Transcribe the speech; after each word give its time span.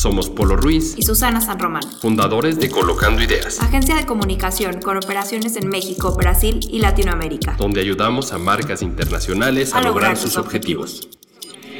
Somos 0.00 0.30
Polo 0.30 0.56
Ruiz 0.56 0.94
y 0.96 1.02
Susana 1.02 1.42
San 1.42 1.58
Román, 1.58 1.82
fundadores 2.00 2.58
de 2.58 2.70
Colocando 2.70 3.22
Ideas, 3.22 3.60
agencia 3.60 3.94
de 3.96 4.06
comunicación 4.06 4.80
con 4.80 4.96
operaciones 4.96 5.56
en 5.56 5.68
México, 5.68 6.16
Brasil 6.16 6.58
y 6.70 6.78
Latinoamérica, 6.78 7.54
donde 7.58 7.82
ayudamos 7.82 8.32
a 8.32 8.38
marcas 8.38 8.80
internacionales 8.80 9.74
a, 9.74 9.82
lograr, 9.82 10.16
sus 10.16 10.38
objetivos. 10.38 11.06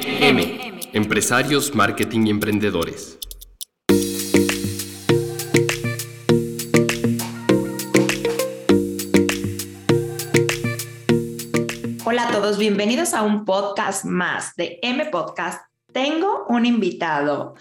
M. 0.04 0.90
Empresarios, 0.92 1.74
marketing 1.74 2.26
y 2.26 2.30
emprendedores. 2.30 3.18
Hola 12.04 12.28
a 12.28 12.32
todos, 12.32 12.58
bienvenidos 12.58 13.14
a 13.14 13.22
un 13.22 13.46
podcast 13.46 14.04
más 14.04 14.54
de 14.56 14.78
M 14.82 15.06
Podcast 15.06 15.69
tengo 15.92 16.46
un 16.48 16.66
invitado 16.66 17.54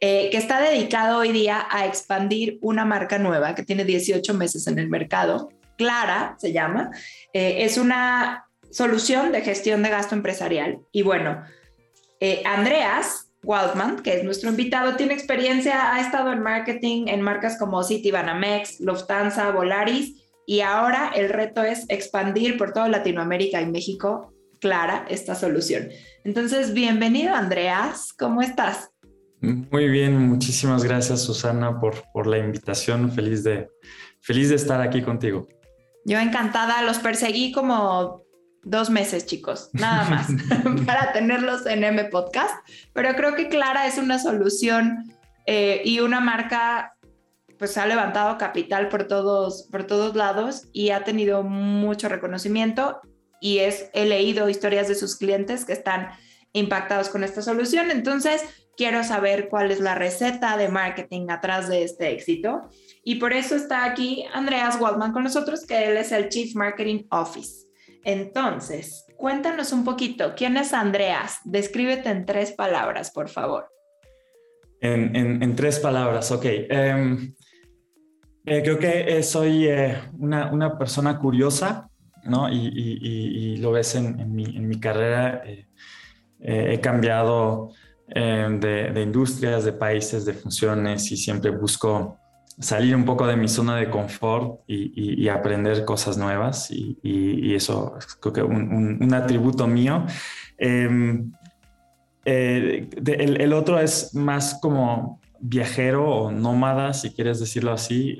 eh, 0.00 0.28
que 0.30 0.36
está 0.36 0.60
dedicado 0.60 1.18
hoy 1.18 1.32
día 1.32 1.66
a 1.70 1.86
expandir 1.86 2.58
una 2.60 2.84
marca 2.84 3.18
nueva 3.18 3.54
que 3.54 3.62
tiene 3.62 3.84
18 3.84 4.34
meses 4.34 4.66
en 4.66 4.78
el 4.78 4.88
mercado. 4.88 5.50
Clara 5.76 6.36
se 6.38 6.52
llama. 6.52 6.90
Eh, 7.32 7.64
es 7.64 7.78
una 7.78 8.46
solución 8.70 9.32
de 9.32 9.42
gestión 9.42 9.82
de 9.82 9.90
gasto 9.90 10.14
empresarial. 10.14 10.80
Y 10.92 11.02
bueno, 11.02 11.44
eh, 12.20 12.42
Andreas 12.44 13.30
Waldman, 13.42 14.02
que 14.02 14.14
es 14.14 14.24
nuestro 14.24 14.50
invitado, 14.50 14.96
tiene 14.96 15.14
experiencia, 15.14 15.94
ha 15.94 16.00
estado 16.00 16.32
en 16.32 16.42
marketing 16.42 17.06
en 17.08 17.22
marcas 17.22 17.58
como 17.58 17.82
City 17.82 18.10
Banamex, 18.10 18.80
Lufthansa, 18.80 19.50
Volaris. 19.50 20.20
Y 20.46 20.60
ahora 20.60 21.10
el 21.14 21.30
reto 21.30 21.62
es 21.62 21.86
expandir 21.88 22.58
por 22.58 22.72
toda 22.72 22.88
Latinoamérica 22.88 23.62
y 23.62 23.66
México 23.66 24.33
clara 24.64 25.04
esta 25.10 25.34
solución. 25.34 25.90
Entonces, 26.24 26.72
bienvenido 26.72 27.34
Andreas, 27.34 28.14
¿cómo 28.18 28.40
estás? 28.40 28.88
Muy 29.42 29.90
bien, 29.90 30.16
muchísimas 30.26 30.82
gracias 30.82 31.20
Susana 31.22 31.78
por, 31.78 32.02
por 32.14 32.26
la 32.26 32.38
invitación, 32.38 33.12
feliz 33.12 33.44
de, 33.44 33.68
feliz 34.22 34.48
de 34.48 34.54
estar 34.54 34.80
aquí 34.80 35.02
contigo. 35.02 35.46
Yo 36.06 36.18
encantada, 36.18 36.80
los 36.80 36.98
perseguí 36.98 37.52
como 37.52 38.22
dos 38.62 38.88
meses, 38.88 39.26
chicos, 39.26 39.68
nada 39.74 40.08
más, 40.08 40.28
para 40.86 41.12
tenerlos 41.12 41.66
en 41.66 41.84
M 41.84 42.02
Podcast, 42.04 42.54
pero 42.94 43.14
creo 43.16 43.34
que 43.34 43.50
Clara 43.50 43.86
es 43.86 43.98
una 43.98 44.18
solución 44.18 45.12
eh, 45.44 45.82
y 45.84 46.00
una 46.00 46.20
marca 46.20 46.96
pues 47.58 47.76
ha 47.76 47.84
levantado 47.84 48.38
capital 48.38 48.88
por 48.88 49.04
todos, 49.08 49.68
por 49.70 49.84
todos 49.84 50.16
lados 50.16 50.68
y 50.72 50.88
ha 50.88 51.04
tenido 51.04 51.42
mucho 51.42 52.08
reconocimiento 52.08 53.02
y 53.44 53.58
es, 53.58 53.90
he 53.92 54.06
leído 54.06 54.48
historias 54.48 54.88
de 54.88 54.94
sus 54.94 55.16
clientes 55.16 55.66
que 55.66 55.74
están 55.74 56.08
impactados 56.54 57.10
con 57.10 57.24
esta 57.24 57.42
solución. 57.42 57.90
Entonces, 57.90 58.42
quiero 58.74 59.04
saber 59.04 59.50
cuál 59.50 59.70
es 59.70 59.80
la 59.80 59.94
receta 59.94 60.56
de 60.56 60.70
marketing 60.70 61.26
atrás 61.28 61.68
de 61.68 61.82
este 61.82 62.10
éxito. 62.12 62.62
Y 63.04 63.16
por 63.16 63.34
eso 63.34 63.54
está 63.54 63.84
aquí 63.84 64.24
Andreas 64.32 64.80
Waldman 64.80 65.12
con 65.12 65.24
nosotros, 65.24 65.66
que 65.66 65.84
él 65.84 65.98
es 65.98 66.10
el 66.10 66.30
Chief 66.30 66.54
Marketing 66.54 67.04
Office. 67.10 67.66
Entonces, 68.02 69.04
cuéntanos 69.18 69.74
un 69.74 69.84
poquito, 69.84 70.32
¿quién 70.34 70.56
es 70.56 70.72
Andreas? 70.72 71.40
Descríbete 71.44 72.08
en 72.08 72.24
tres 72.24 72.52
palabras, 72.52 73.10
por 73.10 73.28
favor. 73.28 73.68
En, 74.80 75.54
tres 75.54 75.80
palabras, 75.80 76.30
ok. 76.32 76.46
Em, 76.46 77.34
eh, 78.46 78.62
creo 78.62 78.78
que 78.78 79.18
eh, 79.18 79.22
soy 79.22 79.68
eh, 79.68 79.98
una, 80.18 80.50
una, 80.50 80.78
persona 80.78 81.18
curiosa, 81.18 81.90
Y, 82.50 83.56
lo 83.58 83.72
ves 83.72 83.94
en, 83.94 84.34
mi, 84.34 84.80
carrera, 84.80 85.42
eh, 85.44 85.66
eh, 86.40 86.74
he 86.74 86.80
cambiado 86.80 87.70
eh, 88.08 88.48
de, 88.94 89.02
industrias, 89.02 89.64
de 89.64 89.72
países, 89.72 90.24
de 90.24 90.32
funciones 90.32 91.10
y 91.12 91.16
siempre 91.16 91.50
busco 91.50 92.18
salir 92.58 92.94
un 92.94 93.04
poco 93.04 93.26
de 93.26 93.36
mi 93.36 93.48
zona 93.48 93.76
de 93.76 93.90
confort 93.90 94.60
y, 94.66 95.28
aprender 95.28 95.84
cosas 95.84 96.16
nuevas 96.16 96.70
y, 96.70 97.54
eso 97.54 97.96
es 97.98 98.06
creo 98.16 98.32
que 98.32 98.42
un, 98.42 99.12
atributo 99.12 99.66
mío. 99.66 100.06
Em, 100.56 101.32
el, 102.24 103.52
otro 103.52 103.78
es 103.78 104.14
más 104.14 104.58
como 104.62 105.20
viajero 105.40 106.08
o 106.08 106.30
nómada, 106.30 106.94
si 106.94 107.10
quieres 107.10 107.38
decirlo 107.38 107.72
así. 107.72 108.16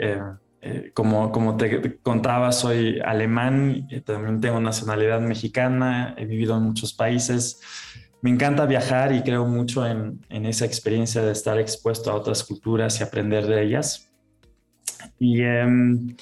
Como, 0.95 1.31
como 1.31 1.57
te 1.57 1.99
contaba, 1.99 2.53
soy 2.53 3.01
alemán, 3.01 3.89
también 4.05 4.41
tengo 4.41 4.61
nacionalidad 4.61 5.21
mexicana, 5.21 6.15
he 6.17 6.25
vivido 6.25 6.57
en 6.57 6.63
muchos 6.63 6.93
países. 6.95 7.61
Me 8.25 8.31
encanta 8.31 8.65
viajar 8.65 9.13
y 9.13 9.23
creo 9.23 9.45
mucho 9.45 9.87
en, 9.87 10.25
en 10.31 10.47
esa 10.47 10.65
experiencia 10.65 11.21
de 11.23 11.33
estar 11.33 11.59
expuesto 11.59 12.11
a 12.11 12.15
otras 12.15 12.43
culturas 12.43 12.99
y 12.99 13.03
aprender 13.03 13.47
de 13.47 13.63
ellas. 13.63 14.11
Y, 15.19 15.43
em, 15.43 16.17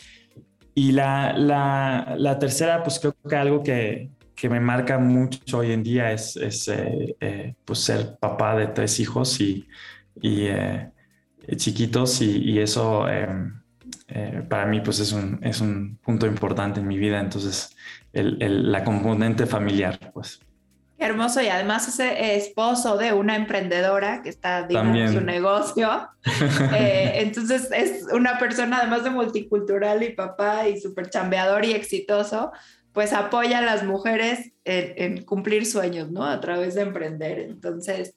y 0.74 0.90
la, 0.90 1.32
la, 1.34 2.16
la, 2.18 2.38
tercera, 2.40 2.82
pues 2.82 2.98
creo 2.98 3.14
que 3.28 3.36
algo 3.36 3.62
que, 3.62 4.10
que, 4.34 4.48
me 4.48 4.58
marca 4.58 4.98
mucho 4.98 5.58
hoy 5.58 5.70
en 5.70 5.84
día 5.84 6.10
es, 6.10 6.36
es 6.36 6.66
eh, 6.66 7.14
eh, 7.20 7.54
pues 7.64 7.78
ser 7.78 8.16
papá 8.18 8.56
de 8.56 8.66
tres 8.66 8.98
hijos 8.98 9.40
y, 9.40 9.68
y 10.20 10.48
chiquitos 11.56 12.20
y, 12.20 12.50
y 12.50 12.58
eso 12.58 13.08
em, 13.08 13.61
eh, 14.14 14.42
para 14.48 14.66
mí 14.66 14.80
pues 14.80 14.98
es 14.98 15.12
un, 15.12 15.40
es 15.42 15.60
un 15.60 15.98
punto 16.02 16.26
importante 16.26 16.80
en 16.80 16.86
mi 16.86 16.98
vida, 16.98 17.18
entonces 17.18 17.74
el, 18.12 18.70
la 18.70 18.84
componente 18.84 19.46
familiar 19.46 19.98
pues. 20.12 20.40
Qué 20.98 21.06
hermoso. 21.06 21.40
Y 21.40 21.48
además 21.48 21.88
es 21.88 22.46
esposo 22.46 22.98
de 22.98 23.12
una 23.12 23.36
emprendedora 23.36 24.22
que 24.22 24.28
está 24.28 24.66
digamos 24.66 25.12
su 25.12 25.20
negocio, 25.20 26.08
eh, 26.74 27.14
entonces 27.16 27.70
es 27.72 28.04
una 28.12 28.38
persona 28.38 28.78
además 28.78 29.02
de 29.04 29.10
multicultural 29.10 30.02
y 30.02 30.10
papá 30.10 30.68
y 30.68 30.80
súper 30.80 31.08
chambeador 31.08 31.64
y 31.64 31.72
exitoso, 31.72 32.52
pues 32.92 33.14
apoya 33.14 33.58
a 33.58 33.62
las 33.62 33.82
mujeres 33.82 34.52
en, 34.64 35.16
en 35.16 35.24
cumplir 35.24 35.64
sueños, 35.64 36.10
¿no? 36.10 36.24
A 36.24 36.38
través 36.40 36.74
de 36.74 36.82
emprender, 36.82 37.38
entonces 37.38 38.14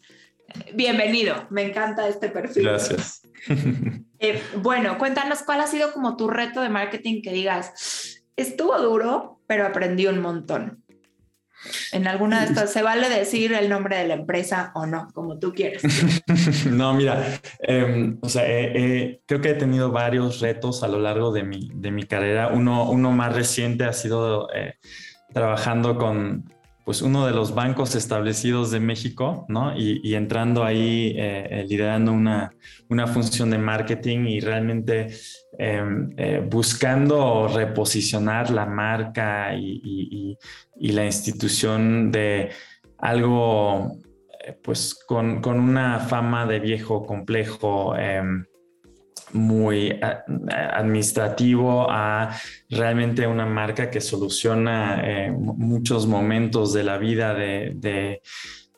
bienvenido, 0.74 1.48
me 1.50 1.64
encanta 1.64 2.08
este 2.08 2.30
perfil. 2.30 2.64
Gracias. 2.64 3.22
Eh, 4.18 4.42
bueno, 4.60 4.98
cuéntanos 4.98 5.44
cuál 5.44 5.60
ha 5.60 5.68
sido 5.68 5.92
como 5.92 6.16
tu 6.16 6.30
reto 6.30 6.62
de 6.62 6.70
marketing 6.70 7.22
que 7.22 7.34
digas, 7.34 8.24
estuvo 8.38 8.76
duro, 8.80 9.42
pero 9.46 9.68
aprendí 9.68 10.08
un 10.08 10.20
montón. 10.20 10.86
En 11.92 12.08
alguna 12.08 12.40
de 12.40 12.48
estas, 12.48 12.72
¿se 12.72 12.82
vale 12.82 13.10
decir 13.10 13.54
el 13.54 13.70
nombre 13.70 13.98
de 13.98 14.08
la 14.08 14.14
empresa 14.14 14.72
o 14.76 14.86
no, 14.86 15.08
como 15.14 15.40
tú 15.40 15.54
quieres? 15.54 15.84
no, 16.66 16.94
mira, 16.94 17.40
em, 17.60 18.18
o 18.22 18.30
sea, 18.30 18.44
creo 18.44 19.42
que 19.42 19.50
he 19.50 19.56
tenido 19.56 19.92
varios 19.92 20.40
retos 20.42 20.84
a 20.84 20.88
lo 20.88 21.00
largo 21.00 21.32
de 21.32 21.44
mi, 21.44 21.70
de 21.74 21.92
mi 21.92 22.04
carrera. 22.04 22.50
Uno, 22.50 22.90
uno 22.90 23.12
más 23.12 23.36
reciente 23.36 23.84
ha 23.84 23.94
sido 23.94 24.48
eh, 24.54 24.76
trabajando 25.34 25.98
con, 25.98 26.46
pues 26.86 27.02
uno 27.02 27.26
de 27.26 27.34
los 27.34 27.56
bancos 27.56 27.96
establecidos 27.96 28.70
de 28.70 28.80
México, 28.80 29.46
¿no? 29.50 29.76
Y, 29.76 30.14
entrando 30.14 30.64
ahí, 30.64 31.16
eh, 31.18 31.48
eh, 31.50 31.66
liderando 31.68 32.14
una, 32.14 32.54
una, 32.90 33.08
función 33.08 33.50
de 33.50 33.58
marketing 33.58 34.28
y 34.28 34.40
realmente 34.40 35.08
em, 35.58 36.14
eh, 36.16 36.48
buscando 36.48 37.48
reposicionar 37.48 38.52
la 38.52 38.68
marca 38.68 39.56
y, 39.56 40.38
y, 40.80 40.92
la 40.92 41.06
institución 41.06 42.12
de 42.12 42.52
algo, 43.00 43.98
pues 44.62 44.94
con, 44.94 45.42
con, 45.42 45.60
una 45.60 46.00
fama 46.00 46.46
de 46.46 46.60
viejo 46.60 47.04
complejo 47.04 47.96
em, 47.98 48.46
muy 49.34 49.88
eh, 49.88 50.02
administrativo 50.74 51.88
a 51.90 52.36
realmente 52.70 53.28
una 53.28 53.46
marca 53.46 53.90
que 53.90 54.02
soluciona 54.02 55.02
eh, 55.04 55.32
muchos 55.32 56.08
momentos 56.08 56.74
de 56.74 56.84
la 56.84 56.98
vida 56.98 57.34
de, 57.34 58.22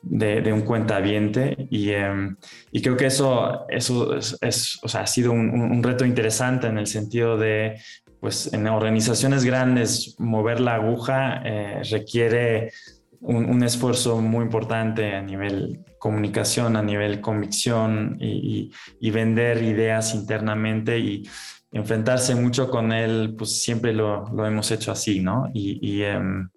de, 0.02 0.52
un 0.52 0.62
cuentaviente. 0.62 1.68
Y, 1.70 1.90
em, 1.90 2.36
y, 2.72 2.82
creo 2.82 2.96
que 2.96 3.06
eso, 3.06 3.66
eso 3.68 4.16
es, 4.16 4.78
o 4.82 4.88
sea, 4.88 5.02
ha 5.02 5.06
sido 5.06 5.32
un, 5.32 5.82
reto 5.82 6.04
interesante 6.04 6.66
en 6.66 6.78
el 6.78 6.86
sentido 6.86 7.36
de, 7.36 7.80
pues 8.20 8.52
en 8.52 8.66
organizaciones 8.66 9.44
grandes, 9.44 10.16
mover 10.18 10.60
la 10.60 10.74
aguja 10.74 11.42
eh, 11.44 11.82
requiere 11.90 12.72
un, 13.20 13.62
esfuerzo 13.62 14.20
muy 14.20 14.44
importante 14.44 15.14
a 15.14 15.22
nivel 15.22 15.84
comunicación, 15.98 16.76
a 16.76 16.82
nivel 16.82 17.20
convicción 17.20 18.16
y, 18.20 18.70
vender 19.10 19.62
ideas 19.62 20.14
internamente 20.14 20.98
y 20.98 21.28
enfrentarse 21.72 22.34
mucho 22.34 22.70
con 22.70 22.92
él, 22.92 23.34
pues 23.36 23.62
siempre 23.62 23.92
lo, 23.92 24.26
hemos 24.46 24.70
hecho 24.70 24.92
así, 24.92 25.20
¿no? 25.20 25.50
Y, 25.52 26.02
em, 26.02 26.48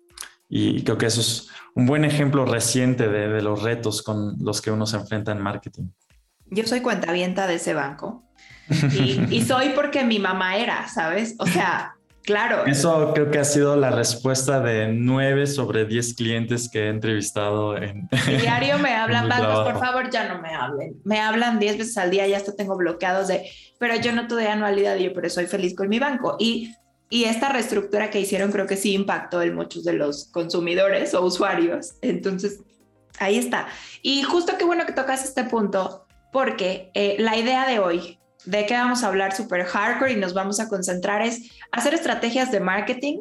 y 0.50 0.84
creo 0.84 0.98
que 0.98 1.08
eso 1.08 1.22
es 1.22 1.50
un 1.76 1.86
buen 1.86 2.06
ejemplo 2.06 2.46
reciente 2.46 3.08
de, 3.08 3.30
de 3.30 3.42
los 3.42 3.64
retos 3.64 4.02
con 4.02 4.36
los 4.40 4.62
que 4.62 4.72
uno 4.72 4.86
se 4.86 4.98
enfrenta 4.98 5.32
en 5.32 5.42
marketing. 5.42 5.90
Yo 6.48 6.66
soy 6.66 6.82
cuentavienta 6.82 7.48
de 7.48 7.56
ese 7.56 7.74
banco 7.74 8.24
y, 8.70 9.26
y 9.30 9.42
soy 9.42 9.70
porque 9.70 10.04
mi 10.04 10.20
mamá 10.20 10.58
era, 10.58 10.88
¿sabes? 10.90 11.36
O 11.40 11.46
sea, 11.46 11.96
Claro. 12.24 12.66
Eso 12.66 13.14
creo 13.14 13.32
que 13.32 13.40
ha 13.40 13.44
sido 13.44 13.76
la 13.76 13.90
respuesta 13.90 14.60
de 14.60 14.90
nueve 14.90 15.48
sobre 15.48 15.86
diez 15.86 16.14
clientes 16.14 16.70
que 16.70 16.86
he 16.86 16.90
entrevistado 16.90 17.76
en. 17.78 18.08
diario 18.40 18.78
me 18.78 18.94
hablan 18.96 19.28
bancos, 19.28 19.72
por 19.72 19.80
favor, 19.80 20.10
ya 20.12 20.32
no 20.32 20.42
me 20.42 20.54
hablen. 20.54 21.02
Me 21.04 21.20
hablan 21.20 21.60
diez 21.60 21.78
veces 21.78 21.98
al 21.98 22.12
día, 22.12 22.28
ya 22.28 22.38
hasta 22.38 22.56
tengo 22.56 22.78
bloqueados 22.78 23.28
de, 23.28 23.50
pero 23.80 23.96
yo 23.96 24.12
no 24.12 24.28
tuve 24.28 24.48
anualidad, 24.48 24.98
yo 24.98 25.14
pero 25.14 25.30
soy 25.30 25.48
feliz 25.48 25.76
con 25.76 25.90
mi 25.90 25.98
banco. 25.98 26.36
Y, 26.40 26.76
y 27.10 27.24
esta 27.24 27.50
reestructura 27.50 28.12
que 28.12 28.20
hicieron 28.20 28.52
creo 28.52 28.68
que 28.68 28.78
sí 28.78 28.94
impactó 28.94 29.42
en 29.42 29.56
muchos 29.56 29.84
de 29.84 29.94
los 29.94 30.26
consumidores 30.26 31.16
o 31.16 31.26
usuarios. 31.26 31.96
Entonces, 32.02 32.60
ahí 33.20 33.38
está. 33.40 33.68
Y 34.04 34.22
justo 34.22 34.54
qué 34.60 34.66
bueno 34.66 34.86
que 34.86 34.94
tocas 34.94 35.26
este 35.26 35.44
punto, 35.46 36.06
porque 36.32 36.92
eh, 36.94 37.16
la 37.20 37.36
idea 37.36 37.68
de 37.68 37.80
hoy 37.80 38.20
de 38.46 38.66
qué 38.66 38.74
vamos 38.74 39.04
a 39.04 39.08
hablar 39.08 39.36
super 39.36 39.66
hardcore 39.66 40.14
y 40.14 40.16
nos 40.16 40.34
vamos 40.34 40.60
a 40.60 40.68
concentrar 40.68 41.22
es 41.22 41.52
hacer 41.72 41.94
estrategias 41.94 42.52
de 42.52 42.60
marketing 42.60 43.20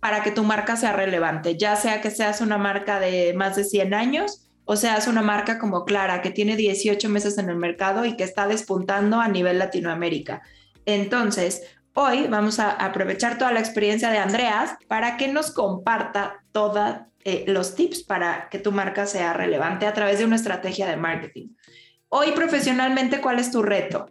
para 0.00 0.22
que 0.22 0.30
tu 0.30 0.44
marca 0.44 0.76
sea 0.76 0.92
relevante, 0.92 1.56
ya 1.56 1.74
sea 1.76 2.00
que 2.00 2.10
seas 2.10 2.40
una 2.40 2.58
marca 2.58 3.00
de 3.00 3.34
más 3.34 3.56
de 3.56 3.64
100 3.64 3.94
años 3.94 4.48
o 4.64 4.76
seas 4.76 5.06
una 5.06 5.22
marca 5.22 5.58
como 5.58 5.84
Clara, 5.84 6.22
que 6.22 6.30
tiene 6.30 6.56
18 6.56 7.08
meses 7.08 7.38
en 7.38 7.48
el 7.48 7.56
mercado 7.56 8.04
y 8.04 8.16
que 8.16 8.24
está 8.24 8.46
despuntando 8.46 9.20
a 9.20 9.28
nivel 9.28 9.58
Latinoamérica. 9.58 10.42
Entonces, 10.84 11.62
hoy 11.94 12.26
vamos 12.28 12.58
a 12.58 12.70
aprovechar 12.70 13.38
toda 13.38 13.52
la 13.52 13.60
experiencia 13.60 14.10
de 14.10 14.18
Andreas 14.18 14.76
para 14.88 15.16
que 15.16 15.28
nos 15.28 15.50
comparta 15.52 16.44
todos 16.52 16.96
eh, 17.24 17.44
los 17.48 17.74
tips 17.74 18.04
para 18.04 18.48
que 18.50 18.58
tu 18.58 18.70
marca 18.70 19.06
sea 19.06 19.32
relevante 19.32 19.86
a 19.86 19.92
través 19.92 20.18
de 20.18 20.24
una 20.24 20.36
estrategia 20.36 20.86
de 20.86 20.96
marketing. 20.96 21.48
Hoy 22.08 22.32
profesionalmente, 22.32 23.20
¿cuál 23.20 23.38
es 23.38 23.50
tu 23.50 23.62
reto? 23.62 24.06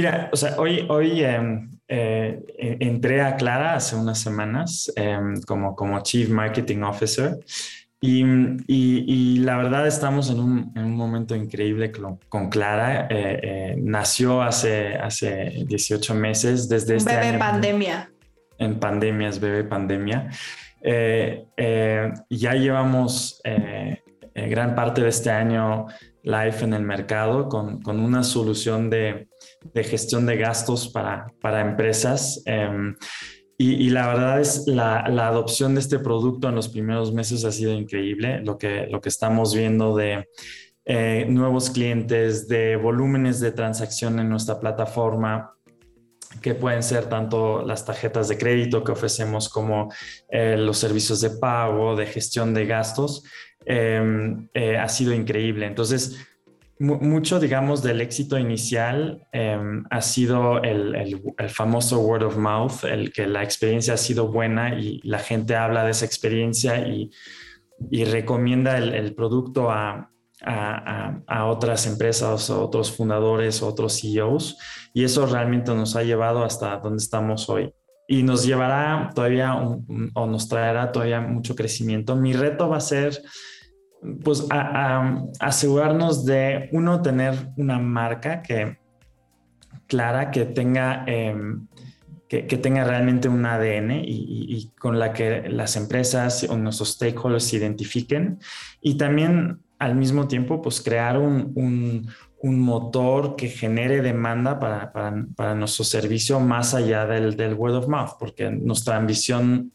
Mira, 0.00 0.30
o 0.32 0.36
sea, 0.36 0.54
hoy, 0.56 0.86
hoy 0.88 1.22
em, 1.22 1.68
eh, 1.86 2.40
entré 2.80 3.20
a 3.20 3.36
Clara 3.36 3.74
hace 3.74 3.96
unas 3.96 4.18
semanas 4.18 4.90
em, 4.96 5.42
como, 5.42 5.76
como 5.76 6.00
Chief 6.00 6.30
Marketing 6.30 6.80
Officer 6.84 7.38
y, 8.00 8.24
y, 8.66 9.40
la 9.40 9.58
verdad 9.58 9.86
estamos 9.86 10.30
en 10.30 10.40
un, 10.40 10.72
en 10.74 10.84
un 10.84 10.96
momento 10.96 11.36
increíble 11.36 11.92
con, 11.92 12.48
Clara. 12.48 13.08
Eh, 13.10 13.40
eh, 13.42 13.74
nació 13.76 14.40
hace, 14.40 14.94
hace 14.94 15.64
18 15.66 16.14
meses 16.14 16.66
desde 16.66 16.96
este 16.96 17.14
bebé 17.14 17.36
pandemia. 17.36 18.10
En 18.56 18.80
pandemias, 18.80 19.38
bebé 19.38 19.64
pandemia. 19.64 20.30
ya 20.82 22.54
llevamos 22.54 23.42
gran 24.34 24.74
parte 24.74 25.02
de 25.02 25.10
este 25.10 25.30
año 25.30 25.88
live 26.22 26.56
en 26.62 26.72
el 26.72 26.84
mercado 26.84 27.50
con, 27.50 27.82
con 27.82 28.00
una 28.00 28.22
solución 28.22 28.88
de, 28.88 29.29
de, 29.72 29.84
gestión 29.84 30.26
de 30.26 30.36
gastos 30.36 30.88
para, 30.88 31.32
para 31.40 31.60
empresas. 31.60 32.42
Em, 32.46 32.96
y, 33.58 33.90
la 33.90 34.06
verdad 34.06 34.40
es 34.40 34.66
la, 34.66 35.06
la, 35.08 35.28
adopción 35.28 35.74
de 35.74 35.80
este 35.80 35.98
producto 35.98 36.48
en 36.48 36.54
los 36.54 36.68
primeros 36.68 37.12
meses 37.12 37.44
ha 37.44 37.52
sido 37.52 37.74
increíble. 37.74 38.40
Lo 38.40 38.56
que, 38.56 38.86
lo 38.86 39.02
que 39.02 39.10
estamos 39.10 39.54
viendo 39.54 39.94
de 39.94 40.28
eh, 40.86 41.26
nuevos 41.28 41.68
clientes, 41.68 42.48
de 42.48 42.76
volúmenes 42.76 43.38
de 43.38 43.52
transacción 43.52 44.18
en 44.18 44.30
nuestra 44.30 44.58
plataforma, 44.58 45.52
que 46.40 46.54
pueden 46.54 46.82
ser 46.82 47.06
tanto 47.06 47.62
las 47.62 47.84
tarjetas 47.84 48.28
de 48.28 48.38
crédito 48.38 48.82
que 48.82 48.92
ofrecemos 48.92 49.50
como 49.50 49.92
eh, 50.30 50.56
los 50.56 50.78
servicios 50.78 51.20
de 51.20 51.30
pago, 51.30 51.96
de 51.96 52.06
gestión 52.06 52.54
de 52.54 52.64
gastos, 52.64 53.24
Em, 53.66 54.48
eh, 54.54 54.78
ha 54.78 54.88
sido 54.88 55.12
increíble. 55.12 55.66
Entonces, 55.66 56.16
mucho, 56.80 57.38
digamos, 57.38 57.82
del 57.82 58.00
éxito 58.00 58.38
inicial 58.38 59.26
em, 59.32 59.84
ha 59.90 60.00
sido 60.00 60.62
el, 60.62 61.20
famoso 61.50 62.00
word 62.00 62.22
of 62.22 62.38
mouth, 62.38 62.84
el 62.84 63.12
que 63.12 63.26
la 63.26 63.42
experiencia 63.42 63.94
ha 63.94 63.98
sido 63.98 64.28
buena 64.28 64.78
y 64.80 64.98
la 65.04 65.18
gente 65.18 65.56
habla 65.56 65.84
de 65.84 65.90
esa 65.90 66.06
experiencia 66.06 66.88
y, 66.88 67.10
recomienda 68.04 68.78
el, 68.78 69.14
producto 69.14 69.70
a, 69.70 70.10
otras 71.46 71.86
empresas, 71.86 72.48
a 72.48 72.58
otros 72.58 72.96
fundadores, 72.96 73.62
a 73.62 73.66
otros 73.66 74.00
CEOs. 74.00 74.56
Y 74.94 75.04
eso 75.04 75.26
realmente 75.26 75.74
nos 75.74 75.96
ha 75.96 76.02
llevado 76.02 76.44
hasta 76.44 76.78
donde 76.78 77.02
estamos 77.02 77.48
hoy. 77.50 77.74
Y 78.08 78.22
nos 78.22 78.44
llevará 78.44 79.10
todavía 79.14 79.54
o 79.54 80.26
nos 80.26 80.48
traerá 80.48 80.92
todavía 80.92 81.20
mucho 81.20 81.54
crecimiento. 81.54 82.16
Mi 82.16 82.32
reto 82.32 82.68
va 82.68 82.78
a 82.78 82.80
ser 82.80 83.20
pues 84.22 84.46
a, 84.50 85.22
asegurarnos 85.38 86.24
de 86.24 86.68
uno 86.72 87.02
tener 87.02 87.34
una 87.56 87.78
marca 87.78 88.42
que 88.42 88.78
clara 89.86 90.30
que 90.30 90.44
tenga 90.46 91.04
em, 91.06 91.66
que, 92.30 92.42
tenga 92.58 92.84
realmente 92.84 93.28
un 93.28 93.44
ADN 93.44 94.04
y, 94.04 94.70
con 94.78 95.00
la 95.00 95.12
que 95.12 95.48
las 95.48 95.74
empresas 95.74 96.46
o 96.48 96.56
nuestros 96.56 96.90
stakeholders 96.90 97.42
se 97.42 97.56
identifiquen. 97.56 98.38
Y 98.80 98.94
también 98.94 99.58
al 99.80 99.96
mismo 99.96 100.28
tiempo 100.28 100.62
pues 100.62 100.80
crear 100.80 101.18
un, 101.18 102.06
motor 102.42 103.34
que 103.36 103.48
genere 103.48 104.00
demanda 104.00 104.60
para, 104.60 105.54
nuestro 105.56 105.84
servicio 105.84 106.38
más 106.38 106.72
allá 106.72 107.04
del, 107.04 107.36
del, 107.36 107.54
word 107.54 107.74
of 107.74 107.88
mouth 107.88 108.12
porque 108.18 108.50
nuestra 108.50 108.96
ambición 108.96 109.72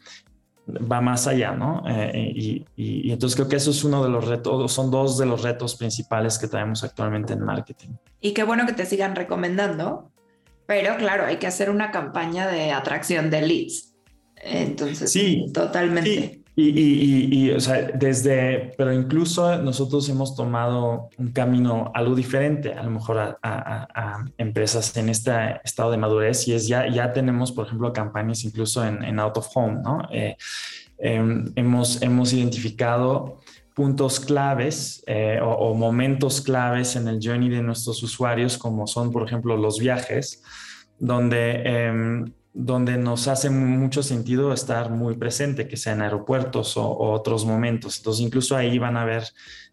va 0.67 1.01
más 1.01 1.27
allá, 1.27 1.51
¿no? 1.51 1.83
Eh, 1.87 2.31
y, 2.35 2.65
y, 2.75 3.11
entonces 3.11 3.35
creo 3.35 3.47
que 3.47 3.57
eso 3.57 3.71
es 3.71 3.83
uno 3.83 4.03
de 4.03 4.09
los 4.09 4.27
retos, 4.27 4.71
son 4.71 4.89
dos 4.89 5.17
de 5.17 5.25
los 5.25 5.43
retos 5.43 5.75
principales 5.75 6.37
que 6.37 6.47
tenemos 6.47 6.83
actualmente 6.83 7.33
en 7.33 7.41
marketing. 7.43 7.89
Y 8.19 8.33
qué 8.33 8.43
bueno 8.43 8.65
que 8.65 8.73
te 8.73 8.85
sigan 8.85 9.15
recomendando, 9.15 10.11
pero 10.65 10.97
claro, 10.97 11.25
hay 11.25 11.37
que 11.37 11.47
hacer 11.47 11.69
una 11.69 11.91
campaña 11.91 12.47
de 12.47 12.71
atracción 12.71 13.29
de 13.29 13.41
leads. 13.41 13.93
Entonces, 14.37 15.11
sí, 15.11 15.45
totalmente. 15.53 16.44
Y, 16.57 16.69
y, 16.69 17.47
y, 17.47 17.51
o 17.51 17.59
sea, 17.59 17.81
desde, 17.81 18.73
pero 18.77 18.93
incluso 18.93 19.61
nosotros 19.61 20.07
hemos 20.07 20.37
tomado 20.37 21.09
un 21.17 21.33
camino 21.33 21.91
algo 21.93 22.15
diferente, 22.15 22.71
a 22.73 22.83
lo 22.83 22.91
mejor 22.91 23.17
a, 23.17 23.37
a, 23.43 24.25
empresas 24.37 24.95
en 24.95 25.09
este 25.09 25.31
estado 25.65 25.91
de 25.91 25.97
madurez, 25.97 26.47
y 26.47 26.53
es 26.53 26.65
ya, 26.65 26.87
ya 26.87 27.11
tenemos, 27.11 27.51
por 27.51 27.65
ejemplo, 27.67 27.91
campañas 27.91 28.45
incluso 28.45 28.85
en, 28.85 29.03
en 29.03 29.19
out 29.19 29.35
of 29.35 29.49
home, 29.53 29.81
¿no? 29.83 30.07
Eh, 30.13 30.37
em, 30.97 31.51
hemos, 31.57 32.01
hemos 32.01 32.31
identificado 32.31 33.41
puntos 33.73 34.21
claves 34.21 35.03
eh, 35.07 35.39
o, 35.43 35.49
o, 35.49 35.73
momentos 35.75 36.39
claves 36.39 36.95
en 36.95 37.09
el 37.09 37.19
journey 37.21 37.49
de 37.49 37.61
nuestros 37.61 38.01
usuarios, 38.01 38.57
como 38.57 38.87
son, 38.87 39.11
por 39.11 39.27
ejemplo, 39.27 39.57
los 39.57 39.77
viajes, 39.77 40.41
donde 40.99 41.63
em, 41.65 42.31
donde 42.57 42.97
nos 42.97 43.27
hace 43.27 43.49
mucho 43.49 44.01
sentido 44.01 44.53
estar 44.53 44.89
muy 44.89 45.17
presente, 45.17 45.67
que 45.67 45.75
sea 45.75 45.91
en 45.91 46.01
aeropuertos 46.01 46.77
o, 46.77 46.97
otros 46.97 47.45
momentos. 47.45 47.97
Entonces, 47.97 48.25
incluso 48.25 48.55
ahí 48.55 48.79
van 48.79 48.95
a 48.95 49.03
ver 49.03 49.25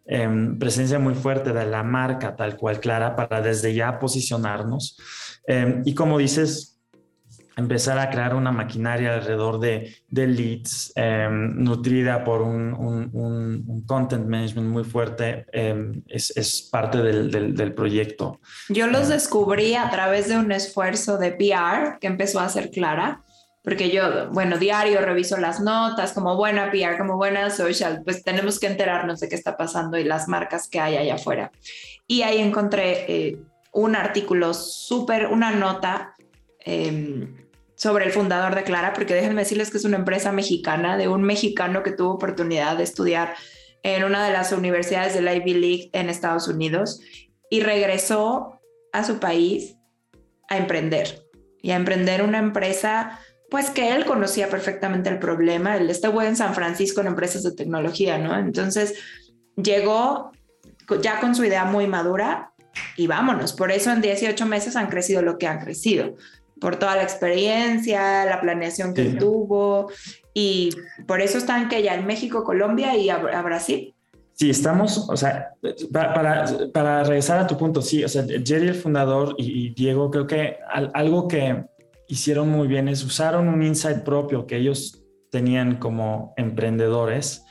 em, 0.04 0.58
presencia 0.58 0.98
muy 0.98 1.14
fuerte 1.14 1.52
de 1.52 1.64
la 1.64 1.84
marca 1.84 2.34
tal 2.34 2.56
cual 2.56 2.80
clara 2.80 3.14
para 3.14 3.40
desde 3.40 3.72
ya 3.72 4.00
posicionarnos. 4.00 4.98
Em, 5.46 5.82
y 5.84 5.94
como 5.94 6.18
dices, 6.18 6.71
empezar 7.56 7.98
a 7.98 8.10
crear 8.10 8.34
una 8.34 8.52
maquinaria 8.52 9.14
alrededor 9.14 9.60
de, 9.60 9.94
de 10.08 10.26
leads 10.26 10.92
em, 10.96 11.62
nutrida 11.62 12.24
por 12.24 12.42
un, 12.42 12.72
un, 12.74 13.84
content 13.86 14.26
management 14.26 14.68
muy 14.68 14.84
fuerte 14.84 15.46
em, 15.52 16.02
es, 16.08 16.34
es, 16.36 16.62
parte 16.62 16.98
del, 16.98 17.54
del, 17.54 17.74
proyecto. 17.74 18.40
Yo 18.68 18.86
los 18.86 19.04
em. 19.04 19.10
descubrí 19.10 19.74
a 19.74 19.90
través 19.90 20.28
de 20.28 20.38
un 20.38 20.52
esfuerzo 20.52 21.18
de 21.18 21.32
PR 21.32 21.98
que 22.00 22.06
empezó 22.06 22.40
a 22.40 22.48
ser 22.48 22.70
clara, 22.70 23.22
porque 23.62 23.90
yo, 23.90 24.30
bueno, 24.30 24.58
diario 24.58 25.00
reviso 25.00 25.36
las 25.36 25.60
notas, 25.60 26.12
como 26.12 26.36
buena 26.36 26.70
PR, 26.70 26.98
como 26.98 27.16
buena 27.16 27.50
social, 27.50 28.02
pues 28.04 28.24
tenemos 28.24 28.58
que 28.58 28.66
enterarnos 28.66 29.20
de 29.20 29.28
qué 29.28 29.36
está 29.36 29.56
pasando 29.56 29.98
y 29.98 30.04
las 30.04 30.26
marcas 30.26 30.68
que 30.68 30.80
hay 30.80 30.96
allá 30.96 31.14
afuera. 31.14 31.52
Y 32.06 32.22
ahí 32.22 32.38
encontré 32.38 33.04
eh, 33.08 33.38
un 33.72 33.94
artículo 33.94 34.52
súper, 34.52 35.26
una 35.28 35.52
nota 35.52 36.14
sobre 37.82 38.04
el 38.04 38.12
fundador 38.12 38.54
de 38.54 38.62
Clara, 38.62 38.92
porque 38.92 39.12
déjenme 39.12 39.40
decirles 39.42 39.72
que 39.72 39.78
es 39.78 39.84
una 39.84 39.96
empresa 39.96 40.30
mexicana 40.30 40.96
de 40.96 41.08
un 41.08 41.24
mexicano 41.24 41.82
que 41.82 41.90
tuvo 41.90 42.12
oportunidad 42.12 42.76
de 42.76 42.84
estudiar 42.84 43.34
en 43.82 44.04
una 44.04 44.24
de 44.24 44.32
las 44.32 44.52
universidades 44.52 45.14
de 45.14 45.20
la 45.20 45.34
Ivy 45.34 45.54
League 45.54 45.90
en 45.92 46.08
Estados 46.08 46.46
Unidos 46.46 47.00
y 47.50 47.58
regresó 47.58 48.60
a 48.92 49.02
su 49.02 49.18
país 49.18 49.74
a 50.48 50.58
emprender 50.58 51.26
y 51.60 51.72
a 51.72 51.74
emprender 51.74 52.22
una 52.22 52.38
empresa 52.38 53.18
pues 53.50 53.68
que 53.68 53.92
él 53.92 54.04
conocía 54.04 54.48
perfectamente 54.48 55.10
el 55.10 55.18
problema, 55.18 55.76
él 55.76 55.90
estuvo 55.90 56.22
en 56.22 56.36
San 56.36 56.54
Francisco 56.54 57.00
en 57.00 57.08
empresas 57.08 57.42
de 57.42 57.50
tecnología, 57.50 58.16
¿no? 58.16 58.38
Entonces 58.38 58.94
llegó 59.56 60.30
ya 61.02 61.18
con 61.18 61.34
su 61.34 61.44
idea 61.44 61.64
muy 61.64 61.88
madura 61.88 62.52
y 62.96 63.08
vámonos, 63.08 63.52
por 63.52 63.72
eso 63.72 63.90
en 63.90 64.02
18 64.02 64.46
meses 64.46 64.76
han 64.76 64.86
crecido 64.86 65.20
lo 65.20 65.36
que 65.36 65.48
han 65.48 65.58
crecido 65.58 66.14
por 66.62 66.76
toda 66.76 66.94
la 66.94 67.02
experiencia, 67.02 68.24
la 68.24 68.40
planeación 68.40 68.94
que 68.94 69.04
tuvo 69.10 69.90
y 70.32 70.70
por 71.08 71.20
eso 71.20 71.36
están 71.36 71.68
que 71.68 71.82
ya 71.82 71.94
en 71.94 72.06
México, 72.06 72.44
Colombia 72.44 72.96
y 72.96 73.10
a, 73.10 73.18
Brasil. 73.42 73.94
Sí, 74.34 74.48
estamos, 74.48 75.10
o 75.10 75.16
sea, 75.16 75.54
para, 75.92 76.46
para, 76.72 77.04
regresar 77.04 77.40
a 77.40 77.46
tu 77.46 77.58
punto, 77.58 77.82
sí, 77.82 78.02
o 78.02 78.08
sea, 78.08 78.24
Jerry 78.24 78.68
el 78.68 78.74
fundador 78.74 79.34
y, 79.36 79.66
y 79.66 79.74
Diego, 79.74 80.10
creo 80.10 80.26
que 80.26 80.56
algo 80.94 81.28
que 81.28 81.64
hicieron 82.06 82.48
muy 82.48 82.68
bien 82.68 82.88
es 82.88 83.04
usaron 83.04 83.48
un 83.48 83.62
insight 83.62 84.04
propio 84.04 84.46
que 84.46 84.56
ellos 84.56 85.02
tenían 85.30 85.78
como 85.78 86.32
emprendedores, 86.36 87.44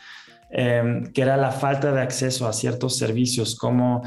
em, 0.49 1.11
que 1.11 1.21
era 1.21 1.35
la 1.35 1.51
falta 1.51 1.91
de 1.91 2.01
acceso 2.01 2.47
a 2.47 2.53
ciertos 2.53 2.97
servicios 2.97 3.57
como 3.57 4.03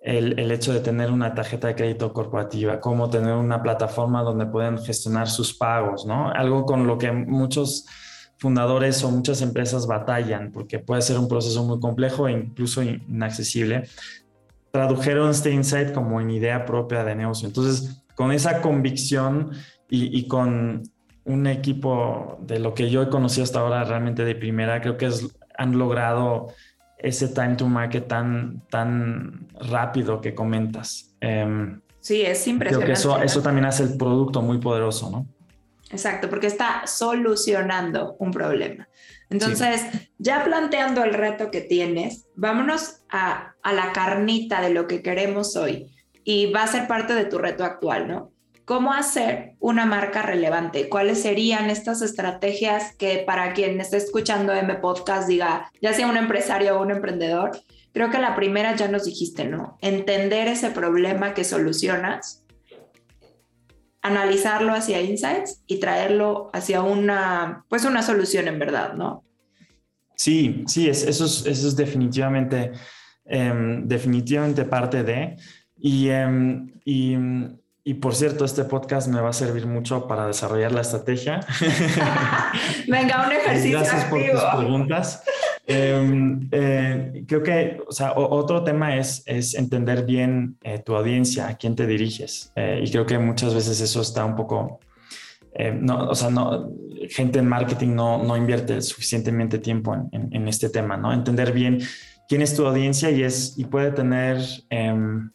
el, 0.00 0.50
hecho 0.50 0.72
de 0.72 0.80
tener 0.80 1.10
una 1.10 1.34
tarjeta 1.34 1.68
de 1.68 1.74
crédito 1.74 2.12
corporativa, 2.12 2.80
como 2.80 3.10
tener 3.10 3.34
una 3.34 3.62
plataforma 3.62 4.22
donde 4.22 4.46
pueden 4.46 4.78
gestionar 4.78 5.28
sus 5.28 5.54
pagos, 5.54 6.06
¿no? 6.06 6.30
Algo 6.30 6.64
con 6.64 6.86
lo 6.86 6.98
que 6.98 7.10
muchos 7.10 7.86
fundadores 8.38 9.02
o 9.02 9.10
muchas 9.10 9.42
empresas 9.42 9.86
batallan, 9.86 10.52
porque 10.52 10.78
puede 10.78 11.02
ser 11.02 11.18
un 11.18 11.28
proceso 11.28 11.64
muy 11.64 11.80
complejo 11.80 12.28
e 12.28 12.32
incluso 12.32 12.82
inaccesible. 12.82 13.88
Tradujeron 14.70 15.30
este 15.30 15.50
insight 15.50 15.92
como 15.92 16.20
en 16.20 16.30
idea 16.30 16.64
propia 16.64 17.02
de 17.04 17.16
negocio. 17.16 17.48
Entonces, 17.48 18.04
con 18.14 18.30
esa 18.32 18.60
convicción 18.60 19.50
y, 19.90 20.28
con 20.28 20.82
un 21.24 21.46
equipo 21.46 22.38
de 22.42 22.58
lo 22.58 22.74
que 22.74 22.90
yo 22.90 23.02
he 23.02 23.08
conocido 23.08 23.44
hasta 23.44 23.60
ahora 23.60 23.84
realmente 23.84 24.24
de 24.24 24.34
primera, 24.34 24.80
creo 24.80 24.96
que 24.96 25.10
han 25.56 25.78
logrado 25.78 26.48
ese 26.98 27.28
time 27.28 27.56
to 27.56 27.66
market 27.66 28.06
tan, 28.08 28.62
tan 28.70 29.48
rápido 29.70 30.20
que 30.20 30.34
comentas. 30.34 31.14
Em, 31.20 31.80
sí, 32.00 32.22
es 32.22 32.46
impresionante. 32.46 32.84
Creo 32.84 32.86
que 32.86 32.92
eso, 32.92 33.22
eso 33.22 33.42
también 33.42 33.64
hace 33.64 33.84
el 33.84 33.96
producto 33.96 34.42
muy 34.42 34.58
poderoso, 34.58 35.10
¿no? 35.10 35.26
Exacto, 35.90 36.28
porque 36.28 36.46
está 36.46 36.86
solucionando 36.86 38.16
un 38.18 38.30
problema. 38.30 38.88
Entonces, 39.30 39.82
ya 40.18 40.44
planteando 40.44 41.02
el 41.04 41.14
reto 41.14 41.50
que 41.50 41.60
tienes, 41.60 42.26
vámonos 42.34 43.02
a, 43.10 43.54
a, 43.62 43.72
la 43.72 43.92
carnita 43.92 44.60
de 44.60 44.70
lo 44.70 44.86
que 44.86 45.02
queremos 45.02 45.56
hoy 45.56 45.94
y 46.24 46.52
va 46.52 46.62
a 46.62 46.66
ser 46.66 46.86
parte 46.88 47.14
de 47.14 47.24
tu 47.24 47.38
reto 47.38 47.64
actual, 47.64 48.08
¿no? 48.08 48.32
¿Cómo 48.68 48.92
hacer 48.92 49.54
una 49.60 49.86
marca 49.86 50.20
relevante? 50.20 50.90
¿Cuáles 50.90 51.22
serían 51.22 51.70
estas 51.70 52.02
estrategias 52.02 52.94
que 52.96 53.24
para 53.26 53.54
quien 53.54 53.80
esté 53.80 53.96
escuchando 53.96 54.52
M 54.52 54.74
Podcast 54.74 55.26
diga, 55.26 55.72
ya 55.80 55.94
sea 55.94 56.06
un 56.06 56.18
empresario 56.18 56.78
o 56.78 56.82
un 56.82 56.90
emprendedor? 56.90 57.52
Creo 57.94 58.10
que 58.10 58.18
la 58.18 58.36
primera 58.36 58.76
ya 58.76 58.86
nos 58.88 59.06
dijiste, 59.06 59.46
¿no? 59.46 59.78
Entender 59.80 60.48
ese 60.48 60.68
problema 60.70 61.32
que 61.32 61.44
solucionas, 61.44 62.44
analizarlo 64.02 64.74
hacia 64.74 65.00
insights 65.00 65.62
y 65.66 65.80
traerlo 65.80 66.50
hacia 66.52 66.82
una, 66.82 67.64
pues 67.70 67.86
una 67.86 68.02
solución 68.02 68.48
en 68.48 68.58
verdad, 68.58 68.92
¿no? 68.92 69.24
Sí, 70.14 70.64
sí, 70.66 70.90
eso, 70.90 71.08
es, 71.08 71.46
eso 71.46 71.68
es 71.68 71.74
definitivamente, 71.74 72.72
em, 73.24 73.88
definitivamente 73.88 74.66
parte 74.66 75.04
de. 75.04 75.38
Y, 75.78 76.10
em, 76.10 76.70
y 76.84 77.16
y 77.88 77.94
por 77.94 78.14
cierto, 78.14 78.44
este 78.44 78.64
podcast 78.64 79.08
me 79.08 79.18
va 79.18 79.30
a 79.30 79.32
servir 79.32 79.66
mucho 79.66 80.06
para 80.06 80.26
desarrollar 80.26 80.72
la 80.72 80.82
estrategia. 80.82 81.40
Venga, 82.86 83.26
un 83.26 83.32
ejercicio. 83.40 83.78
Gracias 83.78 84.04
por 84.04 84.20
tus 84.30 84.42
preguntas. 84.42 85.24
Em, 85.70 86.48
eh, 86.50 87.24
creo 87.26 87.42
que, 87.42 87.78
o 87.86 87.92
sea, 87.92 88.12
otro 88.14 88.64
tema 88.64 88.96
es, 88.96 89.22
es 89.26 89.54
entender 89.54 90.04
bien 90.04 90.56
eh, 90.62 90.78
tu 90.78 90.96
audiencia, 90.96 91.48
a 91.48 91.56
quién 91.56 91.76
te 91.76 91.86
diriges. 91.86 92.52
Eh, 92.56 92.82
y 92.84 92.90
creo 92.90 93.04
que 93.04 93.18
muchas 93.18 93.54
veces 93.54 93.78
eso 93.80 94.00
está 94.00 94.24
un 94.24 94.34
poco, 94.34 94.80
no, 95.80 96.08
o 96.08 96.14
sea, 96.14 96.30
no, 96.30 96.70
gente 97.10 97.38
en 97.38 97.48
marketing 97.48 97.94
no, 97.94 98.22
no 98.22 98.34
invierte 98.36 98.80
suficientemente 98.80 99.58
tiempo 99.58 99.94
en, 99.94 100.28
en, 100.32 100.48
este 100.48 100.70
tema, 100.70 100.96
¿no? 100.96 101.12
Entender 101.12 101.52
bien 101.52 101.80
quién 102.28 102.40
es 102.40 102.54
tu 102.54 102.66
audiencia 102.66 103.10
y, 103.10 103.22
es, 103.22 103.58
y 103.58 103.64
puede 103.64 103.90
tener 103.90 104.38
em, 104.70 105.30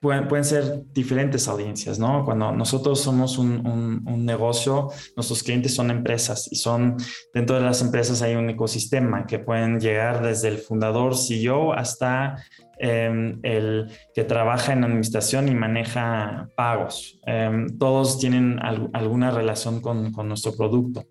pueden, 0.00 0.28
pueden 0.28 0.44
ser 0.44 0.82
diferentes 0.94 1.46
audiencias, 1.46 1.98
¿no? 1.98 2.24
Cuando 2.24 2.52
nosotros 2.52 3.00
somos 3.00 3.36
un, 3.36 3.66
un, 4.06 4.24
negocio, 4.24 4.88
nuestros 5.14 5.42
clientes 5.42 5.74
son 5.74 5.90
empresas 5.90 6.48
y 6.50 6.56
son, 6.56 6.96
dentro 7.34 7.56
de 7.56 7.62
las 7.62 7.82
empresas 7.82 8.22
hay 8.22 8.34
un 8.34 8.48
ecosistema 8.48 9.26
que 9.26 9.38
pueden 9.38 9.78
llegar 9.78 10.22
desde 10.22 10.48
el 10.48 10.58
fundador, 10.58 11.16
CEO, 11.16 11.74
hasta 11.74 12.42
em, 12.78 13.38
el 13.42 13.90
que 14.14 14.24
trabaja 14.24 14.72
en 14.72 14.84
administración 14.84 15.48
y 15.48 15.54
maneja 15.54 16.48
pagos. 16.56 17.20
Em, 17.26 17.78
todos 17.78 18.18
tienen 18.18 18.58
alguna 18.60 19.30
relación 19.30 19.82
con, 19.82 20.12
con, 20.12 20.28
nuestro 20.28 20.56
producto. 20.56 21.04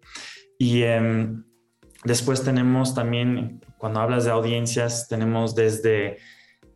Y 0.57 0.81
em, 0.81 1.43
después 2.05 2.43
tenemos 2.43 2.95
también, 2.95 3.61
cuando 3.77 3.99
hablas 3.99 4.25
de 4.25 4.31
audiencias, 4.31 5.07
tenemos 5.07 5.53
desde 5.53 6.17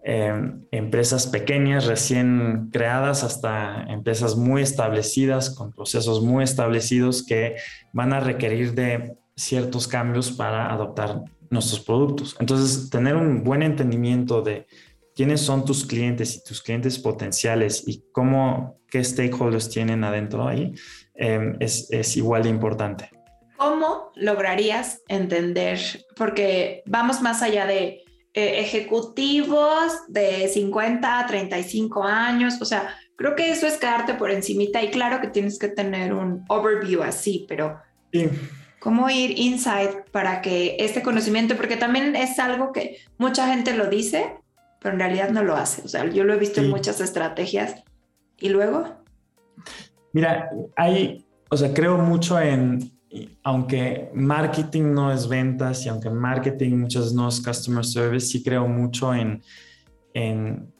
Em, 0.05 0.65
empresas 0.71 1.27
pequeñas, 1.27 1.85
recién 1.85 2.69
creadas, 2.73 3.23
hasta 3.23 3.83
empresas 3.83 4.35
muy 4.35 4.61
establecidas, 4.61 5.49
con 5.49 5.71
procesos 5.71 6.21
muy 6.21 6.43
establecidos 6.43 7.25
que 7.25 7.55
van 7.93 8.11
a 8.11 8.19
requerir 8.19 8.73
de 8.73 9.15
ciertos 9.37 9.87
cambios 9.87 10.29
para 10.29 10.73
adoptar 10.73 11.21
nuestros 11.49 11.79
productos. 11.79 12.35
Entonces, 12.41 12.89
tener 12.89 13.15
un 13.15 13.45
buen 13.45 13.63
entendimiento 13.63 14.41
de 14.41 14.67
quiénes 15.15 15.39
son 15.39 15.63
tus 15.63 15.85
clientes 15.85 16.35
y 16.35 16.43
tus 16.43 16.61
clientes 16.61 16.99
potenciales 16.99 17.87
y 17.87 18.03
cómo, 18.11 18.81
qué 18.89 19.01
stakeholders 19.01 19.69
tienen 19.69 20.03
adentro 20.03 20.45
ahí, 20.45 20.73
em, 21.15 21.55
es, 21.61 21.89
es 21.91 22.17
igual 22.17 22.43
de 22.43 22.49
importante. 22.49 23.09
¿Cómo 23.55 24.11
lograrías 24.15 25.01
entender? 25.07 25.79
Porque 26.17 26.83
vamos 26.85 27.21
más 27.21 27.41
allá 27.41 27.65
de 27.65 28.02
eh, 28.33 28.61
ejecutivos 28.61 29.93
de 30.07 30.47
50 30.47 31.19
a 31.19 31.27
35 31.27 32.03
años, 32.03 32.59
o 32.61 32.65
sea, 32.65 32.95
creo 33.15 33.35
que 33.35 33.51
eso 33.51 33.67
es 33.67 33.77
quedarte 33.77 34.15
por 34.15 34.31
encimita 34.31 34.81
y 34.81 34.89
claro 34.89 35.21
que 35.21 35.27
tienes 35.27 35.59
que 35.59 35.67
tener 35.67 36.13
un 36.13 36.43
overview 36.47 37.03
así, 37.03 37.45
pero 37.47 37.79
¿cómo 38.79 39.09
ir 39.09 39.37
inside 39.37 40.05
para 40.11 40.41
que 40.41 40.77
este 40.79 41.03
conocimiento, 41.03 41.55
porque 41.55 41.77
también 41.77 42.15
es 42.15 42.39
algo 42.39 42.71
que 42.71 42.97
mucha 43.17 43.47
gente 43.47 43.75
lo 43.75 43.87
dice, 43.87 44.35
pero 44.79 44.93
en 44.93 44.99
realidad 44.99 45.29
no 45.29 45.43
lo 45.43 45.55
hace, 45.55 45.83
o 45.83 45.87
sea, 45.87 46.09
yo 46.09 46.23
lo 46.23 46.33
he 46.33 46.37
visto 46.37 46.59
en 46.59 46.69
muchas 46.69 47.01
estrategias. 47.01 47.83
Y 48.39 48.49
luego... 48.49 48.85
Mira, 50.11 50.49
hay, 50.75 51.23
o 51.49 51.55
sea, 51.55 51.73
creo 51.73 51.97
mucho 51.99 52.39
en 52.39 52.92
aunque 53.43 54.09
marketing 54.13 54.93
no 54.93 55.11
es 55.11 55.27
ventas 55.27 55.85
y 55.85 55.89
aunque 55.89 56.09
marketing 56.09 56.77
muchas 56.77 57.03
veces 57.03 57.15
no 57.15 57.27
es 57.27 57.41
customer 57.41 57.85
service, 57.85 58.27
sí 58.27 58.43
creo 58.43 58.67
mucho 58.67 59.13
en, 59.13 59.41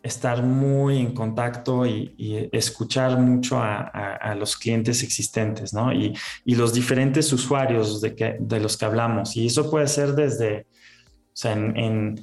estar 0.04 0.44
muy 0.44 1.00
en 1.00 1.14
contacto 1.14 1.86
y, 1.88 2.50
escuchar 2.52 3.18
mucho 3.20 3.60
a, 3.60 4.36
los 4.38 4.56
clientes 4.56 5.02
existentes, 5.04 5.74
¿no? 5.74 5.92
Y, 5.92 6.16
los 6.46 6.74
diferentes 6.74 7.32
usuarios 7.34 8.02
de, 8.02 8.38
de, 8.40 8.60
los 8.60 8.78
que 8.78 8.86
hablamos. 8.86 9.36
Y 9.36 9.48
eso 9.48 9.70
puede 9.70 9.88
ser 9.88 10.14
desde, 10.14 10.62
o 10.62 11.36
sea, 11.36 11.54
en, 11.54 12.16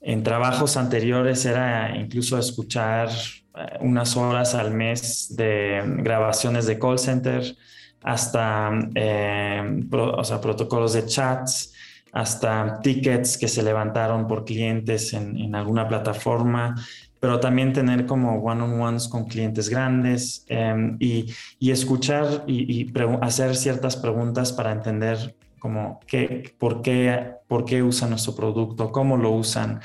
en 0.00 0.22
trabajos 0.22 0.76
anteriores 0.76 1.44
era 1.44 1.96
incluso 1.96 2.38
escuchar 2.38 3.08
eh, 3.08 3.78
unas 3.80 4.16
horas 4.16 4.54
al 4.54 4.72
mes 4.72 5.34
de 5.36 5.82
grabaciones 5.98 6.66
de 6.66 6.78
call 6.78 6.98
center, 6.98 7.56
hasta 8.02 8.70
eh, 8.94 9.84
o 9.90 10.24
sea, 10.24 10.40
protocolos 10.40 10.92
de 10.92 11.06
chats, 11.06 11.74
hasta 12.12 12.80
tickets 12.80 13.36
que 13.36 13.48
se 13.48 13.62
levantaron 13.62 14.26
por 14.26 14.44
clientes 14.44 15.12
en, 15.12 15.54
alguna 15.54 15.86
plataforma, 15.88 16.74
pero 17.20 17.40
también 17.40 17.72
tener 17.72 18.06
como 18.06 18.40
one-on-ones 18.42 19.08
con 19.08 19.26
clientes 19.26 19.68
grandes 19.68 20.44
em, 20.48 20.96
y, 21.00 21.34
escuchar 21.60 22.44
y, 22.46 22.90
hacer 23.20 23.56
ciertas 23.56 23.96
preguntas 23.96 24.52
para 24.52 24.72
entender 24.72 25.34
como 25.58 26.00
qué, 26.06 26.54
por, 26.58 26.82
qué, 26.82 27.32
por 27.46 27.64
qué 27.64 27.82
usan 27.82 28.10
nuestro 28.10 28.34
producto, 28.34 28.90
cómo 28.92 29.16
lo 29.16 29.30
usan. 29.30 29.80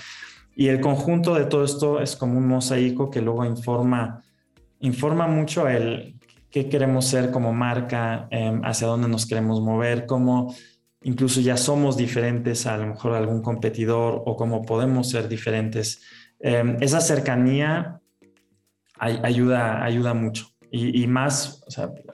Y 0.56 0.68
el 0.68 0.80
conjunto 0.80 1.34
de 1.34 1.46
todo 1.46 1.64
esto 1.64 2.00
es 2.00 2.16
como 2.16 2.38
un 2.38 2.48
mosaico 2.48 3.10
que 3.10 3.22
luego 3.22 3.44
informa, 3.44 4.22
informa 4.80 5.28
mucho 5.28 5.68
el 5.68 6.16
qué 6.54 6.70
queremos 6.70 7.08
ser 7.08 7.32
como 7.32 7.52
marca, 7.52 8.28
em, 8.30 8.62
hacia 8.64 8.86
dónde 8.88 9.08
nos 9.08 9.26
queremos 9.26 9.60
mover, 9.60 10.06
cómo 10.06 10.56
incluso 11.02 11.42
ya 11.42 11.58
somos 11.58 11.98
diferentes 11.98 12.68
a, 12.68 12.78
lo 12.78 12.86
mejor 12.86 13.16
algún 13.16 13.42
competidor 13.42 14.22
o 14.26 14.38
cómo 14.38 14.62
podemos 14.62 15.10
ser 15.10 15.28
diferentes. 15.28 16.04
Em, 16.40 16.78
esa 16.80 17.02
cercanía 17.02 18.00
ayuda, 19.00 19.84
ayuda 19.84 20.14
mucho. 20.14 20.48
Y, 20.76 21.06
más, 21.06 21.64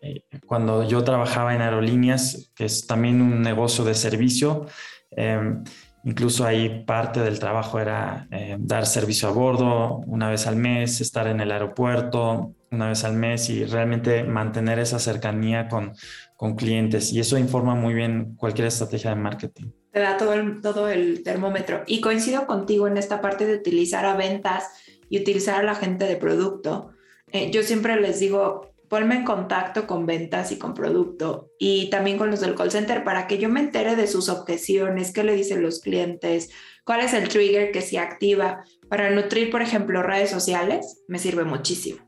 eh, 0.01 0.24
cuando 0.46 0.86
yo 0.86 1.01
trabajaba 1.05 1.55
en 1.55 1.62
aerolíneas, 1.62 2.51
que 2.53 2.65
es 2.65 2.86
también 2.86 3.22
un 3.22 3.41
negocio 3.41 3.86
de 3.86 3.93
servicio, 3.93 4.65
em, 5.12 5.63
Incluso 6.03 6.46
ahí 6.46 6.84
parte 6.86 7.20
del 7.20 7.39
trabajo 7.39 7.79
era 7.79 8.27
eh, 8.32 8.56
dar 8.60 8.86
servicio 8.86 9.27
a 9.27 9.32
bordo 9.32 9.98
una 10.06 10.29
vez 10.29 10.48
al 10.48 10.56
mes, 10.56 11.01
estar 11.01 11.27
en 11.27 11.41
el 11.41 11.51
aeropuerto 11.51 12.56
una 12.72 12.89
vez 12.89 13.03
al 13.03 13.13
mes 13.13 13.50
y 13.50 13.65
realmente 13.65 14.24
mantener 14.24 14.79
esa 14.79 15.00
cercanía 15.00 15.68
con, 15.68 15.94
con 16.36 16.56
clientes. 16.56 17.12
Y 17.12 17.20
eso 17.20 17.38
informa 17.38 17.75
muy 17.75 17.94
bien 17.94 18.36
cualquier 18.36 18.68
estrategia 18.68 19.10
de 19.10 19.15
marketing. 19.15 19.72
Te 19.91 20.00
da 20.00 20.18
todo 20.18 20.34
el, 20.34 20.62
todo 20.62 20.88
el 20.88 21.24
termómetro. 21.24 21.84
Y 21.88 22.00
coincido 22.00 22.46
contigo 22.46 22.88
en 22.88 22.98
esta 22.98 23.22
parte 23.22 23.46
de 23.46 23.56
utilizar 23.56 24.06
a 24.06 24.15
ventas 24.15 24.70
y 25.10 25.20
utilizar 25.20 25.60
a 25.60 25.63
la 25.63 25.75
gente 25.75 26.06
de 26.06 26.15
producto. 26.15 26.91
Eh, 27.32 27.50
yo 27.51 27.63
siempre 27.63 28.00
les 28.00 28.20
digo, 28.20 28.72
ponme 28.89 29.15
en 29.15 29.24
contacto 29.24 29.86
con 29.86 30.05
ventas 30.05 30.51
y 30.51 30.58
con 30.58 30.74
producto 30.74 31.51
y 31.60 31.89
también 31.91 32.17
con 32.17 32.31
los 32.31 32.41
del 32.41 32.55
call 32.55 32.72
center 32.72 33.03
para 33.03 33.27
que 33.27 33.38
yo 33.38 33.48
me 33.48 33.60
entere 33.60 33.96
de 33.96 34.08
sus 34.08 34.29
objeciones, 34.29 35.13
qué 35.13 35.24
le 35.24 35.36
dicen 35.36 35.62
los 35.62 35.79
clientes, 35.79 36.50
cuál 36.84 37.01
es 37.01 37.13
el 37.13 37.29
trigger 37.29 37.72
que 37.72 37.81
se 37.81 38.00
activa. 38.00 38.63
Para 38.89 39.12
nutrir, 39.12 39.51
por 39.51 39.62
ejemplo, 39.62 40.01
redes 40.01 40.31
sociales, 40.31 41.03
me 41.08 41.19
sirve 41.19 41.43
muchísimo, 41.43 42.00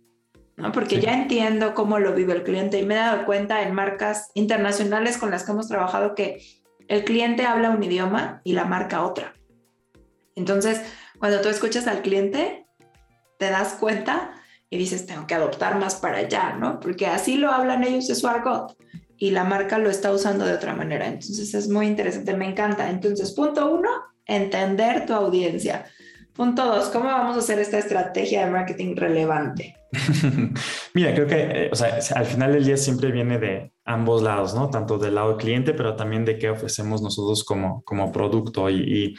¿no? 0.57 0.71
Porque 0.71 0.99
ya 0.99 1.13
entiendo 1.13 1.75
cómo 1.75 1.99
lo 1.99 2.13
vive 2.13 2.33
el 2.33 2.43
cliente 2.43 2.79
y 2.79 2.85
me 2.85 2.95
he 2.95 2.97
dado 2.97 3.25
cuenta 3.25 3.61
en 3.61 3.73
marcas 3.73 4.31
internacionales 4.33 5.17
con 5.17 5.29
las 5.29 5.43
que 5.43 5.51
hemos 5.51 5.67
trabajado 5.67 6.15
que 6.15 6.41
el 6.87 7.03
cliente 7.03 7.45
habla 7.45 7.69
un 7.69 7.83
idioma 7.83 8.41
y 8.43 8.53
la 8.53 8.65
marca 8.65 9.03
otra. 9.03 9.35
Entonces, 10.35 10.81
cuando 11.19 11.41
tú 11.41 11.49
escuchas 11.49 11.85
al 11.85 12.01
cliente, 12.01 12.65
te 13.37 13.51
das 13.51 13.73
cuenta 13.73 14.40
y 14.71 14.77
dices, 14.77 15.05
tengo 15.05 15.27
que 15.27 15.35
adoptar 15.35 15.77
más 15.77 15.95
para 15.95 16.19
allá, 16.19 16.55
¿no? 16.57 16.79
Porque 16.79 17.05
así 17.05 17.35
lo 17.35 17.51
hablan 17.51 17.83
ellos 17.83 18.07
de 18.07 18.15
su 18.15 18.25
argot 18.27 18.73
y 19.17 19.31
la 19.31 19.43
marca 19.43 19.77
lo 19.77 19.89
está 19.89 20.13
usando 20.13 20.45
de 20.45 20.53
otra 20.53 20.73
manera. 20.73 21.07
Entonces 21.07 21.53
es 21.53 21.67
muy 21.67 21.87
interesante, 21.87 22.33
me 22.37 22.47
encanta. 22.47 22.89
Entonces, 22.89 23.33
punto 23.33 23.69
uno, 23.69 23.89
entender 24.25 25.05
tu 25.05 25.11
audiencia. 25.11 25.85
Punto 26.33 26.65
dos, 26.65 26.85
¿cómo 26.85 27.05
vamos 27.05 27.35
a 27.35 27.39
hacer 27.39 27.59
esta 27.59 27.79
estrategia 27.79 28.45
de 28.45 28.51
marketing 28.51 28.95
relevante? 28.95 29.75
Mira, 30.93 31.13
creo 31.13 31.27
que, 31.27 31.65
eh, 31.65 31.69
o 31.69 31.75
sea, 31.75 31.99
al 32.15 32.25
final 32.25 32.53
del 32.53 32.63
día 32.63 32.77
siempre 32.77 33.11
viene 33.11 33.39
de 33.39 33.73
ambos 33.83 34.21
lados, 34.21 34.55
¿no? 34.55 34.69
Tanto 34.69 34.97
del 34.97 35.15
lado 35.15 35.35
cliente, 35.35 35.73
pero 35.73 35.97
también 35.97 36.23
de 36.23 36.37
qué 36.37 36.49
ofrecemos 36.49 37.01
nosotros 37.01 37.43
como, 37.43 37.83
como 37.83 38.09
producto 38.13 38.69
y, 38.69 38.77
y, 38.77 39.15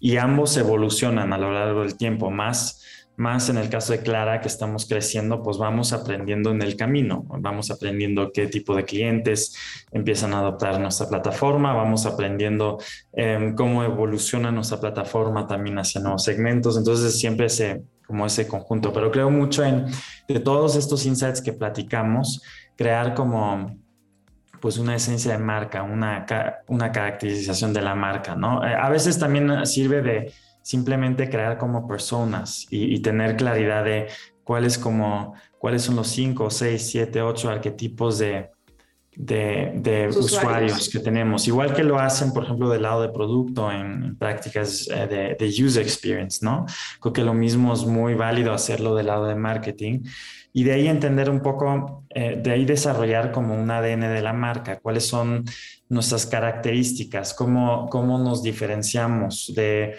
y 0.00 0.16
ambos 0.16 0.56
evolucionan 0.56 1.34
a 1.34 1.38
lo 1.38 1.52
largo 1.52 1.82
del 1.82 1.98
tiempo, 1.98 2.30
más 2.30 2.80
más 3.16 3.48
en 3.48 3.58
el 3.58 3.68
caso 3.68 3.92
de 3.92 4.00
Clara, 4.00 4.40
que 4.40 4.48
estamos 4.48 4.86
creciendo, 4.86 5.42
pues 5.42 5.58
vamos 5.58 5.92
aprendiendo 5.92 6.50
en 6.50 6.62
el 6.62 6.76
camino, 6.76 7.24
vamos 7.28 7.70
aprendiendo 7.70 8.32
qué 8.32 8.48
tipo 8.48 8.74
de 8.74 8.84
clientes 8.84 9.54
empiezan 9.92 10.34
a 10.34 10.40
adoptar 10.40 10.80
nuestra 10.80 11.08
plataforma, 11.08 11.72
vamos 11.72 12.06
aprendiendo 12.06 12.78
em, 13.12 13.54
cómo 13.54 13.84
evoluciona 13.84 14.50
nuestra 14.50 14.80
plataforma 14.80 15.46
también 15.46 15.78
hacia 15.78 16.00
nuevos 16.00 16.24
segmentos, 16.24 16.76
entonces 16.76 17.18
siempre 17.18 17.46
ese, 17.46 17.82
como 18.06 18.26
ese 18.26 18.48
conjunto, 18.48 18.92
pero 18.92 19.10
creo 19.10 19.30
mucho 19.30 19.64
en 19.64 19.86
de 20.26 20.40
todos 20.40 20.74
estos 20.74 21.06
insights 21.06 21.40
que 21.40 21.52
platicamos, 21.52 22.42
crear 22.76 23.14
como 23.14 23.76
pues 24.60 24.78
una 24.78 24.96
esencia 24.96 25.32
de 25.32 25.38
marca, 25.38 25.82
una, 25.82 26.24
una 26.68 26.90
caracterización 26.90 27.74
de 27.74 27.82
la 27.82 27.94
marca, 27.94 28.34
¿no? 28.34 28.66
Eh, 28.66 28.74
a 28.74 28.88
veces 28.88 29.18
también 29.18 29.66
sirve 29.66 30.00
de 30.00 30.32
simplemente 30.64 31.28
crear 31.28 31.58
como 31.58 31.86
personas 31.86 32.66
y, 32.70 32.98
tener 33.00 33.36
claridad 33.36 33.84
de 33.84 34.08
cuáles 34.44 34.78
como 34.78 35.34
cuáles 35.58 35.82
son 35.82 35.96
los 35.96 36.08
5, 36.08 36.50
6, 36.50 36.90
7, 36.90 37.20
8 37.20 37.50
arquetipos 37.50 38.18
de, 38.18 38.50
de, 39.14 40.08
usuarios. 40.08 40.88
que 40.88 41.00
tenemos. 41.00 41.46
Igual 41.46 41.74
que 41.74 41.84
lo 41.84 41.98
hacen, 41.98 42.32
por 42.32 42.44
ejemplo, 42.44 42.70
del 42.70 42.82
lado 42.82 43.02
de 43.02 43.10
producto 43.10 43.70
en, 43.70 44.16
prácticas 44.16 44.88
eh, 44.90 45.36
de, 45.38 45.64
user 45.64 45.82
experience, 45.82 46.42
¿no? 46.42 46.64
Creo 46.98 47.12
que 47.12 47.22
lo 47.22 47.34
mismo 47.34 47.74
es 47.74 47.84
muy 47.84 48.14
válido 48.14 48.54
hacerlo 48.54 48.94
del 48.94 49.08
lado 49.08 49.26
de 49.26 49.34
marketing 49.34 50.00
y 50.54 50.64
de 50.64 50.72
ahí 50.72 50.88
entender 50.88 51.28
un 51.28 51.40
poco, 51.40 52.04
eh, 52.08 52.40
de 52.42 52.50
ahí 52.50 52.64
desarrollar 52.64 53.32
como 53.32 53.54
un 53.54 53.70
ADN 53.70 54.00
de 54.00 54.22
la 54.22 54.32
marca, 54.32 54.78
cuáles 54.80 55.06
son 55.06 55.44
nuestras 55.90 56.24
características, 56.24 57.34
cómo, 57.34 57.86
cómo 57.90 58.18
nos 58.18 58.42
diferenciamos 58.42 59.52
de 59.54 59.96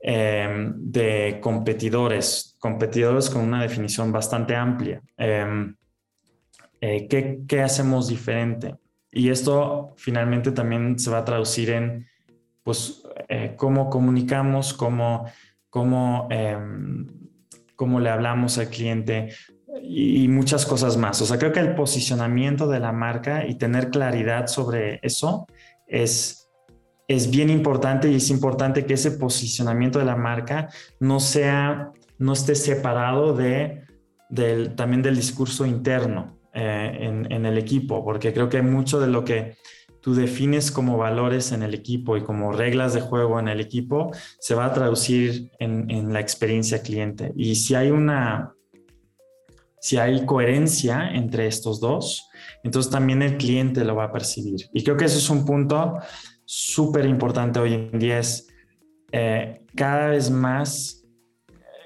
Em, 0.00 0.74
de 0.76 1.40
competidores, 1.40 2.56
competidores 2.60 3.28
con 3.28 3.42
una 3.42 3.62
definición 3.62 4.12
bastante 4.12 4.54
amplia. 4.54 5.02
Em, 5.16 5.74
eh, 6.80 7.08
¿qué, 7.08 7.60
hacemos 7.60 8.06
diferente? 8.06 8.76
Y 9.10 9.30
esto 9.30 9.94
finalmente 9.96 10.52
también 10.52 10.98
se 11.00 11.10
va 11.10 11.18
a 11.18 11.24
traducir 11.24 11.70
en 11.70 12.06
pues, 12.62 13.02
eh, 13.28 13.54
cómo 13.56 13.90
comunicamos, 13.90 14.72
cómo, 14.72 15.24
cómo, 15.68 16.28
em, 16.30 17.06
cómo 17.74 17.98
le 17.98 18.10
hablamos 18.10 18.58
al 18.58 18.68
cliente, 18.68 19.30
y, 19.82 20.28
muchas 20.28 20.66
cosas 20.66 20.96
más. 20.96 21.20
O 21.22 21.26
sea, 21.26 21.38
creo 21.38 21.52
que 21.52 21.60
el 21.60 21.74
posicionamiento 21.74 22.68
de 22.68 22.80
la 22.80 22.92
marca 22.92 23.46
y 23.46 23.56
tener 23.56 23.90
claridad 23.90 24.46
sobre 24.46 24.98
eso 25.02 25.46
es, 25.86 26.47
es 27.08 27.30
bien 27.30 27.48
importante 27.48 28.10
y 28.10 28.16
es 28.16 28.28
importante 28.28 28.84
que 28.84 28.94
ese 28.94 29.12
posicionamiento 29.12 29.98
de 29.98 30.04
la 30.04 30.14
marca 30.14 30.68
no 31.00 31.20
sea, 31.20 31.90
no 32.18 32.34
esté 32.34 32.54
separado 32.54 33.34
de, 33.34 33.82
del, 34.28 34.76
también 34.76 35.02
del 35.02 35.16
discurso 35.16 35.64
interno 35.64 36.38
eh, 36.52 37.24
en, 37.30 37.46
el 37.46 37.56
equipo, 37.56 38.04
porque 38.04 38.34
creo 38.34 38.50
que 38.50 38.60
mucho 38.60 39.00
de 39.00 39.06
lo 39.06 39.24
que 39.24 39.56
tú 40.02 40.14
defines 40.14 40.70
como 40.70 40.98
valores 40.98 41.50
en 41.52 41.62
el 41.62 41.72
equipo 41.72 42.16
y 42.16 42.22
como 42.22 42.52
reglas 42.52 42.92
de 42.92 43.00
juego 43.00 43.40
en 43.40 43.48
el 43.48 43.60
equipo 43.60 44.12
se 44.38 44.54
va 44.54 44.66
a 44.66 44.74
traducir 44.74 45.50
en, 45.58 45.90
en 45.90 46.12
la 46.12 46.20
experiencia 46.20 46.82
cliente. 46.82 47.32
Y 47.36 47.54
si 47.54 47.74
hay 47.74 47.90
una, 47.90 48.52
si 49.80 49.96
hay 49.96 50.26
coherencia 50.26 51.10
entre 51.10 51.46
estos 51.46 51.80
dos, 51.80 52.28
entonces 52.62 52.92
también 52.92 53.22
el 53.22 53.38
cliente 53.38 53.84
lo 53.84 53.96
va 53.96 54.04
a 54.04 54.12
percibir. 54.12 54.68
Y 54.74 54.84
creo 54.84 54.96
que 54.96 55.06
eso 55.06 55.18
es 55.18 55.30
un 55.30 55.46
punto 55.46 55.98
súper 56.50 57.04
importante 57.04 57.60
hoy 57.60 57.74
en 57.74 57.98
día 57.98 58.20
es 58.20 58.48
eh, 59.12 59.66
cada 59.76 60.08
vez 60.08 60.30
más 60.30 61.04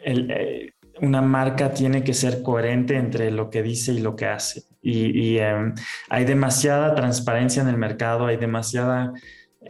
eh, 0.05 0.71
una 1.01 1.21
marca 1.21 1.75
tiene 1.75 2.05
que 2.05 2.15
ser 2.15 2.43
coherente 2.43 2.97
entre 2.97 3.33
lo 3.33 3.51
que 3.51 3.61
dice 3.61 3.93
y 3.93 3.99
lo 3.99 4.15
que 4.15 4.27
hace. 4.27 4.63
Y, 4.81 5.39
em, 5.39 5.75
hay 6.09 6.25
demasiada 6.25 6.95
transparencia 6.95 7.61
en 7.61 7.69
el 7.69 7.77
mercado, 7.77 8.27
hay 8.27 8.37
demasiada 8.37 9.13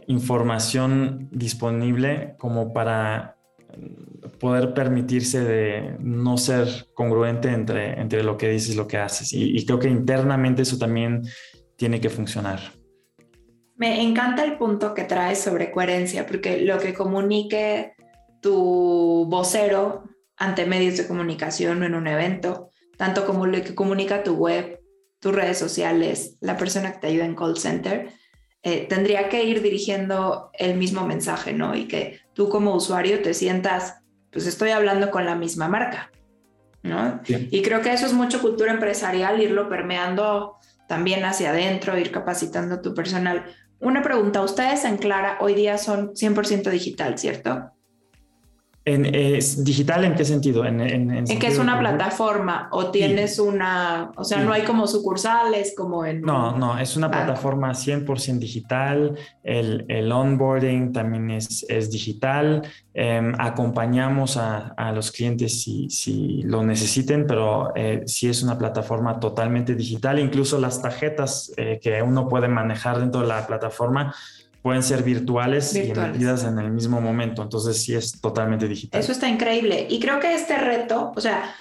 información 0.07 1.27
disponible 1.31 2.35
como 2.37 2.71
para 2.71 3.37
poder 4.39 4.75
permitirse 4.75 5.43
de 5.43 5.97
no 5.99 6.37
ser 6.37 6.67
congruente 6.93 7.49
entre, 7.49 7.99
entre 7.99 8.23
lo 8.23 8.37
que 8.37 8.49
dices 8.49 8.75
y 8.75 8.77
lo 8.77 8.87
que 8.87 8.97
haces. 8.97 9.33
y 9.33 9.65
creo 9.65 9.79
que 9.79 9.89
internamente 9.89 10.61
eso 10.61 10.77
también 10.77 11.23
tiene 11.77 11.99
que 11.99 12.09
funcionar. 12.09 12.82
Me 13.83 14.01
encanta 14.01 14.45
el 14.45 14.57
punto 14.57 14.93
que 14.93 15.03
traes 15.03 15.39
sobre 15.39 15.69
coherencia, 15.69 16.25
porque 16.25 16.61
lo 16.61 16.79
que 16.79 16.93
comunique 16.93 17.91
tu 18.39 19.25
vocero 19.29 20.05
ante 20.37 20.65
medios 20.65 20.95
de 20.95 21.05
comunicación 21.05 21.81
o 21.81 21.85
en 21.85 21.93
un 21.93 22.07
evento, 22.07 22.69
tanto 22.95 23.25
como 23.25 23.45
lo 23.45 23.61
que 23.61 23.75
comunica 23.75 24.23
tu 24.23 24.35
web, 24.35 24.79
tus 25.19 25.35
redes 25.35 25.57
sociales, 25.57 26.37
la 26.39 26.55
persona 26.55 26.93
que 26.93 26.99
te 26.99 27.07
ayuda 27.07 27.25
en 27.25 27.35
call 27.35 27.57
center, 27.57 28.07
eh, 28.61 28.85
tendría 28.87 29.27
que 29.27 29.43
ir 29.43 29.61
dirigiendo 29.61 30.49
el 30.53 30.77
mismo 30.77 31.05
mensaje, 31.05 31.51
¿no? 31.51 31.75
Y 31.75 31.89
que 31.89 32.21
tú 32.31 32.47
como 32.47 32.75
usuario 32.75 33.21
te 33.21 33.33
sientas, 33.33 33.95
pues 34.31 34.47
estoy 34.47 34.69
hablando 34.69 35.11
con 35.11 35.25
la 35.25 35.35
misma 35.35 35.67
marca, 35.67 36.09
¿no? 36.83 37.19
Y 37.27 37.61
creo 37.61 37.81
que 37.81 37.91
eso 37.91 38.05
es 38.05 38.13
mucho 38.13 38.39
cultura 38.39 38.71
empresarial, 38.71 39.41
irlo 39.41 39.67
permeando 39.67 40.55
también 40.87 41.25
hacia 41.25 41.49
adentro, 41.49 41.97
ir 41.97 42.11
capacitando 42.11 42.75
a 42.75 42.81
tu 42.81 42.93
personal. 42.93 43.43
Una 43.83 44.01
pregunta, 44.01 44.41
ustedes 44.41 44.85
en 44.85 44.95
Clara 44.95 45.37
hoy 45.41 45.55
día 45.55 45.77
son 45.77 46.13
100% 46.15 46.69
digital, 46.69 47.19
¿cierto? 47.19 47.73
En, 48.85 49.03
¿Digital 49.63 50.03
en 50.03 50.15
qué 50.15 50.25
sentido? 50.25 50.65
En, 50.65 50.81
en, 50.81 51.25
que 51.25 51.47
es 51.47 51.57
una 51.57 51.79
plataforma 51.79 52.67
o 52.71 52.87
tienes 52.87 53.39
una, 53.39 54.11
o 54.17 54.25
sea, 54.25 54.39
no 54.41 54.51
hay 54.51 54.63
como 54.63 54.87
sucursales 54.87 55.73
como 55.75 56.05
en... 56.05 56.21
No, 56.21 56.57
no, 56.57 56.77
es 56.77 56.97
una 56.97 57.09
plataforma 57.09 57.71
100% 57.71 58.39
digital, 58.39 59.17
el, 59.41 59.85
el, 59.87 60.11
onboarding 60.11 60.91
también 60.91 61.31
es, 61.31 61.65
es 61.69 61.91
digital, 61.91 62.63
em, 62.93 63.33
acompañamos 63.39 64.35
a, 64.35 64.73
a, 64.75 64.91
los 64.91 65.11
clientes 65.11 65.61
si, 65.61 65.89
si 65.89 66.41
lo 66.43 66.61
necesiten, 66.61 67.25
pero 67.25 67.73
eh, 67.75 68.03
sí 68.05 68.27
es 68.27 68.43
una 68.43 68.57
plataforma 68.57 69.17
totalmente 69.17 69.75
digital, 69.75 70.19
incluso 70.19 70.59
las 70.59 70.81
tarjetas 70.81 71.53
eh, 71.55 71.79
que 71.81 72.01
uno 72.01 72.27
puede 72.27 72.49
manejar 72.49 72.99
dentro 72.99 73.21
de 73.21 73.27
la 73.27 73.47
plataforma 73.47 74.13
pueden 74.63 74.81
ser 74.81 75.03
virtuales, 75.03 75.75
y 75.75 75.91
emitidas 75.91 76.45
en 76.45 76.57
el 76.57 76.71
mismo 76.71 77.01
momento. 77.01 77.43
Entonces 77.43 77.83
sí 77.83 77.93
es 77.93 78.19
totalmente 78.21 78.67
digital. 78.67 78.99
Eso 78.99 79.11
está 79.11 79.27
increíble. 79.27 79.85
Y 79.89 79.99
creo 79.99 80.21
que 80.21 80.33
este 80.33 80.57
reto, 80.57 81.11
o 81.15 81.21
sea, 81.21 81.53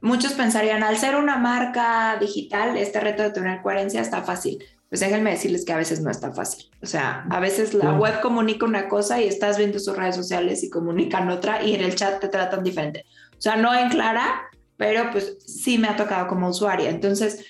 muchos 0.00 0.32
pensarían, 0.32 0.82
al 0.82 0.98
ser 0.98 1.14
una 1.14 1.38
marca 1.38 2.16
digital, 2.20 2.76
este 2.76 2.98
reto 2.98 3.22
de 3.22 3.30
tener 3.30 3.62
coherencia 3.62 4.02
está 4.02 4.22
fácil. 4.22 4.58
pues 4.88 5.00
déjenme 5.00 5.30
decirles 5.30 5.64
que 5.64 5.72
a 5.72 5.78
veces 5.78 6.02
no 6.02 6.10
está 6.10 6.32
fácil. 6.32 6.68
O 6.82 6.86
sea, 6.86 7.24
a 7.30 7.40
veces 7.40 7.72
la 7.72 7.94
web 7.94 8.20
comunica 8.20 8.66
una 8.66 8.88
cosa 8.88 9.22
y 9.22 9.26
estás 9.26 9.56
viendo 9.56 9.78
sus 9.78 9.96
redes 9.96 10.16
sociales 10.16 10.62
y 10.64 10.68
comunican 10.68 11.30
otra 11.30 11.62
y 11.62 11.74
en 11.74 11.80
el 11.80 11.94
chat 11.94 12.20
te 12.20 12.28
tratan 12.28 12.62
diferente. 12.62 13.06
O 13.38 13.40
sea, 13.40 13.56
no 13.56 13.74
en 13.74 13.88
clara, 13.88 14.50
pero 14.76 15.10
pues 15.10 15.38
sí 15.46 15.78
me 15.78 15.88
ha 15.88 15.96
tocado 15.96 16.26
como 16.26 16.48
usuaria. 16.48 16.90
Entonces, 16.90 17.42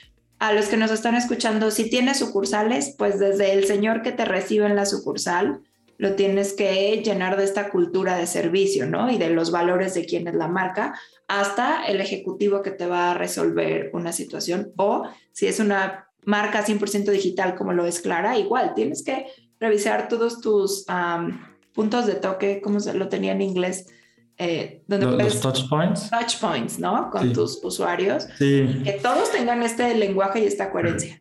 a 0.42 0.52
los 0.52 0.66
que 0.66 0.76
nos 0.76 0.90
están 0.90 1.14
escuchando, 1.14 1.70
si 1.70 1.88
tienes 1.88 2.18
sucursales, 2.18 2.96
pues 2.98 3.20
desde 3.20 3.52
el 3.52 3.64
señor 3.64 4.02
que 4.02 4.10
te 4.10 4.24
recibe 4.24 4.66
en 4.66 4.74
la 4.74 4.86
sucursal, 4.86 5.60
lo 5.98 6.16
tienes 6.16 6.54
que 6.54 7.00
llenar 7.04 7.36
de 7.36 7.44
esta 7.44 7.70
cultura 7.70 8.16
de 8.16 8.26
servicio, 8.26 8.86
¿no? 8.86 9.08
Y 9.08 9.18
de 9.18 9.30
los 9.30 9.52
valores 9.52 9.94
de 9.94 10.04
quién 10.04 10.26
es 10.26 10.34
la 10.34 10.48
marca, 10.48 10.98
hasta 11.28 11.84
el 11.84 12.00
ejecutivo 12.00 12.60
que 12.60 12.72
te 12.72 12.86
va 12.86 13.12
a 13.12 13.14
resolver 13.14 13.90
una 13.92 14.10
situación. 14.10 14.72
O 14.78 15.06
si 15.30 15.46
es 15.46 15.60
una 15.60 16.08
marca 16.24 16.66
100% 16.66 17.12
digital 17.12 17.54
como 17.54 17.72
lo 17.72 17.86
es 17.86 18.00
Clara, 18.00 18.36
igual 18.36 18.74
tienes 18.74 19.04
que 19.04 19.26
revisar 19.60 20.08
todos 20.08 20.40
tus 20.40 20.84
puntos 21.72 22.06
de 22.06 22.16
toque, 22.16 22.60
como 22.60 22.80
lo 22.80 23.08
tenía 23.08 23.30
en 23.30 23.42
inglés, 23.42 23.86
eh, 24.42 24.82
donde 24.86 25.06
los, 25.06 25.40
touch 25.40 25.68
points. 25.68 26.10
Touch 26.10 26.40
points, 26.40 26.78
¿no? 26.78 27.10
Con 27.10 27.32
tus 27.32 27.62
usuarios. 27.62 28.26
Sí. 28.38 28.82
Que 28.84 28.98
todos 29.02 29.30
tengan 29.30 29.62
este 29.62 29.94
lenguaje 29.94 30.40
y 30.40 30.46
esta 30.46 30.70
coherencia. 30.70 31.20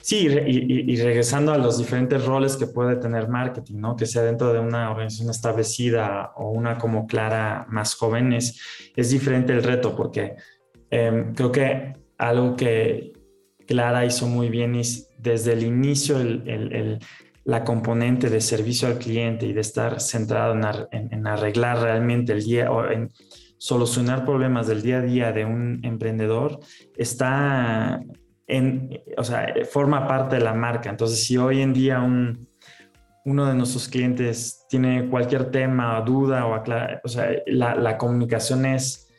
Sí, 0.00 0.28
y, 0.28 0.96
regresando 0.96 1.52
a 1.52 1.58
los 1.58 1.78
diferentes 1.78 2.24
roles 2.24 2.56
que 2.56 2.66
puede 2.66 2.96
tener 2.96 3.28
marketing, 3.28 3.76
¿no? 3.80 3.96
Que 3.96 4.06
sea 4.06 4.22
dentro 4.22 4.52
de 4.52 4.60
una 4.60 4.90
organización 4.90 5.30
establecida 5.30 6.32
o 6.36 6.50
una 6.50 6.78
como 6.78 7.06
Clara 7.06 7.66
más 7.68 7.94
joven, 7.94 8.32
es, 8.32 8.56
diferente 8.96 9.52
el 9.52 9.62
reto, 9.62 9.96
porque 9.96 10.36
em, 10.90 11.34
creo 11.34 11.50
que 11.50 11.94
algo 12.18 12.56
que 12.56 13.12
Clara 13.66 14.06
hizo 14.06 14.26
muy 14.26 14.48
bien 14.48 14.74
es 14.74 15.10
desde 15.18 15.54
el 15.54 15.64
inicio 15.64 16.18
el, 16.18 17.00
la 17.44 17.62
componente 17.64 18.30
de 18.30 18.40
servicio 18.40 18.88
al 18.88 18.98
cliente 18.98 19.46
y 19.46 19.52
de 19.52 19.60
estar 19.60 20.00
centrado 20.00 20.54
en, 20.90 21.26
arreglar 21.26 21.80
realmente 21.80 22.32
el 22.32 22.42
día 22.42 22.70
o 22.70 22.90
en 22.90 23.10
solucionar 23.58 24.24
problemas 24.24 24.66
del 24.66 24.82
día 24.82 24.98
a 24.98 25.02
día 25.02 25.32
de 25.32 25.44
un 25.44 25.80
emprendedor 25.84 26.60
está 26.96 28.00
en, 28.46 29.00
o 29.16 29.24
sea, 29.24 29.54
forma 29.70 30.06
parte 30.06 30.36
de 30.36 30.42
la 30.42 30.54
marca. 30.54 30.90
Entonces, 30.90 31.24
si 31.24 31.36
hoy 31.36 31.60
en 31.60 31.72
día 31.72 32.00
un, 32.00 32.46
uno 33.24 33.46
de 33.46 33.54
nuestros 33.54 33.88
clientes 33.88 34.66
tiene 34.68 35.08
cualquier 35.08 35.50
tema 35.50 35.98
o 35.98 36.04
duda 36.04 36.46
o 36.46 36.62
la, 37.46 37.98
comunicación 37.98 38.66
es 38.66 39.10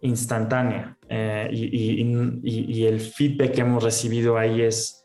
instantánea 0.00 0.98
eh, 1.08 1.48
y, 1.52 2.02
y, 2.42 2.86
el 2.86 3.00
feedback 3.00 3.52
que 3.52 3.60
hemos 3.60 3.84
recibido 3.84 4.36
ahí 4.36 4.62
es, 4.62 5.01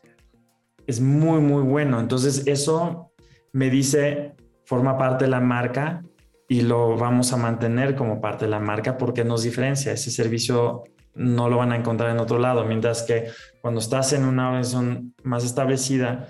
es 0.88 1.00
muy, 1.00 1.40
muy 1.40 1.62
bueno. 1.62 2.00
Entonces 2.00 2.44
eso 2.46 3.12
me 3.52 3.68
dice, 3.70 4.34
forma 4.64 4.96
parte 4.96 5.26
de 5.26 5.30
la 5.30 5.40
marca 5.40 6.02
y 6.48 6.62
lo 6.62 6.96
vamos 6.96 7.32
a 7.32 7.36
mantener 7.36 7.94
como 7.94 8.22
parte 8.22 8.46
de 8.46 8.50
la 8.50 8.58
marca 8.58 8.96
porque 8.96 9.22
nos 9.22 9.42
diferencia. 9.42 9.92
Ese 9.92 10.10
servicio 10.10 10.84
no 11.14 11.50
lo 11.50 11.58
van 11.58 11.72
a 11.72 11.76
encontrar 11.76 12.10
en 12.10 12.18
otro 12.18 12.38
lado, 12.38 12.64
mientras 12.64 13.02
que 13.02 13.26
cuando 13.60 13.80
estás 13.80 14.14
en 14.14 14.24
una 14.24 14.48
organización 14.48 15.14
más 15.22 15.44
establecida 15.44 16.26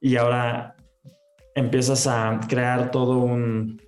y 0.00 0.16
ahora 0.16 0.74
empiezas 1.54 2.06
a 2.06 2.40
crear 2.48 2.90
todo 2.90 3.18
un, 3.18 3.78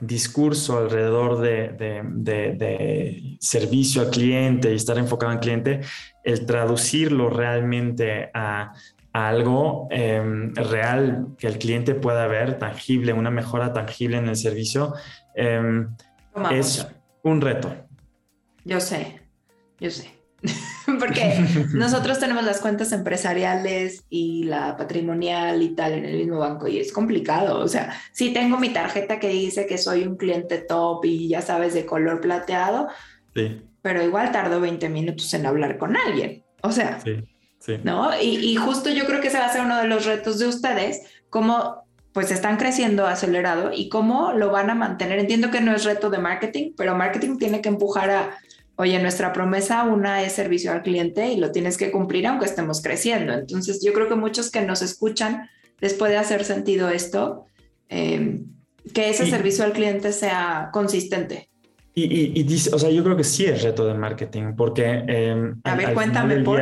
discurso 0.00 0.78
alrededor 0.78 1.40
de, 1.40 3.36
servicio 3.40 4.02
al 4.02 4.10
cliente 4.10 4.72
y 4.72 4.76
estar 4.76 4.98
enfocado 4.98 5.32
en 5.32 5.38
cliente, 5.38 5.80
el 6.24 6.46
traducirlo 6.46 7.30
realmente 7.30 8.30
a, 8.32 8.72
algo 9.12 9.88
em, 9.90 10.54
real 10.54 11.28
que 11.38 11.46
el 11.46 11.58
cliente 11.58 11.94
pueda 11.94 12.26
ver, 12.26 12.58
tangible, 12.58 13.12
una 13.12 13.30
mejora 13.30 13.72
tangible 13.72 14.18
en 14.18 14.28
el 14.28 14.36
servicio, 14.36 14.94
em, 15.34 15.94
es 16.52 16.86
un 17.22 17.40
reto. 17.40 17.74
Yo 18.64 18.80
sé, 18.80 19.20
yo 19.80 19.90
sé. 19.90 20.18
porque 21.00 21.44
nosotros 21.74 22.20
tenemos 22.20 22.44
las 22.44 22.60
cuentas 22.60 22.92
empresariales 22.92 24.04
y 24.08 24.44
la 24.44 24.76
patrimonial 24.76 25.60
y 25.62 25.70
tal 25.70 25.94
en 25.94 26.04
el 26.04 26.16
mismo 26.16 26.38
banco 26.38 26.68
y 26.68 26.78
es 26.78 26.92
complicado. 26.92 27.58
O 27.58 27.68
sea, 27.68 27.92
si 28.12 28.32
tengo 28.32 28.58
mi 28.58 28.70
tarjeta 28.70 29.18
que 29.18 29.28
dice 29.28 29.66
que 29.66 29.78
soy 29.78 30.06
un 30.06 30.16
cliente 30.16 30.58
top 30.58 31.04
y 31.04 31.28
ya 31.28 31.42
sabes 31.42 31.74
de 31.74 31.84
color 31.84 32.20
plateado, 32.20 32.88
sí. 33.34 33.62
pero 33.82 34.02
igual 34.02 34.30
tardo 34.30 34.60
20 34.60 34.88
minutos 34.88 35.32
en 35.34 35.46
hablar 35.46 35.76
con 35.76 35.96
alguien. 35.96 36.44
O 36.62 36.70
sea, 36.70 37.00
sí, 37.00 37.24
sí. 37.68 37.78
¿no? 37.84 38.10
Y, 38.20 38.36
y 38.36 38.56
justo 38.56 38.90
yo 38.90 39.06
creo 39.06 39.20
que 39.20 39.28
ese 39.28 39.38
va 39.38 39.46
a 39.46 39.52
ser 39.52 39.62
uno 39.62 39.78
de 39.78 39.86
los 39.86 40.04
retos 40.06 40.40
de 40.40 40.48
ustedes, 40.48 41.02
cómo 41.30 41.86
pues 42.12 42.32
están 42.32 42.56
creciendo 42.56 43.06
acelerado 43.06 43.70
y 43.72 43.88
cómo 43.88 44.32
lo 44.32 44.50
van 44.50 44.70
a 44.70 44.74
mantener. 44.74 45.20
Entiendo 45.20 45.52
que 45.52 45.60
no 45.60 45.72
es 45.72 45.84
reto 45.84 46.10
de 46.10 46.18
marketing, 46.18 46.72
pero 46.76 46.96
marketing 46.96 47.38
tiene 47.38 47.60
que 47.60 47.68
empujar 47.68 48.10
a 48.10 48.38
oye, 48.78 48.98
nuestra 49.00 49.32
promesa 49.32 49.82
una 49.82 50.22
es 50.22 50.32
servicio 50.32 50.70
al 50.70 50.82
cliente 50.82 51.32
y 51.32 51.36
lo 51.36 51.50
tienes 51.50 51.76
que 51.76 51.90
cumplir 51.90 52.28
aunque 52.28 52.46
estemos 52.46 52.80
creciendo. 52.80 53.32
Entonces, 53.32 53.82
yo 53.84 53.92
creo 53.92 54.08
que 54.08 54.14
muchos 54.14 54.52
que 54.52 54.62
nos 54.62 54.82
escuchan 54.82 55.50
les 55.80 55.94
puede 55.94 56.16
hacer 56.16 56.44
sentido 56.44 56.88
esto, 56.88 57.46
em, 57.88 58.46
que 58.94 59.10
ese 59.10 59.26
servicio 59.26 59.64
al 59.64 59.72
cliente 59.72 60.12
sea 60.12 60.70
consistente. 60.72 61.50
Y, 61.92 62.44
dice, 62.44 62.70
o 62.72 62.78
sea, 62.78 62.90
yo 62.90 63.02
creo 63.02 63.16
que 63.16 63.24
sí 63.24 63.44
es 63.44 63.62
reto 63.62 63.84
de 63.84 63.94
marketing, 63.94 64.54
porque... 64.56 65.02
Em, 65.08 65.60
A 65.64 65.74
ver, 65.74 65.92
cuéntame 65.92 66.36
por... 66.40 66.60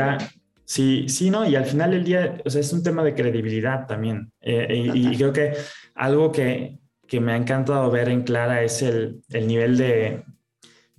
sí, 0.66 1.08
sí, 1.08 1.30
no, 1.30 1.48
y 1.48 1.56
al 1.56 1.64
final 1.64 1.92
del 1.92 2.04
día, 2.04 2.36
o 2.44 2.50
sea, 2.50 2.60
es 2.60 2.72
un 2.72 2.82
tema 2.82 3.02
de 3.02 3.14
credibilidad 3.14 3.86
también. 3.86 4.30
Eh, 4.42 4.90
y, 4.94 5.16
creo 5.16 5.32
que 5.32 5.54
algo 5.94 6.30
que, 6.30 6.78
que 7.08 7.20
me 7.20 7.32
ha 7.32 7.36
encantado 7.36 7.90
ver 7.90 8.10
en 8.10 8.22
Clara 8.22 8.62
es 8.62 8.82
el, 8.82 9.22
el 9.30 9.46
nivel 9.46 9.78
de, 9.78 10.22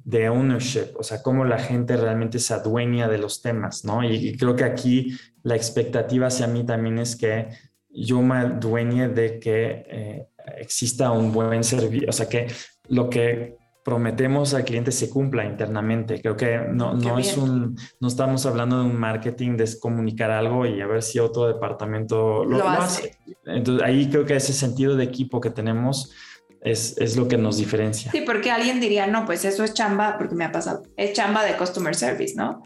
de 0.07 0.29
ownership, 0.29 0.95
o 0.95 1.03
sea, 1.03 1.21
cómo 1.21 1.43
la 1.43 1.59
gente 1.59 1.97
realmente 1.97 2.39
se 2.39 2.53
adueña 2.53 3.09
de 3.09 3.17
los 3.17 3.41
temas, 3.41 3.83
¿no? 3.83 4.09
Y, 4.09 4.37
creo 4.37 4.55
que 4.55 4.63
aquí 4.63 5.17
la 5.43 5.57
expectativa 5.57 6.27
hacia 6.27 6.47
mí 6.47 6.65
también 6.65 6.97
es 6.97 7.17
que 7.17 7.49
yo 7.89 8.21
me 8.21 8.35
adueñe 8.37 9.09
de 9.09 9.37
que 9.37 9.83
eh, 9.85 10.27
exista 10.59 11.11
un 11.11 11.33
buen 11.33 11.61
servicio, 11.61 12.07
o 12.07 12.13
sea, 12.13 12.29
que 12.29 12.47
lo 12.87 13.09
que 13.09 13.57
prometemos 13.87 14.53
al 14.53 14.65
cliente 14.65 14.91
se 14.91 15.09
cumpla 15.09 15.45
internamente. 15.45 16.19
Creo 16.19 16.35
que 16.35 16.57
no, 16.57 16.93
no 16.93 17.17
es 17.17 17.37
un, 17.37 17.79
no 18.01 18.09
estamos 18.09 18.45
hablando 18.45 18.79
de 18.79 18.83
un 18.83 18.97
marketing 18.97 19.55
de 19.55 19.65
comunicar 19.79 20.29
algo 20.29 20.65
y 20.65 20.81
a 20.81 20.87
ver 20.87 21.01
si 21.01 21.19
otro 21.19 21.47
departamento 21.47 22.43
lo, 22.43 22.67
hace. 22.67 23.17
Entonces 23.45 23.87
ahí 23.87 24.09
creo 24.09 24.25
que 24.25 24.35
ese 24.35 24.51
sentido 24.51 24.97
de 24.97 25.05
equipo 25.05 25.39
que 25.39 25.51
tenemos 25.51 26.11
es, 26.59 27.15
lo 27.15 27.29
que 27.29 27.37
nos 27.37 27.55
diferencia. 27.55 28.11
Sí, 28.11 28.23
porque 28.25 28.51
alguien 28.51 28.81
diría, 28.81 29.07
no, 29.07 29.25
pues 29.25 29.45
eso 29.45 29.63
es 29.63 29.73
chamba, 29.73 30.17
porque 30.17 30.35
me 30.35 30.43
ha 30.43 30.51
pasado, 30.51 30.83
es 30.97 31.13
chamba 31.13 31.45
de 31.45 31.55
customer 31.55 31.95
service, 31.95 32.35
¿no? 32.35 32.63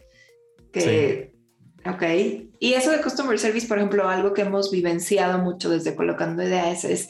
Que, 0.74 1.36
sí. 1.84 1.88
ok. 1.88 2.48
Y 2.58 2.74
eso 2.74 2.90
de 2.90 3.00
customer 3.00 3.38
service, 3.38 3.68
por 3.68 3.78
ejemplo, 3.78 4.10
algo 4.10 4.34
que 4.34 4.42
hemos 4.42 4.72
vivenciado 4.72 5.38
mucho 5.38 5.70
desde 5.70 5.96
Colocando 5.96 6.42
Ideas 6.42 6.84
es 6.84 7.10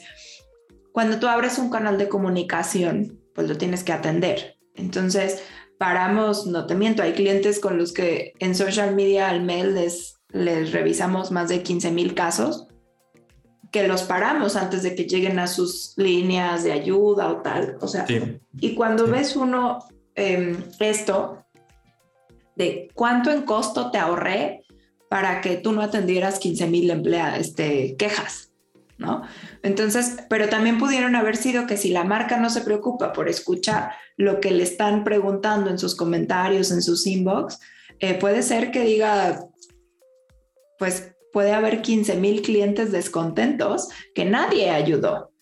cuando 0.92 1.18
tú 1.18 1.28
abres 1.28 1.58
un 1.58 1.70
canal 1.70 1.96
de 1.96 2.10
comunicación, 2.10 3.21
pues 3.34 3.48
lo 3.48 3.56
tienes 3.56 3.84
que 3.84 3.92
atender. 3.92 4.56
Entonces, 4.74 5.42
paramos, 5.78 6.46
no 6.46 6.66
te 6.66 6.74
miento, 6.74 7.02
hay 7.02 7.12
clientes 7.12 7.58
con 7.60 7.78
los 7.78 7.92
que 7.92 8.34
en 8.38 8.54
social 8.54 8.94
media 8.94 9.28
al 9.28 9.42
mail 9.42 9.74
les, 9.74 10.20
les 10.30 10.72
revisamos 10.72 11.30
más 11.30 11.48
de 11.48 11.62
15 11.62 11.90
mil 11.90 12.14
casos 12.14 12.66
que 13.72 13.88
los 13.88 14.02
paramos 14.02 14.54
antes 14.54 14.82
de 14.82 14.94
que 14.94 15.06
lleguen 15.06 15.38
a 15.38 15.46
sus 15.46 15.94
líneas 15.96 16.62
de 16.62 16.72
ayuda 16.72 17.30
o 17.30 17.38
tal. 17.38 17.78
O 17.80 17.88
sea, 17.88 18.04
y 18.60 18.74
cuando 18.74 19.06
ves 19.06 19.34
uno 19.34 19.78
em, 20.14 20.62
esto 20.78 21.42
de 22.54 22.90
cuánto 22.94 23.30
en 23.30 23.42
costo 23.42 23.90
te 23.90 23.96
ahorré 23.96 24.62
para 25.08 25.40
que 25.40 25.56
tú 25.56 25.72
no 25.72 25.80
atendieras 25.80 26.38
15 26.38 26.66
mil 26.68 26.90
este, 27.38 27.96
quejas, 27.96 28.51
¿no? 29.02 29.22
Entonces, 29.62 30.16
pero 30.30 30.48
también 30.48 30.78
pudieron 30.78 31.14
haber 31.14 31.36
sido 31.36 31.66
que 31.66 31.76
si 31.76 31.90
la 31.90 32.04
marca 32.04 32.38
no 32.38 32.48
se 32.48 32.62
preocupa 32.62 33.12
por 33.12 33.28
escuchar 33.28 33.92
lo 34.16 34.40
que 34.40 34.52
le 34.52 34.62
están 34.62 35.04
preguntando 35.04 35.68
en 35.68 35.78
sus 35.78 35.94
comentarios, 35.94 36.70
en 36.70 36.80
sus 36.80 37.06
inbox, 37.06 37.58
eh, 37.98 38.14
puede 38.14 38.42
ser 38.42 38.70
que 38.70 38.84
diga, 38.84 39.44
pues 40.78 41.12
puede 41.32 41.52
haber 41.52 41.82
15 41.82 42.16
mil 42.16 42.42
clientes 42.42 42.92
descontentos 42.92 43.88
que 44.14 44.24
nadie 44.24 44.70
ayudó. 44.70 45.32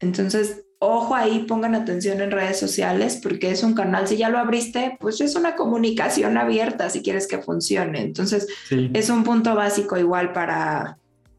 Entonces, 0.00 0.64
ojo 0.78 1.14
ahí, 1.14 1.44
pongan 1.48 1.74
atención 1.74 2.20
en 2.20 2.30
redes 2.30 2.58
sociales 2.58 3.18
porque 3.22 3.50
es 3.50 3.62
un 3.62 3.74
canal, 3.74 4.06
si 4.06 4.16
ya 4.16 4.28
lo 4.28 4.38
abriste, 4.38 4.96
pues 5.00 5.20
es 5.20 5.34
una 5.34 5.56
comunicación 5.56 6.36
abierta 6.36 6.88
si 6.90 7.02
quieres 7.02 7.26
que 7.26 7.38
funcione. 7.38 8.02
Entonces, 8.02 8.46
es 8.70 9.10
un 9.10 9.24
punto 9.24 9.54
básico 9.54 9.96
igual 9.98 10.32
para 10.32 10.98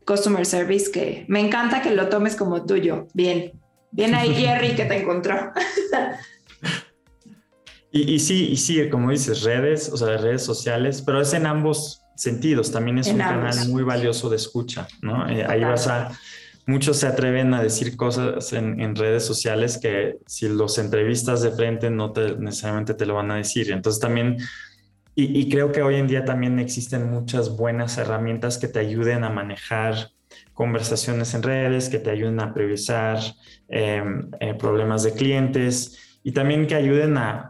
Customer 0.10 0.44
Service 0.44 0.90
que 0.92 1.26
me 1.28 1.40
encanta 1.40 1.84
que 1.84 1.92
lo 1.92 2.10
tomes 2.10 2.36
como 2.36 2.66
tuyo. 2.66 3.08
Bien, 3.14 3.54
bien 3.92 4.16
ahí 4.16 4.34
Jerry 4.34 4.76
que 4.76 4.86
te 4.86 4.98
encontró. 4.98 5.52
y, 7.92 8.16
y 8.16 8.20
sí, 8.20 8.50
y 8.50 8.58
sí, 8.58 8.90
como 8.90 9.12
dices, 9.12 9.44
redes, 9.44 9.90
o 9.90 9.98
sea, 9.98 10.18
redes 10.18 10.44
sociales, 10.44 11.04
pero 11.06 11.22
es 11.22 11.32
en 11.34 11.46
ambos 11.46 12.02
sentidos. 12.16 12.72
También 12.72 12.98
es 12.98 13.08
un 13.08 13.20
canal 13.20 13.70
muy 13.70 13.84
valioso 13.84 14.32
de 14.32 14.38
escucha, 14.38 14.88
¿no? 15.04 15.30
Eh, 15.30 15.46
ahí 15.48 15.64
vas 15.64 15.88
a, 15.88 16.12
muchos 16.66 16.98
se 16.98 17.08
atreven 17.08 17.54
a 17.54 17.62
decir 17.62 17.96
cosas 17.96 18.52
en, 18.54 18.96
redes 18.96 19.26
sociales 19.26 19.78
que 19.82 20.18
si 20.26 20.48
los 20.50 20.78
entrevistas 20.78 21.42
de 21.42 21.52
frente 21.52 21.90
no 21.90 22.12
te, 22.14 22.36
necesariamente 22.36 22.96
te 22.96 23.06
lo 23.06 23.14
van 23.14 23.32
a 23.32 23.36
decir. 23.36 23.72
Entonces 23.72 24.02
también, 24.02 24.38
y, 25.28 25.50
creo 25.50 25.72
que 25.72 25.82
hoy 25.82 25.96
en 25.96 26.08
día 26.08 26.26
también 26.26 26.60
existen 26.60 27.10
muchas 27.10 27.56
buenas 27.56 27.98
herramientas 27.98 28.58
que 28.58 28.68
te 28.68 28.80
ayuden 28.80 29.24
a 29.24 29.30
manejar 29.30 30.12
conversaciones 30.54 31.34
en 31.34 31.44
redes, 31.44 31.90
que 31.90 32.00
te 32.00 32.12
ayuden 32.12 32.40
a 32.40 32.54
previsar 32.54 33.20
em, 33.68 34.30
eh, 34.40 34.54
problemas 34.54 35.04
de 35.04 35.14
clientes 35.14 36.20
y 36.24 36.32
también 36.32 36.68
que 36.68 36.76
ayuden 36.76 37.18
a, 37.18 37.50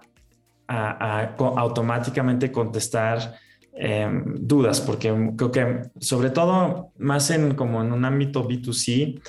a 0.67 1.35
automáticamente 1.37 2.51
contestar 2.51 3.39
Em, 3.81 4.35
dudas, 4.37 4.81
porque 4.81 5.07
creo 5.37 5.51
que 5.53 5.81
sobre 6.01 6.31
todo 6.31 6.91
más 6.97 7.29
en 7.29 7.55
como 7.55 7.81
en 7.81 7.93
un 7.93 8.03
ámbito 8.03 8.45
B2C, 8.45 9.21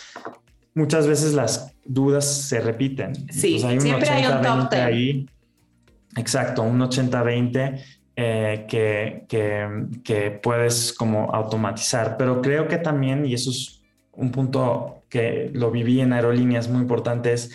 muchas 0.74 1.06
veces 1.06 1.34
las 1.34 1.72
dudas 1.84 2.24
se 2.24 2.60
repiten. 2.60 3.12
Sí, 3.30 3.62
hay 3.64 3.76
un 3.76 3.80
siempre 3.80 4.08
hay 4.08 4.26
un 4.26 4.42
top 4.42 4.72
ahí. 4.72 5.28
Exacto, 6.16 6.64
un 6.64 6.80
80-20 6.80 7.80
eh, 8.22 8.66
que, 8.68 9.24
que, 9.28 9.86
que, 10.04 10.30
puedes 10.30 10.92
como 10.92 11.30
automatizar, 11.34 12.16
pero 12.18 12.42
creo 12.42 12.68
que 12.68 12.78
también, 12.78 13.24
y 13.24 13.34
eso 13.34 13.50
es 13.50 13.82
un 14.12 14.30
punto 14.30 15.04
que 15.08 15.50
lo 15.54 15.70
viví 15.70 16.00
en 16.00 16.12
aerolíneas 16.12 16.68
muy 16.68 16.82
importante, 16.82 17.32
es 17.32 17.50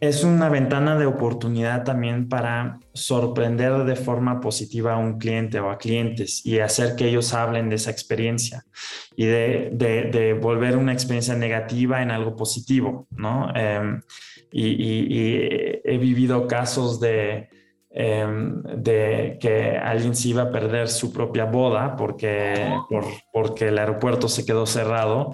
es 0.00 0.24
una 0.24 0.48
ventana 0.48 0.98
de 0.98 1.06
oportunidad 1.06 1.84
también 1.84 2.28
para 2.28 2.80
sorprender 2.92 3.84
de 3.84 3.94
forma 3.94 4.40
positiva 4.40 4.94
a 4.94 4.98
un 4.98 5.18
cliente 5.18 5.60
o 5.60 5.70
a 5.70 5.78
clientes 5.78 6.44
y 6.44 6.58
hacer 6.58 6.96
que 6.96 7.08
ellos 7.08 7.32
hablen 7.32 7.68
de 7.68 7.76
esa 7.76 7.90
experiencia 7.90 8.64
y 9.16 9.26
de, 9.26 10.38
volver 10.40 10.76
una 10.76 10.92
experiencia 10.92 11.34
negativa 11.34 12.02
en 12.02 12.10
algo 12.10 12.34
positivo, 12.34 13.06
¿no? 13.10 13.54
Em, 13.54 14.00
y, 14.50 15.38
he 15.84 15.98
vivido 15.98 16.48
casos 16.48 17.00
de, 17.00 17.48
em, 17.96 18.60
de 18.62 19.38
que 19.40 19.78
alguien 19.78 20.14
se 20.14 20.28
iba 20.28 20.42
a 20.42 20.50
perder 20.50 20.88
su 20.88 21.12
propia 21.12 21.44
boda 21.44 21.94
porque, 21.96 22.74
porque 23.32 23.68
el 23.68 23.78
aeropuerto 23.78 24.28
se 24.28 24.44
quedó 24.44 24.66
cerrado 24.66 25.32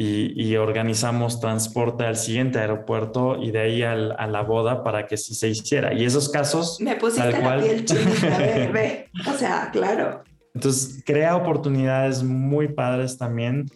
y, 0.00 0.54
organizamos 0.54 1.40
transporte 1.40 2.04
al 2.04 2.16
siguiente 2.16 2.60
aeropuerto 2.60 3.36
y 3.36 3.50
de 3.50 3.58
ahí 3.58 3.82
a 3.82 3.94
la 3.96 4.42
boda 4.42 4.84
para 4.84 5.06
que 5.06 5.16
sí 5.16 5.34
se 5.34 5.48
hiciera. 5.48 5.92
Y 5.92 6.04
esos 6.04 6.28
casos... 6.28 6.80
Me 6.80 6.94
pusiste 6.94 7.32
tal 7.32 7.42
cual, 7.42 7.58
la 7.58 8.36
piel. 8.38 9.06
O 9.28 9.36
sea, 9.36 9.70
claro. 9.72 10.22
Entonces, 10.54 11.02
crea 11.04 11.34
oportunidades 11.34 12.22
muy 12.22 12.68
padres 12.68 13.18
también 13.18 13.66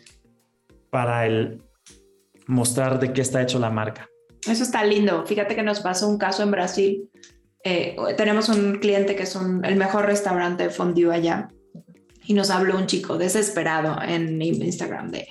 para 0.91 1.27
el 1.27 1.61
mostrar 2.47 3.01
de 3.01 3.13
qué 3.13 3.21
está 3.21 3.43
hecho 3.43 3.59
la 3.59 3.71
marca. 3.71 4.09
Eso 4.49 4.63
está 4.63 4.85
lindo. 4.85 5.25
Fíjate 5.27 5.57
que 5.57 5.63
nos 5.63 5.81
pasó 5.81 6.09
un 6.09 6.19
caso 6.19 6.43
en 6.43 6.51
Brasil. 6.51 7.11
Eh, 7.65 7.97
tenemos 8.17 8.49
un 8.49 8.79
cliente 8.79 9.15
que 9.15 9.23
es 9.23 9.37
el 9.37 9.77
mejor 9.77 10.07
restaurante 10.07 10.65
de 10.65 10.71
fondue 10.71 11.15
allá 11.15 11.49
y 12.25 12.35
nos 12.35 12.51
habló 12.51 12.77
un 12.77 12.87
chico 12.87 13.19
desesperado 13.19 14.03
en 14.03 14.41
Instagram 14.43 15.11
de 15.11 15.29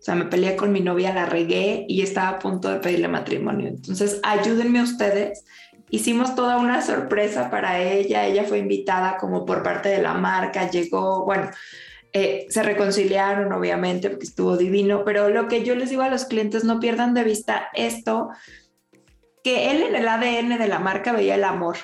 o 0.00 0.02
sea, 0.02 0.14
me 0.14 0.24
peleé 0.24 0.56
con 0.56 0.72
mi 0.72 0.80
novia, 0.80 1.12
la 1.12 1.26
regué 1.26 1.84
y 1.86 2.00
estaba 2.00 2.30
a 2.30 2.38
punto 2.38 2.70
de 2.70 2.78
pedirle 2.80 3.06
matrimonio. 3.06 3.68
Entonces, 3.68 4.18
ayúdenme 4.22 4.82
ustedes. 4.82 5.44
Hicimos 5.90 6.34
toda 6.34 6.56
una 6.56 6.80
sorpresa 6.80 7.50
para 7.50 7.82
ella. 7.82 8.26
Ella 8.26 8.44
fue 8.44 8.60
invitada 8.60 9.18
como 9.18 9.44
por 9.44 9.62
parte 9.62 9.90
de 9.90 10.00
la 10.00 10.14
marca, 10.14 10.70
llegó, 10.70 11.26
bueno, 11.26 11.50
eh, 12.14 12.46
se 12.48 12.62
reconciliaron 12.62 13.52
obviamente 13.52 14.08
porque 14.08 14.24
estuvo 14.24 14.56
divino, 14.56 15.04
pero 15.04 15.28
lo 15.28 15.48
que 15.48 15.64
yo 15.64 15.74
les 15.74 15.90
digo 15.90 16.02
a 16.02 16.08
los 16.08 16.24
clientes, 16.24 16.64
no 16.64 16.80
pierdan 16.80 17.12
de 17.12 17.22
vista 17.22 17.68
esto, 17.74 18.30
que 19.42 19.70
él 19.70 19.82
en 19.82 19.94
el 19.94 20.08
ADN 20.08 20.58
de 20.58 20.68
la 20.68 20.78
marca 20.78 21.12
veía 21.12 21.34
el 21.34 21.44
amor, 21.44 21.76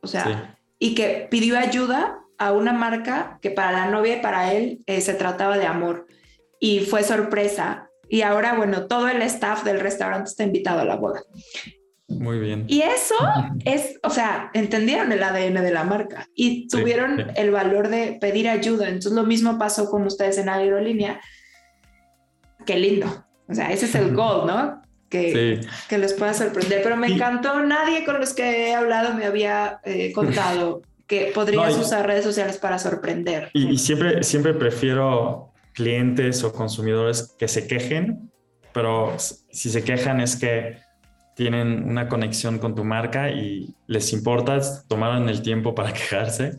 o 0.00 0.06
sea, 0.06 0.58
y 0.78 0.94
que 0.94 1.26
pidió 1.30 1.58
ayuda 1.58 2.18
a 2.38 2.52
una 2.52 2.72
marca 2.72 3.38
que 3.40 3.50
para 3.50 3.72
la 3.72 3.86
novia 3.86 4.18
y 4.18 4.20
para 4.20 4.52
él 4.52 4.80
eh, 4.86 5.00
se 5.00 5.14
trataba 5.14 5.56
de 5.58 5.66
amor 5.66 6.06
y 6.60 6.80
fue 6.80 7.02
sorpresa. 7.02 7.88
Y 8.08 8.22
ahora, 8.22 8.54
bueno, 8.54 8.86
todo 8.86 9.08
el 9.08 9.20
staff 9.22 9.64
del 9.64 9.80
restaurante 9.80 10.30
está 10.30 10.44
invitado 10.44 10.80
a 10.80 10.84
la 10.84 10.96
boda. 10.96 11.22
Muy 12.08 12.38
bien. 12.38 12.64
Y 12.68 12.82
eso 12.82 13.16
es, 13.64 13.98
o 14.02 14.10
sea, 14.10 14.50
entendieron 14.54 15.10
el 15.10 15.22
ADN 15.22 15.54
de 15.54 15.72
la 15.72 15.82
marca 15.82 16.28
y 16.34 16.68
tuvieron 16.68 17.32
el 17.34 17.50
valor 17.50 17.88
de 17.88 18.16
pedir 18.20 18.48
ayuda. 18.48 18.86
Entonces 18.86 19.12
lo 19.12 19.24
mismo 19.24 19.58
pasó 19.58 19.90
con 19.90 20.04
ustedes 20.06 20.38
en 20.38 20.48
aerolínea. 20.48 21.20
Qué 22.64 22.78
lindo. 22.78 23.26
O 23.48 23.54
sea, 23.54 23.72
ese 23.72 23.86
es 23.86 23.94
el 23.96 24.14
goal, 24.14 24.46
¿no? 24.46 24.82
Que, 25.08 25.60
que 25.88 25.98
les 25.98 26.12
pueda 26.14 26.34
sorprender. 26.34 26.82
Pero 26.82 26.96
me 26.96 27.06
encantó, 27.06 27.60
nadie 27.60 28.04
con 28.04 28.18
los 28.18 28.34
que 28.34 28.68
he 28.68 28.74
hablado 28.74 29.14
me 29.14 29.24
había 29.24 29.80
eh, 29.84 30.12
contado 30.12 30.82
que 31.06 31.30
podrías 31.32 31.76
usar 31.76 32.06
redes 32.06 32.24
sociales 32.24 32.58
para 32.58 32.78
sorprender. 32.78 33.50
Y, 33.52 33.68
y, 33.70 33.78
siempre, 33.78 34.22
siempre 34.24 34.52
prefiero 34.54 35.52
clientes 35.72 36.42
o 36.42 36.52
consumidores 36.52 37.34
que 37.38 37.48
se 37.48 37.66
quejen, 37.66 38.30
pero 38.72 39.14
si 39.18 39.70
se 39.70 39.84
quejan 39.84 40.20
es 40.20 40.36
que 40.36 40.78
tienen 41.36 41.88
una 41.88 42.08
conexión 42.08 42.58
con 42.58 42.74
tu 42.74 42.82
marca 42.82 43.30
y 43.30 43.74
les 43.86 44.12
importa, 44.12 44.58
tomaron 44.88 45.28
el 45.28 45.42
tiempo 45.42 45.74
para 45.74 45.92
quejarse, 45.92 46.56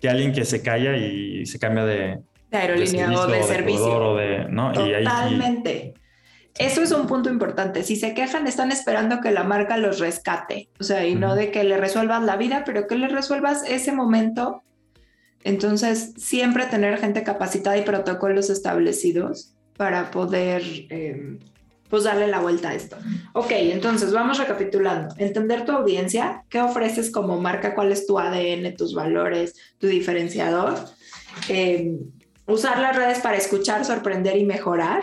que 0.00 0.08
alguien 0.08 0.32
que 0.32 0.44
se 0.44 0.62
calla 0.62 0.96
y 0.96 1.46
se 1.46 1.58
cambia 1.58 1.84
de, 1.84 2.18
de 2.50 2.56
aerolínea 2.56 3.10
o 3.10 3.26
de, 3.26 3.42
servicio. 3.42 4.16
¿no? 4.50 4.72
Totalmente. 4.72 5.94
Eso 6.58 6.82
es 6.82 6.90
un 6.92 7.06
punto 7.06 7.30
importante. 7.30 7.84
Si 7.84 7.96
se 7.96 8.14
quejan, 8.14 8.46
están 8.46 8.72
esperando 8.72 9.20
que 9.20 9.30
la 9.30 9.44
marca 9.44 9.76
los 9.76 10.00
rescate. 10.00 10.68
O 10.80 10.84
sea, 10.84 11.06
y 11.06 11.14
no 11.14 11.34
de 11.34 11.50
que 11.50 11.62
le 11.64 11.76
resuelvas 11.76 12.22
la 12.24 12.36
vida, 12.36 12.64
pero 12.66 12.86
que 12.86 12.96
le 12.96 13.08
resuelvas 13.08 13.62
ese 13.64 13.92
momento 13.92 14.64
entonces, 15.44 16.14
siempre 16.16 16.66
tener 16.66 16.98
gente 16.98 17.22
capacitada 17.22 17.78
y 17.78 17.82
protocolos 17.82 18.50
establecidos 18.50 19.54
para 19.76 20.10
poder 20.10 20.62
em, 20.90 21.38
pues 21.88 22.04
darle 22.04 22.26
la 22.26 22.40
vuelta 22.40 22.70
a 22.70 22.74
esto. 22.74 22.96
Ok, 23.32 23.52
entonces 23.52 24.12
vamos 24.12 24.38
recapitulando. 24.38 25.14
Entender 25.16 25.64
tu 25.64 25.72
audiencia, 25.72 26.44
qué 26.48 26.60
ofreces 26.60 27.10
como 27.10 27.40
marca, 27.40 27.74
cuál 27.74 27.92
es 27.92 28.06
tu 28.06 28.18
ADN, 28.18 28.76
tus 28.76 28.94
valores, 28.94 29.54
tu 29.78 29.86
diferenciador. 29.86 30.74
Em, 31.48 31.98
usar 32.46 32.78
las 32.80 32.96
redes 32.96 33.20
para 33.20 33.36
escuchar, 33.36 33.84
sorprender 33.84 34.36
y 34.36 34.44
mejorar. 34.44 35.02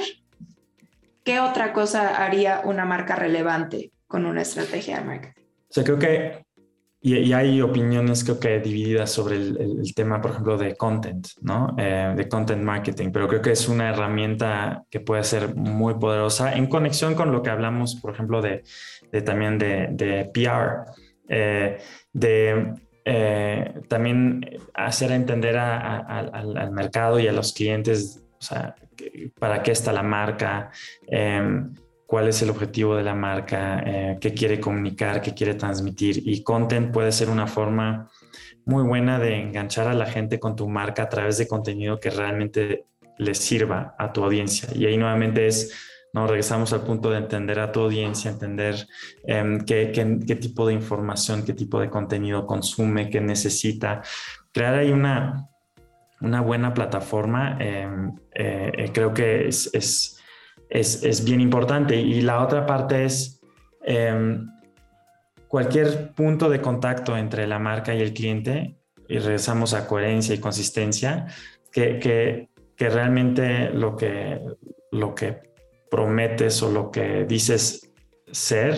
¿Qué 1.25 1.39
otra 1.41 1.73
cosa 1.73 2.23
haría 2.23 2.61
una 2.63 2.85
marca 2.85 3.15
relevante 3.15 3.91
con 4.07 4.25
una 4.25 4.43
estrategia 4.43 4.99
de 4.99 5.05
marketing? 5.05 5.41
O 5.41 5.73
sea, 5.73 5.83
creo 5.83 5.99
que 5.99 6.45
y, 7.05 7.33
hay 7.33 7.61
opiniones 7.61 8.23
creo 8.23 8.39
que 8.39 8.59
divididas 8.59 9.11
sobre 9.11 9.35
el, 9.35 9.93
tema, 9.95 10.21
por 10.21 10.31
ejemplo, 10.31 10.57
de 10.57 10.75
content, 10.75 11.27
¿no? 11.41 11.75
Eh, 11.77 12.13
de 12.15 12.27
content 12.27 12.63
marketing, 12.63 13.11
pero 13.11 13.27
creo 13.27 13.43
que 13.43 13.51
es 13.51 13.67
una 13.67 13.89
herramienta 13.89 14.85
que 14.89 15.01
puede 15.01 15.23
ser 15.23 15.55
muy 15.55 15.93
poderosa 15.95 16.55
en 16.55 16.65
conexión 16.65 17.13
con 17.13 17.31
lo 17.31 17.43
que 17.43 17.51
hablamos, 17.51 17.95
por 17.95 18.11
ejemplo, 18.11 18.41
de, 18.41 18.63
también 19.23 19.59
de, 19.59 20.31
PR, 20.33 20.91
eh, 21.29 21.77
de 22.11 22.73
eh, 23.05 23.81
también 23.87 24.57
hacer 24.73 25.11
entender 25.11 25.57
al, 25.57 26.71
mercado 26.71 27.19
y 27.19 27.27
a 27.27 27.31
los 27.31 27.53
clientes, 27.53 28.23
o 28.39 28.41
sea, 28.41 28.75
para 29.39 29.63
qué 29.63 29.71
está 29.71 29.91
la 29.91 30.03
marca, 30.03 30.71
em, 31.07 31.73
cuál 32.05 32.27
es 32.27 32.41
el 32.41 32.49
objetivo 32.49 32.95
de 32.95 33.03
la 33.03 33.15
marca, 33.15 33.83
eh, 33.85 34.17
qué 34.21 34.33
quiere 34.33 34.59
comunicar, 34.59 35.21
qué 35.21 35.33
quiere 35.33 35.55
transmitir. 35.55 36.21
Y 36.25 36.43
content 36.43 36.91
puede 36.91 37.11
ser 37.11 37.29
una 37.29 37.47
forma 37.47 38.09
muy 38.65 38.83
buena 38.83 39.19
de 39.19 39.41
enganchar 39.41 39.87
a 39.87 39.93
la 39.93 40.05
gente 40.05 40.39
con 40.39 40.55
tu 40.55 40.67
marca 40.67 41.03
a 41.03 41.09
través 41.09 41.37
de 41.37 41.47
contenido 41.47 41.99
que 41.99 42.09
realmente 42.09 42.85
les 43.17 43.37
sirva 43.37 43.95
a 43.97 44.11
tu 44.11 44.23
audiencia. 44.23 44.69
Y 44.75 44.85
ahí 44.85 44.97
nuevamente 44.97 45.47
es, 45.47 45.73
¿no? 46.13 46.27
regresamos 46.27 46.73
al 46.73 46.81
punto 46.81 47.09
de 47.09 47.17
entender 47.17 47.59
a 47.59 47.71
tu 47.71 47.81
audiencia, 47.81 48.31
entender 48.31 48.87
em, 49.25 49.63
qué, 49.63 50.37
tipo 50.39 50.67
de 50.67 50.73
información, 50.73 51.43
qué 51.43 51.53
tipo 51.53 51.79
de 51.79 51.89
contenido 51.89 52.45
consume, 52.45 53.09
qué 53.09 53.21
necesita. 53.21 54.01
Crear 54.51 54.75
ahí 54.75 54.91
una, 54.91 55.47
una 56.21 56.41
buena 56.41 56.73
plataforma, 56.73 57.57
em, 57.59 58.15
eh, 58.33 58.71
eh, 58.77 58.91
creo 58.93 59.13
que 59.13 59.47
es 59.47 60.15
es, 60.69 61.23
bien 61.23 61.41
importante. 61.41 61.95
Y 61.95 62.21
la 62.21 62.43
otra 62.43 62.65
parte 62.65 63.05
es 63.05 63.39
em, 63.83 64.49
cualquier 65.47 66.13
punto 66.13 66.49
de 66.49 66.61
contacto 66.61 67.17
entre 67.17 67.47
la 67.47 67.59
marca 67.59 67.93
y 67.93 68.01
el 68.01 68.13
cliente, 68.13 68.77
y 69.07 69.19
regresamos 69.19 69.73
a 69.73 69.87
coherencia 69.87 70.33
y 70.33 70.39
consistencia, 70.39 71.27
que, 71.71 71.99
que, 71.99 72.49
que 72.75 72.89
realmente 72.89 73.69
lo 73.69 73.95
que, 73.95 74.41
lo 74.91 75.13
que 75.13 75.39
prometes 75.91 76.61
o 76.63 76.71
lo 76.71 76.91
que 76.91 77.25
dices 77.25 77.91
ser 78.31 78.75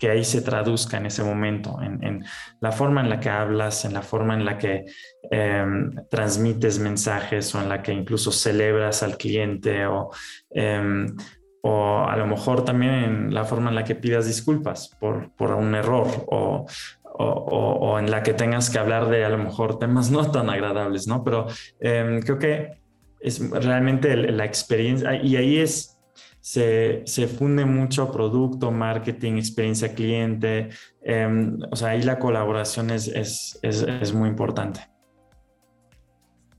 que 0.00 0.10
ahí 0.10 0.24
se 0.24 0.40
traduzca 0.40 0.96
en 0.96 1.06
ese 1.06 1.22
momento, 1.22 1.78
en, 1.82 2.24
la 2.60 2.72
forma 2.72 3.02
en 3.02 3.10
la 3.10 3.20
que 3.20 3.28
hablas, 3.28 3.84
en 3.84 3.92
la 3.92 4.00
forma 4.00 4.34
en 4.34 4.46
la 4.46 4.56
que 4.56 4.86
em, 5.30 5.94
transmites 6.08 6.78
mensajes 6.78 7.54
o 7.54 7.60
en 7.60 7.68
la 7.68 7.82
que 7.82 7.92
incluso 7.92 8.32
celebras 8.32 9.02
al 9.02 9.18
cliente 9.18 9.84
o, 9.86 10.10
em, 10.50 11.14
o 11.62 11.98
a 11.98 12.16
lo 12.16 12.26
mejor 12.26 12.64
también 12.64 12.94
en 12.94 13.34
la 13.34 13.44
forma 13.44 13.68
en 13.68 13.76
la 13.76 13.84
que 13.84 13.94
pidas 13.94 14.26
disculpas 14.26 14.96
por, 14.98 15.30
por 15.36 15.50
un 15.52 15.74
error 15.74 16.08
o, 16.28 16.64
o, 17.02 17.98
en 17.98 18.10
la 18.10 18.22
que 18.22 18.32
tengas 18.32 18.70
que 18.70 18.78
hablar 18.78 19.10
de 19.10 19.26
a 19.26 19.28
lo 19.28 19.36
mejor 19.36 19.78
temas 19.78 20.10
no 20.10 20.30
tan 20.30 20.48
agradables, 20.48 21.06
¿no? 21.06 21.22
Pero 21.22 21.46
em, 21.78 22.22
creo 22.22 22.38
que 22.38 22.80
es 23.20 23.50
realmente 23.50 24.16
la 24.16 24.46
experiencia 24.46 25.14
y 25.22 25.36
ahí 25.36 25.58
es, 25.58 25.99
se, 26.40 27.02
se 27.06 27.26
funde 27.26 27.64
mucho 27.64 28.10
producto, 28.10 28.70
marketing, 28.70 29.34
experiencia 29.34 29.94
cliente, 29.94 30.70
em, 31.02 31.58
o 31.70 31.76
sea, 31.76 31.90
ahí 31.90 32.02
la 32.02 32.18
colaboración 32.18 32.90
es, 32.90 33.08
es, 33.08 33.58
es, 33.62 33.82
es 33.82 34.12
muy 34.12 34.28
importante. 34.28 34.80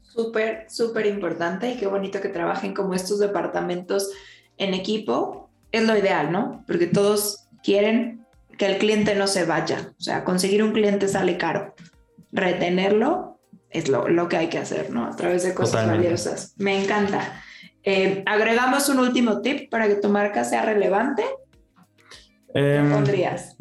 Súper, 0.02 0.66
súper 0.70 1.06
importante 1.06 1.72
y 1.72 1.78
qué 1.78 1.88
bonito 1.88 2.20
que 2.22 2.30
trabajen 2.30 2.74
como 2.74 2.94
estos 2.94 3.20
departamentos 3.20 4.12
en 4.58 4.74
equipo. 4.74 5.50
Es 5.72 5.88
lo 5.88 5.98
ideal, 5.98 6.32
¿no? 6.32 6.64
Porque 6.68 6.88
todos 6.88 7.48
quieren 7.64 8.26
que 8.58 8.66
el 8.66 8.78
cliente 8.78 9.16
no 9.16 9.26
se 9.28 9.46
vaya. 9.46 9.94
O 9.98 10.02
sea, 10.02 10.24
conseguir 10.24 10.64
un 10.64 10.74
cliente 10.74 11.08
sale 11.08 11.38
caro. 11.38 11.74
Retenerlo 12.32 13.40
es 13.70 13.88
lo, 13.88 14.28
que 14.28 14.38
hay 14.38 14.50
que 14.50 14.58
hacer, 14.58 14.90
¿no? 14.90 15.06
A 15.06 15.16
través 15.16 15.44
de 15.44 15.54
cosas 15.54 15.88
valiosas. 15.88 16.54
Me 16.58 16.84
encanta. 16.84 17.42
Eh, 17.84 18.24
¿Agregamos 18.26 18.90
un 18.90 19.00
último 19.00 19.42
tip 19.42 19.70
para 19.70 19.88
que 19.88 19.96
tu 19.96 20.10
marca 20.10 20.44
sea 20.44 20.64
relevante? 20.64 21.24
¿Qué 22.54 22.76
em, 22.78 22.92
pondrías? 22.92 23.56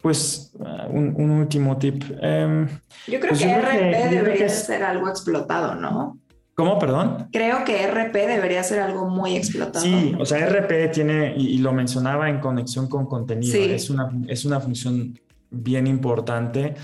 Pues 0.00 0.52
uh, 0.54 0.90
un, 0.90 1.30
último 1.30 1.76
tip. 1.76 2.02
Yo 2.02 3.20
creo 3.20 3.28
pues 3.28 3.40
que 3.40 3.58
RP 3.58 4.10
debería 4.10 4.48
ser 4.48 4.82
algo 4.82 5.08
explotado, 5.08 5.74
¿no? 5.74 6.18
¿Cómo, 6.54 6.76
perdón? 6.78 7.28
Creo 7.30 7.64
que 7.64 7.86
RP 7.86 8.14
debería 8.14 8.64
ser 8.64 8.80
algo 8.80 9.08
muy 9.08 9.36
explotado. 9.36 9.84
Sí, 9.84 10.16
o 10.18 10.26
sea, 10.26 10.44
RP 10.44 10.90
tiene, 10.90 11.34
y, 11.36 11.58
lo 11.58 11.72
mencionaba 11.72 12.28
en 12.28 12.40
conexión 12.40 12.88
con 12.88 13.06
contenido, 13.06 13.54
es, 13.56 13.90
una, 13.90 14.10
es 14.26 14.44
una 14.44 14.58
función 14.58 15.16
bien 15.50 15.86
importante. 15.86 16.74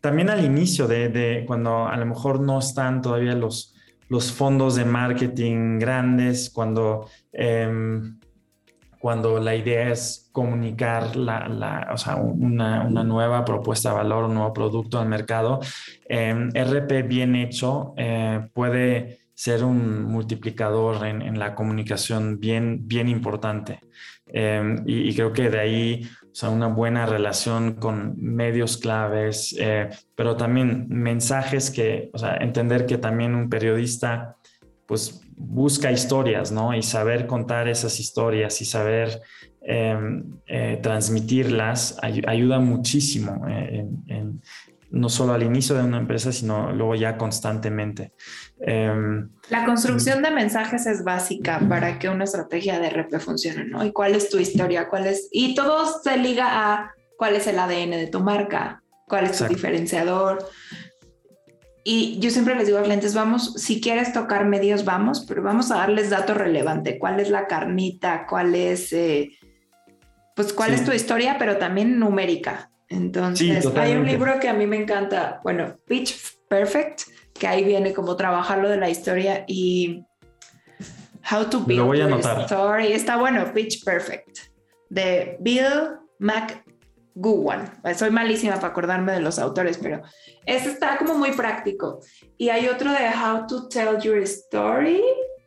También 0.00 0.30
al 0.30 0.44
inicio 0.44 0.88
de, 0.88 1.44
cuando 1.46 1.86
a 1.86 1.96
lo 1.96 2.06
mejor 2.06 2.40
no 2.40 2.58
están 2.58 3.02
todavía 3.02 3.34
los, 3.34 3.74
los 4.10 4.32
fondos 4.32 4.74
de 4.74 4.84
marketing 4.84 5.78
grandes, 5.78 6.50
cuando, 6.50 7.08
em, 7.32 8.18
cuando 8.98 9.38
la 9.40 9.54
idea 9.54 9.90
es 9.90 10.28
comunicar 10.32 11.16
la, 11.16 11.88
o 11.92 11.96
sea, 11.96 12.16
una, 12.16 12.82
una, 12.82 13.04
nueva 13.04 13.44
propuesta 13.44 13.90
de 13.90 13.94
valor, 13.94 14.24
un 14.24 14.34
nuevo 14.34 14.52
producto 14.52 14.98
al 14.98 15.08
mercado, 15.08 15.60
em, 16.08 16.50
RP 16.52 17.02
bien 17.04 17.36
hecho 17.36 17.94
eh, 17.96 18.48
puede 18.52 19.20
ser 19.32 19.64
un 19.64 20.04
multiplicador 20.04 21.06
en, 21.06 21.38
la 21.38 21.54
comunicación 21.54 22.40
bien, 22.40 22.86
bien 22.86 23.08
importante. 23.08 23.80
Em, 24.26 24.82
y, 24.86 25.14
creo 25.14 25.32
que 25.32 25.48
de 25.48 25.58
ahí, 25.58 26.08
o 26.30 26.34
sea, 26.34 26.50
una 26.50 26.68
buena 26.68 27.06
relación 27.06 27.74
con 27.74 28.14
medios 28.16 28.76
claves, 28.76 29.54
eh, 29.58 29.90
pero 30.14 30.36
también 30.36 30.86
mensajes 30.88 31.70
que, 31.70 32.10
o 32.12 32.18
sea, 32.18 32.36
entender 32.36 32.86
que 32.86 32.98
también 32.98 33.34
un 33.34 33.48
periodista, 33.48 34.36
pues 34.86 35.20
busca 35.36 35.90
historias, 35.90 36.52
¿no? 36.52 36.72
Y 36.74 36.82
saber 36.82 37.26
contar 37.26 37.68
esas 37.68 37.98
historias 37.98 38.60
y 38.60 38.64
saber 38.64 39.20
em, 39.62 40.38
eh, 40.46 40.78
transmitirlas 40.82 41.98
ayuda 42.02 42.60
muchísimo 42.60 43.46
eh, 43.48 43.86
en, 44.06 44.40
no 44.90 45.08
solo 45.08 45.32
al 45.32 45.42
inicio 45.42 45.76
de 45.76 45.84
una 45.84 45.98
empresa, 45.98 46.32
sino 46.32 46.72
luego 46.72 46.94
ya 46.94 47.16
constantemente. 47.16 48.12
Em, 48.60 49.30
la 49.48 49.64
construcción 49.64 50.22
de 50.22 50.30
mensajes 50.30 50.86
es 50.86 51.04
básica 51.04 51.60
para 51.68 51.98
que 51.98 52.08
una 52.08 52.24
estrategia 52.24 52.80
de 52.80 52.88
RP 52.88 53.20
funcione, 53.20 53.64
¿no? 53.64 53.84
¿Y 53.84 53.92
cuál 53.92 54.14
es 54.14 54.28
tu 54.28 54.38
historia? 54.38 54.88
¿Cuál 54.88 55.06
es? 55.06 55.28
Y 55.30 55.54
todo 55.54 55.86
se 56.02 56.16
liga 56.16 56.72
a 56.72 56.94
cuál 57.16 57.36
es 57.36 57.46
el 57.46 57.58
ADN 57.58 57.90
de 57.90 58.08
tu 58.08 58.20
marca, 58.20 58.82
cuál 59.06 59.26
es 59.26 59.38
tu 59.38 59.44
diferenciador. 59.44 60.38
Y 61.84 62.18
yo 62.18 62.30
siempre 62.30 62.54
les 62.56 62.66
digo 62.66 62.78
a 62.78 62.82
clientes, 62.82 63.14
vamos, 63.14 63.54
si 63.54 63.80
quieres 63.80 64.12
tocar 64.12 64.44
medios, 64.44 64.84
vamos, 64.84 65.24
pero 65.26 65.42
vamos 65.42 65.70
a 65.70 65.76
darles 65.76 66.10
datos 66.10 66.36
relevantes. 66.36 66.96
¿Cuál 66.98 67.20
es 67.20 67.30
la 67.30 67.46
carnita? 67.46 68.26
¿Cuál 68.28 68.54
es, 68.54 68.92
eh, 68.92 69.30
pues, 70.34 70.52
cuál 70.52 70.74
es 70.74 70.84
tu 70.84 70.92
historia, 70.92 71.36
pero 71.38 71.56
también 71.56 71.98
numérica? 71.98 72.70
Entonces, 72.90 73.64
hay 73.76 73.94
un 73.94 74.04
libro 74.04 74.40
que 74.40 74.48
a 74.48 74.52
mí 74.52 74.66
me 74.66 74.76
encanta, 74.76 75.40
bueno, 75.44 75.76
Pitch 75.86 76.36
Perfect, 76.48 77.02
que 77.32 77.46
ahí 77.46 77.64
viene 77.64 77.94
como 77.94 78.16
trabajar 78.16 78.58
lo 78.58 78.68
de 78.68 78.78
la 78.78 78.90
historia 78.90 79.44
y 79.46 80.04
How 81.30 81.44
to 81.44 81.60
Build 81.60 81.78
lo 81.78 81.86
voy 81.86 82.00
a 82.00 82.06
anotar. 82.06 82.40
Story. 82.40 82.92
Está 82.92 83.16
bueno, 83.16 83.52
Pitch 83.54 83.84
Perfect, 83.84 84.38
de 84.88 85.36
Bill 85.38 85.98
McGowan. 86.18 87.80
Soy 87.94 88.10
malísima 88.10 88.56
para 88.56 88.68
acordarme 88.68 89.12
de 89.12 89.20
los 89.20 89.38
autores, 89.38 89.78
pero 89.78 90.02
este 90.44 90.70
está 90.70 90.98
como 90.98 91.14
muy 91.14 91.30
práctico. 91.30 92.00
Y 92.36 92.48
hay 92.48 92.66
otro 92.66 92.90
de 92.90 93.08
How 93.08 93.46
to 93.46 93.68
Tell 93.68 94.00
Your 94.00 94.18
Story. 94.18 95.00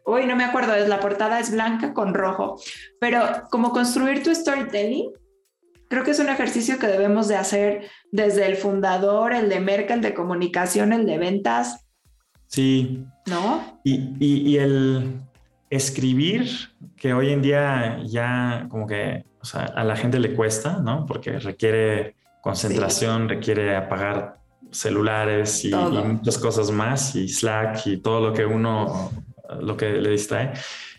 Uy, 0.06 0.26
no 0.26 0.38
me 0.38 0.46
acuerdo, 0.46 0.74
es 0.76 0.88
la 0.88 1.02
portada 1.02 1.42
es 1.42 1.52
blanca 1.52 1.94
con 1.94 2.14
rojo, 2.14 2.58
pero 3.02 3.44
como 3.52 3.72
construir 3.72 4.24
tu 4.24 4.34
storytelling 4.34 5.12
Creo 5.94 6.04
que 6.04 6.10
es 6.10 6.20
un 6.20 6.30
ejercicio 6.30 6.80
que 6.80 6.88
debemos 6.88 7.28
de 7.28 7.36
hacer 7.36 7.84
desde 8.12 8.48
el 8.48 8.56
fundador, 8.56 9.32
el 9.32 9.48
de 9.48 9.60
Merkel, 9.60 9.98
el 9.98 10.02
de 10.02 10.16
comunicación, 10.16 10.92
el 10.92 11.06
de 11.06 11.20
ventas. 11.20 11.86
Sí. 12.48 13.06
¿No? 13.28 13.80
Y, 13.84 14.58
el 14.58 15.22
escribir, 15.70 16.50
que 16.98 17.14
hoy 17.14 17.30
en 17.30 17.44
día 17.44 18.02
ya 18.08 18.66
como 18.70 18.88
que 18.88 19.24
a 19.54 19.84
la 19.84 19.96
gente 19.96 20.18
le 20.18 20.34
cuesta, 20.34 20.80
¿no? 20.80 21.06
Porque 21.06 21.38
requiere 21.38 22.16
concentración, 22.42 23.30
requiere 23.30 23.76
apagar 23.76 24.40
celulares 24.72 25.64
y, 25.64 25.76
muchas 25.76 26.40
cosas 26.40 26.72
más, 26.72 27.16
y 27.16 27.28
Slack 27.28 27.86
y 27.86 27.98
todo 27.98 28.30
lo 28.30 28.34
que 28.34 28.48
uno, 28.48 29.12
lo 29.62 29.78
que 29.78 29.92
le 29.92 30.10
distrae. 30.10 30.54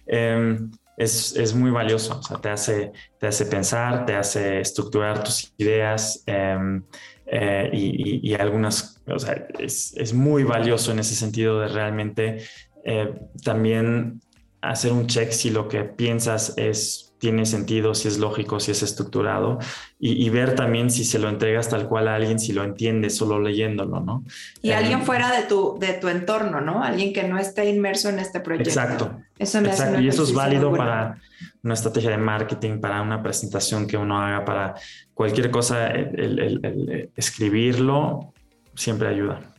Em, 0.07 0.71
es, 0.97 1.55
muy 1.55 1.71
valioso, 1.71 2.19
o 2.19 2.23
sea, 2.23 2.39
te 2.39 2.51
hace, 2.51 2.93
te 3.19 3.27
hace 3.27 3.47
pensar, 3.47 4.07
te 4.07 4.15
hace 4.15 4.61
estructurar 4.61 5.23
tus 5.25 5.53
ideas 5.59 6.23
em, 6.27 6.85
eh, 7.27 7.71
y, 7.73 8.35
algunas, 8.35 9.03
o 9.07 9.19
sea, 9.19 9.47
es, 9.59 10.13
muy 10.13 10.45
valioso 10.45 10.93
en 10.93 10.99
ese 11.01 11.15
sentido 11.15 11.61
de 11.61 11.69
realmente 11.69 12.45
eh, 12.85 13.13
también 13.43 14.21
hacer 14.61 14.93
un 14.93 15.07
check 15.07 15.31
si 15.31 15.51
lo 15.51 15.69
que 15.69 15.85
piensas 15.85 16.55
es 16.57 17.04
tiene 17.25 17.47
sentido, 17.47 17.95
si 17.95 18.07
es 18.07 18.19
lógico, 18.19 18.61
si 18.61 18.71
es 18.71 18.83
estructurado, 18.83 19.59
y, 19.99 20.29
ver 20.29 20.55
también 20.55 20.91
si 20.91 21.07
se 21.07 21.19
lo 21.19 21.31
entregas 21.31 21.71
tal 21.71 21.89
cual 21.89 22.09
a 22.09 22.17
alguien, 22.17 22.39
si 22.39 22.53
lo 22.53 22.63
entiende 22.63 23.09
solo 23.09 23.41
leyéndolo, 23.41 24.01
¿no? 24.01 24.25
Y 24.61 24.73
alguien 24.73 25.01
eh, 25.01 25.05
fuera 25.07 25.35
de 25.35 25.45
tu, 25.45 25.79
de 25.81 25.95
tu 25.95 26.09
entorno, 26.09 26.61
¿no? 26.61 26.85
Alguien 26.85 27.15
que 27.15 27.23
no 27.23 27.39
esté 27.39 27.71
inmerso 27.71 28.11
en 28.11 28.19
este 28.19 28.41
proyecto. 28.41 28.69
Exacto. 28.69 29.23
Eso 29.39 29.63
me 29.63 29.69
exacto. 29.71 30.01
y 30.03 30.09
eso 30.09 30.23
es 30.23 30.35
válido 30.35 30.71
para 30.77 31.17
una 31.63 31.73
estrategia 31.73 32.11
de 32.11 32.19
marketing, 32.19 32.79
para 32.79 33.01
una 33.01 33.23
presentación 33.23 33.87
que 33.87 33.97
uno 33.97 34.21
haga, 34.21 34.45
para 34.45 34.75
cualquier 35.15 35.51
cosa, 35.51 35.87
el 35.87 37.11
escribirlo 37.17 38.35
siempre 38.75 39.09
ayuda. 39.09 39.54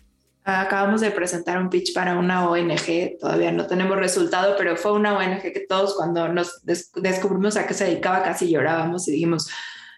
Acabamos 0.46 1.02
de 1.02 1.10
presentar 1.10 1.58
un 1.58 1.70
pitch 1.70 1.94
para 1.94 2.18
una 2.18 2.48
ONG, 2.48 3.18
todavía 3.20 3.52
no 3.52 3.66
tenemos 3.66 3.98
resultado, 3.98 4.56
pero 4.58 4.78
fue 4.78 4.94
una 4.94 5.18
ONG 5.18 5.42
que 5.42 5.66
todos 5.68 5.96
cuando 5.96 6.28
nos 6.28 6.62
descubrimos 6.64 7.58
a 7.58 7.66
qué 7.66 7.74
se 7.74 7.86
dedicaba 7.86 8.22
casi 8.22 8.50
llorábamos 8.50 9.08
y 9.08 9.14
dijimos, 9.14 9.50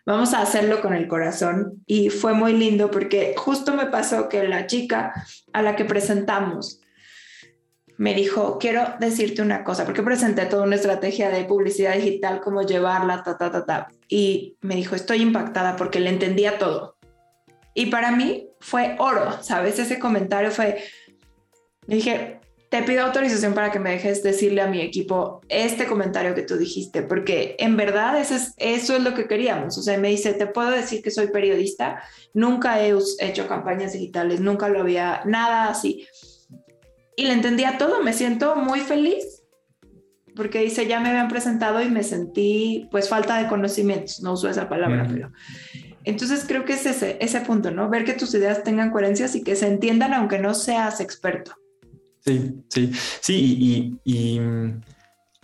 vamos 0.05 0.33
a 0.33 0.41
hacerlo 0.41 0.81
con 0.81 0.93
el 0.93 1.07
corazón. 1.09 1.83
Y 1.85 2.09
fue 2.09 2.33
muy 2.33 2.53
lindo 2.53 2.89
porque 2.89 3.35
justo 3.37 3.73
me 3.73 3.87
pasó 3.87 4.29
que 4.29 4.47
la 4.47 4.67
chica 4.67 5.13
a 5.51 5.61
la 5.61 5.75
que 5.75 5.83
presentamos 5.83 6.79
me 7.97 8.13
dijo, 8.13 8.57
quiero 8.57 8.93
decirte 9.01 9.41
una 9.41 9.65
cosa, 9.65 9.83
porque 9.83 10.03
presenté 10.03 10.45
toda 10.45 10.63
una 10.63 10.75
estrategia 10.75 11.29
de 11.29 11.43
publicidad 11.43 11.95
digital, 11.95 12.39
cómo 12.41 12.61
llevarla, 12.61 13.21
ta, 13.23 13.37
ta, 13.37 13.51
ta, 13.51 13.65
ta. 13.65 13.87
Y 14.07 14.55
me 14.61 14.75
dijo, 14.75 14.95
estoy 14.95 15.21
impactada 15.21 15.75
porque 15.75 15.99
le 15.99 16.09
entendía 16.09 16.57
todo 16.57 16.97
y 17.77 17.85
para 17.91 18.09
mí 18.09 18.46
fue 18.59 18.95
oro, 18.99 19.41
¿sabes? 19.41 19.79
Ese 19.79 19.99
comentario 19.99 20.51
fue, 20.51 20.83
dije, 21.87 22.39
te 22.69 22.83
pido 22.83 23.05
autorización 23.05 23.53
para 23.53 23.71
que 23.71 23.79
me 23.79 23.91
dejes 23.91 24.23
decirle 24.23 24.61
a 24.61 24.67
mi 24.67 24.81
equipo 24.81 25.41
este 25.47 25.85
comentario 25.85 26.35
que 26.35 26.41
tú 26.41 26.57
dijiste, 26.57 27.01
porque 27.01 27.55
en 27.59 27.77
verdad 27.77 28.19
eso 28.19 28.35
es, 28.35 28.53
eso 28.57 28.95
es 28.95 29.03
lo 29.03 29.13
que 29.13 29.27
queríamos. 29.27 29.77
O 29.77 29.81
sea, 29.81 29.97
me 29.97 30.09
dice, 30.09 30.33
te 30.33 30.47
puedo 30.47 30.71
decir 30.71 31.01
que 31.01 31.11
soy 31.11 31.27
periodista, 31.27 32.03
nunca 32.33 32.81
he 32.81 32.93
hecho 33.19 33.47
campañas 33.47 33.93
digitales, 33.93 34.41
nunca 34.41 34.67
lo 34.67 34.81
había, 34.81 35.21
nada 35.25 35.69
así. 35.69 36.07
Y 37.15 37.25
le 37.25 37.33
entendía 37.33 37.77
todo, 37.77 38.03
me 38.03 38.13
siento 38.13 38.55
muy 38.55 38.81
feliz 38.81 39.43
porque 40.37 40.59
dice, 40.59 40.85
ya 40.85 40.99
me 40.99 41.09
habían 41.09 41.29
presentado 41.29 41.81
y 41.81 41.89
me 41.89 42.03
sentí 42.03 42.87
pues 42.91 43.09
falta 43.09 43.41
de 43.41 43.47
conocimientos, 43.47 44.21
no 44.21 44.33
uso 44.33 44.47
esa 44.47 44.69
palabra, 44.69 45.07
pero... 45.11 45.31
Entonces 46.07 46.45
creo 46.47 46.63
que 46.63 46.73
es 46.73 46.85
ese, 46.85 47.17
ese 47.19 47.41
punto, 47.41 47.69
¿no? 47.69 47.89
Ver 47.89 48.05
que 48.05 48.13
tus 48.13 48.33
ideas 48.33 48.63
tengan 48.63 48.91
coherencias 48.91 49.35
y 49.35 49.43
que 49.43 49.57
se 49.57 49.67
entiendan 49.67 50.13
aunque 50.13 50.39
no 50.39 50.53
seas 50.53 51.01
experto. 51.01 51.51
Sí, 52.21 52.63
sí, 52.69 52.91
sí, 53.19 53.99
y, 54.05 54.39
mm, 54.39 54.81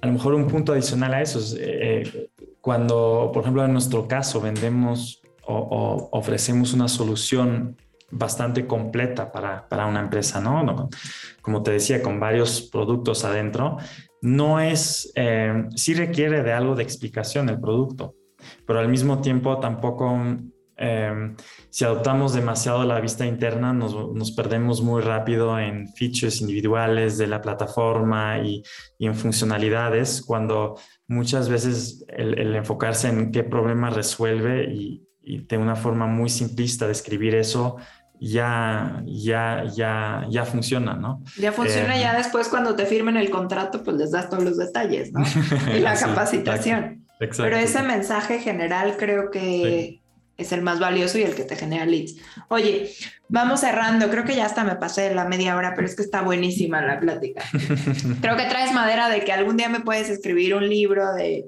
a 0.01 0.07
lo 0.07 0.14
mejor 0.14 0.34
un 0.36 0.47
punto 0.47 0.72
adicional 0.72 1.14
a 1.16 1.22
eso 1.22 1.39
es 1.39 1.57
eh, 1.59 2.30
cuando, 2.61 3.30
por 3.34 3.41
ejemplo, 3.41 3.66
en 3.66 3.74
nuestro 3.74 4.07
caso 4.07 4.39
vendemos 4.39 5.22
o, 5.45 6.07
ofrecemos 6.14 6.74
una 6.74 6.88
solución 6.88 7.76
bastante 8.09 8.66
completa 8.66 9.34
para, 9.34 9.68
para 9.68 9.86
una 9.86 9.99
empresa, 9.99 10.39
¿no? 10.39 10.89
Como 11.41 11.61
te 11.61 11.72
decía, 11.72 12.01
con 12.01 12.22
varios 12.22 12.61
productos 12.61 13.26
adentro, 13.26 13.80
no 14.22 14.61
es, 14.61 15.11
eh, 15.16 15.66
sí 15.76 15.93
requiere 15.93 16.41
de 16.41 16.53
algo 16.53 16.76
de 16.76 16.84
explicación 16.84 17.49
el 17.49 17.59
producto, 17.59 18.16
pero 18.66 18.80
al 18.80 18.88
mismo 18.88 19.20
tiempo 19.20 19.59
tampoco 19.59 20.18
Em, 20.76 21.36
si 21.69 21.86
adoptamos 21.86 22.34
demasiado 22.34 22.84
la 22.84 22.99
vista 22.99 23.26
interna, 23.26 23.74
nos, 23.74 24.32
perdemos 24.32 24.82
muy 24.82 25.01
rápido 25.01 25.59
en 25.59 25.88
features 25.89 26.41
individuales 26.41 27.17
de 27.17 27.28
la 27.28 27.41
plataforma 27.41 28.39
y, 28.39 28.63
en 28.99 29.15
funcionalidades, 29.15 30.21
cuando 30.21 30.80
muchas 31.07 31.49
veces 31.49 32.05
el, 32.07 32.55
enfocarse 32.55 33.09
en 33.09 33.32
qué 33.32 33.43
problema 33.43 33.89
resuelve 33.89 34.65
y, 34.71 35.07
de 35.26 35.57
una 35.57 35.78
forma 35.78 36.05
muy 36.05 36.30
simplista 36.30 36.86
de 36.86 36.91
escribir 36.91 37.34
eso, 37.36 37.78
ya, 38.19 39.01
ya, 39.05 39.63
ya, 39.74 40.26
ya 40.30 40.43
funciona, 40.43 40.95
¿no? 40.95 41.24
Ya 41.39 41.53
funciona, 41.53 41.97
ya 41.97 42.11
em, 42.11 42.17
después 42.17 42.49
cuando 42.49 42.76
te 42.76 42.86
firmen 42.86 43.15
el 43.15 43.30
contrato, 43.30 43.84
pues 43.84 43.95
les 43.95 44.11
das 44.11 44.30
todos 44.30 44.43
los 44.43 44.57
detalles, 44.57 45.13
¿no? 45.13 45.24
Y 45.78 45.80
la 45.80 45.95
capacitación. 45.95 47.05
Pero 47.19 47.55
ese 47.55 47.84
mensaje 47.84 48.39
general 48.39 48.97
creo 48.97 49.32
que 49.32 50.03
es 50.38 50.51
el 50.51 50.61
más 50.61 50.79
valioso 50.79 51.17
y 51.17 51.23
el 51.23 51.36
que 51.36 51.43
te 51.43 51.55
genera 51.55 51.86
leads. 51.86 52.15
Oye, 52.47 52.91
vamos 53.29 53.59
cerrando, 53.59 54.09
creo 54.09 54.25
que 54.25 54.36
ya 54.36 54.45
hasta 54.45 54.63
me 54.63 54.75
pasé 54.75 55.13
la 55.13 55.25
media 55.25 55.55
hora, 55.55 55.73
pero 55.75 55.88
es 55.88 55.95
que 55.95 56.01
está 56.01 56.21
buenísima 56.21 56.81
la 56.81 56.99
plática. 56.99 57.43
creo 58.21 58.36
que 58.36 58.45
traes 58.45 58.73
madera 58.73 59.09
de 59.09 59.23
que 59.23 59.31
algún 59.31 59.57
día 59.57 59.69
me 59.69 59.81
puedes 59.81 60.09
escribir 60.09 60.55
un 60.55 60.67
libro 60.67 61.13
de 61.13 61.47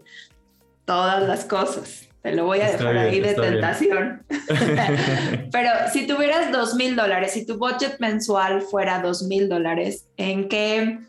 todas 0.85 1.27
las 1.27 1.45
cosas. 1.45 2.07
Te 2.21 2.31
lo 2.31 2.45
voy 2.45 2.59
a 2.61 2.71
dejar 2.71 2.97
ahí 2.97 3.19
de 3.19 3.35
tentación. 3.35 4.23
pero 5.51 5.69
si 5.93 6.07
tuvieras 6.07 6.51
dos 6.51 6.73
mil 6.73 6.95
dólares, 6.95 7.33
si 7.33 7.45
tu 7.45 7.57
budget 7.57 7.99
mensual 7.99 8.61
fuera 8.61 8.99
dos 8.99 9.23
mil 9.23 9.47
dólares, 9.47 10.07
¿en 10.17 10.47
qué 10.49 10.99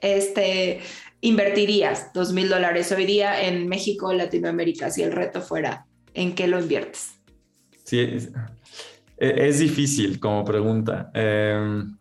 este, 0.00 0.80
invertirías 1.20 2.12
dos 2.12 2.32
mil 2.32 2.48
dólares 2.48 2.92
hoy 2.92 3.06
día 3.06 3.42
en 3.42 3.68
México, 3.68 4.12
Latinoamérica, 4.12 4.90
si 4.90 5.02
el 5.02 5.10
reto 5.10 5.40
fuera 5.40 5.86
¿en 6.14 6.34
qué 6.34 6.46
lo 6.46 6.60
inviertes? 6.60 7.18
Sí, 7.84 8.00
es, 9.18 9.58
difícil 9.58 10.18
como 10.18 10.44
pregunta. 10.44 11.10
Em, 11.14 11.96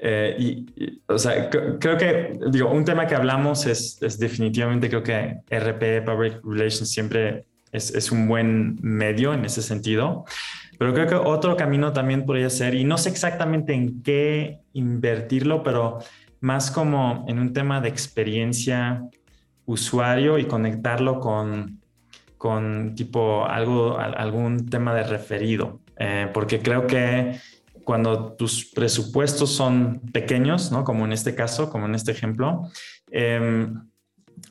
eh, 0.00 0.36
y, 0.38 1.00
o 1.06 1.18
sea, 1.18 1.48
creo 1.48 1.96
que, 1.96 2.38
digo, 2.50 2.70
un 2.70 2.84
tema 2.84 3.06
que 3.06 3.14
hablamos 3.14 3.66
es, 3.66 3.98
definitivamente, 4.18 4.88
creo 4.88 5.02
que 5.02 5.40
RP, 5.48 6.02
Public 6.04 6.40
Relations, 6.44 6.90
siempre 6.90 7.46
es, 7.72 7.94
es, 7.94 8.10
un 8.12 8.28
buen 8.28 8.78
medio 8.82 9.32
en 9.32 9.44
ese 9.44 9.62
sentido. 9.62 10.24
Pero 10.78 10.92
creo 10.94 11.06
que 11.06 11.14
otro 11.14 11.56
camino 11.56 11.92
también 11.92 12.26
podría 12.26 12.50
ser, 12.50 12.74
y 12.74 12.84
no 12.84 12.98
sé 12.98 13.10
exactamente 13.10 13.72
en 13.72 14.02
qué 14.02 14.58
invertirlo, 14.72 15.62
pero 15.62 16.00
más 16.40 16.70
como 16.70 17.24
en 17.28 17.38
un 17.38 17.52
tema 17.52 17.80
de 17.80 17.88
experiencia 17.88 19.04
usuario 19.64 20.38
y 20.38 20.44
conectarlo 20.44 21.20
con, 21.20 21.81
con 22.42 22.96
tipo 22.96 23.46
algo, 23.46 23.96
algún 24.00 24.68
tema 24.68 24.92
de 24.96 25.04
referido, 25.04 25.78
eh, 25.96 26.28
porque 26.34 26.58
creo 26.58 26.88
que 26.88 27.38
cuando 27.84 28.32
tus 28.32 28.64
presupuestos 28.64 29.50
son 29.50 30.00
pequeños, 30.12 30.72
¿no? 30.72 30.82
Como 30.82 31.04
en 31.04 31.12
este 31.12 31.36
caso, 31.36 31.70
como 31.70 31.86
en 31.86 31.94
este 31.94 32.10
ejemplo, 32.10 32.68
em, 33.12 33.88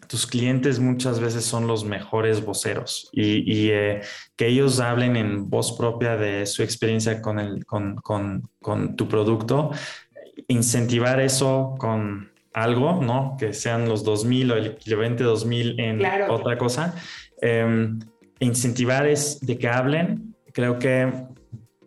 tus 0.07 0.25
clientes 0.25 0.79
muchas 0.79 1.19
veces 1.19 1.43
son 1.43 1.67
los 1.67 1.83
mejores 1.83 2.45
voceros 2.45 3.09
y, 3.11 3.71
eh, 3.71 3.99
que 4.37 4.47
ellos 4.47 4.79
hablen 4.79 5.17
en 5.17 5.49
voz 5.49 5.73
propia 5.77 6.15
de 6.15 6.45
su 6.45 6.63
experiencia 6.63 7.21
con, 7.21 7.39
el, 7.39 7.65
con, 7.65 7.97
con, 7.97 8.49
con 8.61 8.95
tu 8.95 9.09
producto, 9.09 9.71
incentivar 10.47 11.19
eso 11.19 11.75
con 11.77 12.31
algo, 12.53 13.01
¿no? 13.01 13.35
Que 13.37 13.53
sean 13.53 13.87
los 13.87 14.05
2000 14.05 14.51
o 14.51 14.55
el 14.55 14.65
equivalente 14.67 15.23
2000 15.23 15.79
en 15.79 16.01
otra 16.29 16.57
cosa, 16.57 16.95
eh, 17.41 17.89
incentivar 18.39 19.07
es 19.07 19.39
de 19.41 19.57
que 19.57 19.67
hablen. 19.67 20.35
Creo 20.53 20.79
que 20.79 21.11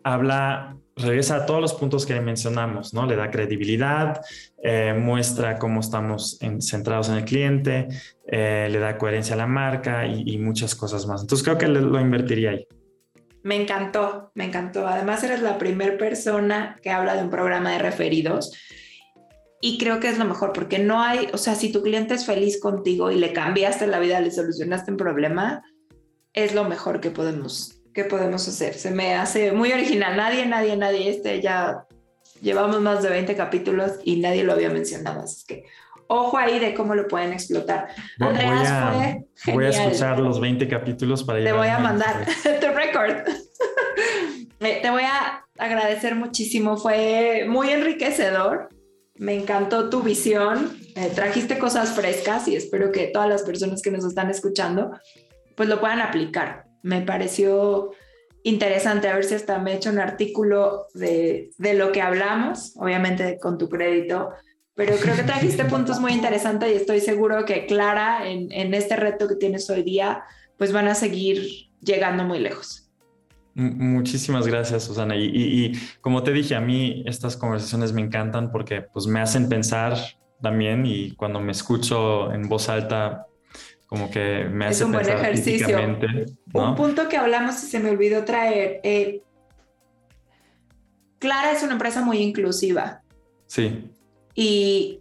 habla, 0.03 0.77
regresa 0.95 1.37
a 1.37 1.45
todos 1.45 1.61
los 1.61 1.73
puntos 1.73 2.05
que 2.05 2.19
mencionamos, 2.21 2.93
¿no? 2.93 3.05
Le 3.05 3.15
da 3.15 3.31
credibilidad, 3.31 4.21
eh, 4.61 4.93
muestra 4.93 5.57
cómo 5.57 5.79
estamos 5.79 6.39
centrados 6.59 7.09
en 7.09 7.15
el 7.15 7.25
cliente, 7.25 7.87
eh, 8.27 8.67
le 8.71 8.79
da 8.79 8.97
coherencia 8.97 9.35
a 9.35 9.37
la 9.37 9.47
marca 9.47 10.05
y, 10.05 10.37
muchas 10.37 10.75
cosas 10.75 11.05
más. 11.07 11.21
Entonces 11.21 11.43
creo 11.43 11.57
que 11.57 11.67
lo 11.67 11.99
invertiría 11.99 12.51
ahí. 12.51 12.67
Me 13.45 13.61
encantó, 13.61 14.31
me 14.33 14.45
encantó. 14.45 14.87
Además, 14.87 15.23
eres 15.23 15.43
la 15.43 15.59
primera 15.59 15.99
persona 15.99 16.79
que 16.81 16.89
habla 16.89 17.15
de 17.15 17.21
un 17.21 17.29
programa 17.29 17.73
de 17.73 17.77
referidos 17.77 18.53
y 19.61 19.77
creo 19.77 19.99
que 19.99 20.09
es 20.09 20.17
lo 20.17 20.25
mejor 20.25 20.53
porque 20.53 20.79
no 20.79 21.01
hay, 21.01 21.29
o 21.33 21.37
sea, 21.37 21.55
si 21.55 21.71
tu 21.71 21.81
cliente 21.81 22.13
es 22.13 22.25
feliz 22.25 22.59
contigo 22.59 23.11
y 23.11 23.15
le 23.15 23.33
cambiaste 23.33 23.87
la 23.87 23.99
vida, 23.99 24.19
le 24.19 24.31
solucionaste 24.31 24.91
un 24.91 24.97
problema, 24.97 25.63
es 26.33 26.53
lo 26.53 26.65
mejor 26.65 26.99
que 26.99 27.11
podemos, 27.11 27.81
que 27.93 28.03
podemos 28.03 28.47
hacer. 28.47 28.73
Se 28.75 28.91
me 28.91 29.15
hace 29.15 29.53
muy 29.53 29.71
original. 29.71 30.17
Nadie, 30.17 30.45
nadie, 30.45 30.75
nadie, 30.75 31.09
este 31.09 31.41
ya 31.41 31.85
llevamos 32.41 32.81
más 32.81 33.01
de 33.01 33.09
20 33.09 33.35
capítulos 33.35 33.93
y 34.03 34.17
nadie 34.17 34.43
lo 34.43 34.53
había 34.53 34.69
mencionado. 34.69 35.21
Así 35.21 35.45
que 35.47 35.63
ojo 36.07 36.37
ahí 36.37 36.59
de 36.59 36.73
cómo 36.73 36.93
lo 36.93 37.07
pueden 37.07 37.33
explotar. 37.33 37.87
Andreas 38.19 39.23
fue 39.35 39.53
Voy 39.53 39.65
a 39.65 39.69
escuchar 39.69 40.19
los 40.19 40.39
20 40.39 40.67
capítulos 40.67 41.23
para 41.23 41.43
Te 41.43 41.53
voy 41.53 41.69
a 41.69 41.79
mandar 41.79 42.25
tu 42.43 42.67
record. 42.67 43.23
Te 44.59 44.89
voy 44.89 45.03
a 45.03 45.45
agradecer 45.57 46.15
muchísimo. 46.15 46.75
Fue 46.77 47.45
muy 47.47 47.69
enriquecedor 47.69 48.69
me 49.17 49.35
encantó 49.35 49.89
tu 49.89 50.01
visión, 50.01 50.77
trajiste 51.15 51.57
cosas 51.57 51.91
frescas 51.91 52.47
y 52.47 52.55
espero 52.55 52.91
que 52.91 53.07
todas 53.07 53.29
las 53.29 53.43
personas 53.43 53.81
que 53.81 53.91
nos 53.91 54.05
están 54.05 54.29
escuchando 54.29 54.91
pues 55.55 55.69
lo 55.69 55.79
puedan 55.79 56.01
aplicar. 56.01 56.65
Me 56.83 57.01
pareció 57.01 57.91
interesante, 58.43 59.07
a 59.07 59.15
ver 59.15 59.23
si 59.23 59.35
hasta 59.35 59.57
me 59.57 59.71
he 59.71 59.75
hecho 59.75 59.89
un 59.89 59.99
artículo 59.99 60.87
de, 60.93 61.49
de 61.57 61.73
lo 61.73 61.91
que 61.91 62.01
hablamos, 62.01 62.73
obviamente 62.75 63.39
con 63.39 63.57
tu 63.57 63.69
crédito, 63.69 64.31
pero 64.75 64.95
creo 64.97 65.15
que 65.15 65.23
trajiste 65.23 65.65
puntos 65.65 65.99
muy 65.99 66.11
interesantes 66.11 66.71
y 66.71 66.75
estoy 66.75 66.99
seguro 66.99 67.45
que 67.45 67.65
Clara 67.65 68.29
en, 68.29 68.51
en 68.51 68.73
este 68.73 68.97
reto 68.97 69.27
que 69.27 69.35
tienes 69.35 69.69
hoy 69.69 69.83
día 69.83 70.23
pues 70.57 70.71
van 70.71 70.87
a 70.87 70.95
seguir 70.95 71.69
llegando 71.81 72.23
muy 72.23 72.39
lejos. 72.39 72.84
Muchísimas 73.55 74.45
gracias, 74.45 74.83
Susana. 74.83 75.15
Y, 75.15 75.71
como 76.01 76.23
te 76.23 76.33
dije, 76.33 76.55
a 76.55 76.61
mí 76.61 77.03
estas 77.07 77.37
conversaciones 77.37 77.93
me 77.93 78.01
encantan 78.01 78.51
porque 78.51 78.81
pues 78.81 79.07
me 79.07 79.21
hacen 79.21 79.47
pensar 79.47 79.97
también 80.41 80.85
y 80.85 81.11
cuando 81.11 81.39
me 81.39 81.53
escucho 81.53 82.33
en 82.33 82.49
voz 82.49 82.67
alta, 82.67 83.27
como 83.87 84.11
que 84.11 84.43
me 84.51 84.65
hace 84.65 84.83
es 84.83 84.85
un 84.85 84.91
buen 84.91 85.07
ejercicio. 85.07 85.79
Un 86.53 86.75
punto 86.75 87.07
que 87.07 87.15
hablamos 87.15 87.63
y 87.63 87.67
se 87.67 87.79
me 87.79 87.91
olvidó 87.91 88.25
traer. 88.25 88.81
Eh, 88.83 89.21
Clara 91.19 91.53
es 91.53 91.63
una 91.63 91.73
empresa 91.73 92.01
muy 92.01 92.17
inclusiva. 92.17 93.03
Sí. 93.47 93.89
Y 94.33 94.99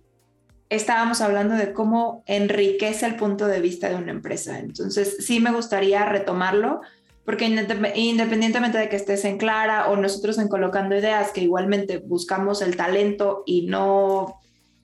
estábamos 0.68 1.20
hablando 1.20 1.56
de 1.56 1.72
cómo 1.72 2.22
enriquece 2.26 3.04
el 3.06 3.16
punto 3.16 3.48
de 3.48 3.60
vista 3.60 3.88
de 3.88 3.96
una 3.96 4.12
empresa. 4.12 4.60
Entonces, 4.60 5.16
sí 5.26 5.40
me 5.40 5.50
gustaría 5.50 6.06
retomarlo 6.06 6.82
porque 7.24 7.46
independientemente 7.46 8.78
de 8.78 8.88
que 8.88 8.96
estés 8.96 9.24
en 9.24 9.38
Clara 9.38 9.88
o 9.88 9.96
nosotros 9.96 10.38
en 10.38 10.48
Colocando 10.48 10.96
Ideas, 10.96 11.30
que 11.32 11.40
igualmente 11.40 11.98
buscamos 11.98 12.60
el 12.60 12.76
talento 12.76 13.42
y 13.46 13.66
no 13.66 14.40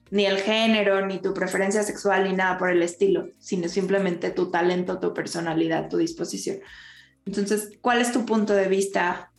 ni 0.09 0.25
el 0.25 0.37
género, 0.37 1.05
ni 1.05 1.19
tu 1.19 1.33
preferencia 1.33 1.83
sexual, 1.83 2.25
ni 2.25 2.33
nada 2.33 2.57
por 2.57 2.69
el 2.69 2.81
estilo, 2.81 3.29
sino 3.39 3.69
simplemente 3.69 4.31
tu 4.31 4.51
talento, 4.51 4.99
tu 4.99 5.13
personalidad, 5.13 5.87
tu 5.87 5.97
disposición. 5.97 6.57
Entonces, 7.25 7.77
¿cuál 7.79 8.01
es 8.01 8.11
tu 8.11 8.25
punto 8.25 8.53
de 8.53 8.67
vista 8.67 9.31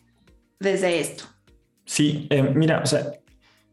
desde 0.59 1.01
esto? 1.01 1.25
Sí, 1.85 2.27
eh, 2.31 2.43
mira, 2.43 2.81
o 2.83 2.87
sea, 2.87 3.13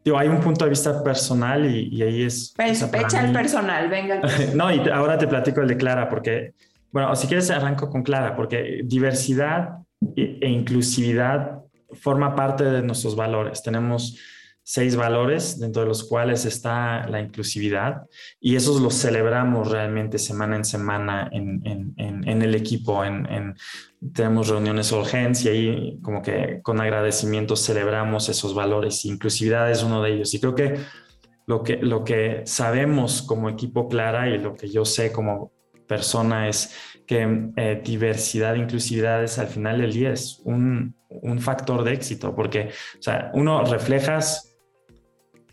digo, 0.04 0.18
hay 0.18 0.28
un 0.28 0.40
punto 0.40 0.64
de 0.64 0.70
vista 0.70 1.02
personal 1.02 1.64
y, 1.64 2.02
ahí 2.02 2.24
es... 2.24 2.52
Pues, 2.54 2.82
echa 2.82 3.24
el 3.24 3.32
personal, 3.32 3.88
venga. 3.88 4.20
no, 4.54 4.74
y 4.74 4.86
ahora 4.90 5.16
te 5.16 5.26
platico 5.26 5.62
el 5.62 5.68
de 5.68 5.76
Clara, 5.78 6.08
porque 6.08 6.52
bueno, 6.92 7.14
si 7.14 7.26
quieres 7.26 7.50
arranco 7.50 7.88
con 7.88 8.02
Clara, 8.02 8.34
porque 8.34 8.82
diversidad 8.84 9.78
e 10.16 10.48
inclusividad 10.48 11.60
forma 11.92 12.34
parte 12.34 12.64
de 12.64 12.82
nuestros 12.82 13.16
valores. 13.16 13.62
Tenemos 13.62 14.18
seis 14.62 14.94
valores, 14.94 15.58
dentro 15.58 15.82
de 15.82 15.88
los 15.88 16.04
cuales 16.04 16.44
está 16.44 17.06
la 17.08 17.20
inclusividad, 17.20 18.02
y 18.40 18.56
esos 18.56 18.80
los 18.80 18.94
celebramos 18.94 19.70
realmente 19.70 20.18
semana 20.18 20.56
en 20.56 20.64
semana 20.64 21.28
en, 21.32 21.94
el 21.96 22.54
equipo. 22.54 23.04
En, 23.04 23.54
tenemos 24.14 24.48
reuniones 24.48 24.92
urgencia 24.92 25.52
y 25.52 25.98
como 26.02 26.22
que 26.22 26.60
con 26.62 26.80
agradecimiento 26.80 27.56
celebramos 27.56 28.28
esos 28.28 28.54
valores. 28.54 29.04
Inclusividad 29.04 29.70
es 29.70 29.82
uno 29.82 30.02
de 30.02 30.14
ellos. 30.14 30.32
Y 30.34 30.40
creo 30.40 30.54
que 30.54 30.76
lo 31.46 31.62
que, 31.62 31.76
lo 31.78 32.04
que 32.04 32.42
sabemos 32.44 33.22
como 33.22 33.48
equipo 33.48 33.88
Clara 33.88 34.28
y 34.28 34.38
lo 34.38 34.54
que 34.54 34.68
yo 34.68 34.84
sé 34.84 35.10
como 35.10 35.52
persona 35.90 36.48
es 36.48 36.72
que 37.04 37.50
eh, 37.56 37.82
diversidad 37.84 38.54
e 38.54 38.58
inclusividad 38.58 39.24
es 39.24 39.38
al 39.40 39.48
final 39.48 39.80
del 39.80 39.92
día 39.92 40.12
es 40.12 40.40
un, 40.44 40.94
un 41.08 41.40
factor 41.40 41.82
de 41.82 41.92
éxito, 41.92 42.32
porque, 42.36 42.70
o 42.98 43.02
sea, 43.02 43.30
uno 43.34 43.64
reflejas 43.64 44.46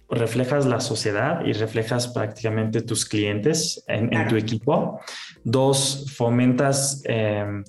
reflejas 0.09 0.65
la 0.65 0.79
sociedad 0.79 1.43
y 1.45 1.51
reflejas 1.51 2.07
prácticamente 2.07 2.81
tus 2.81 3.03
clientes 3.05 3.83
en, 3.87 4.27
tu 4.29 4.37
equipo. 4.37 5.01
Dos, 5.43 6.05
fomentas, 6.15 7.01
em, 7.03 7.65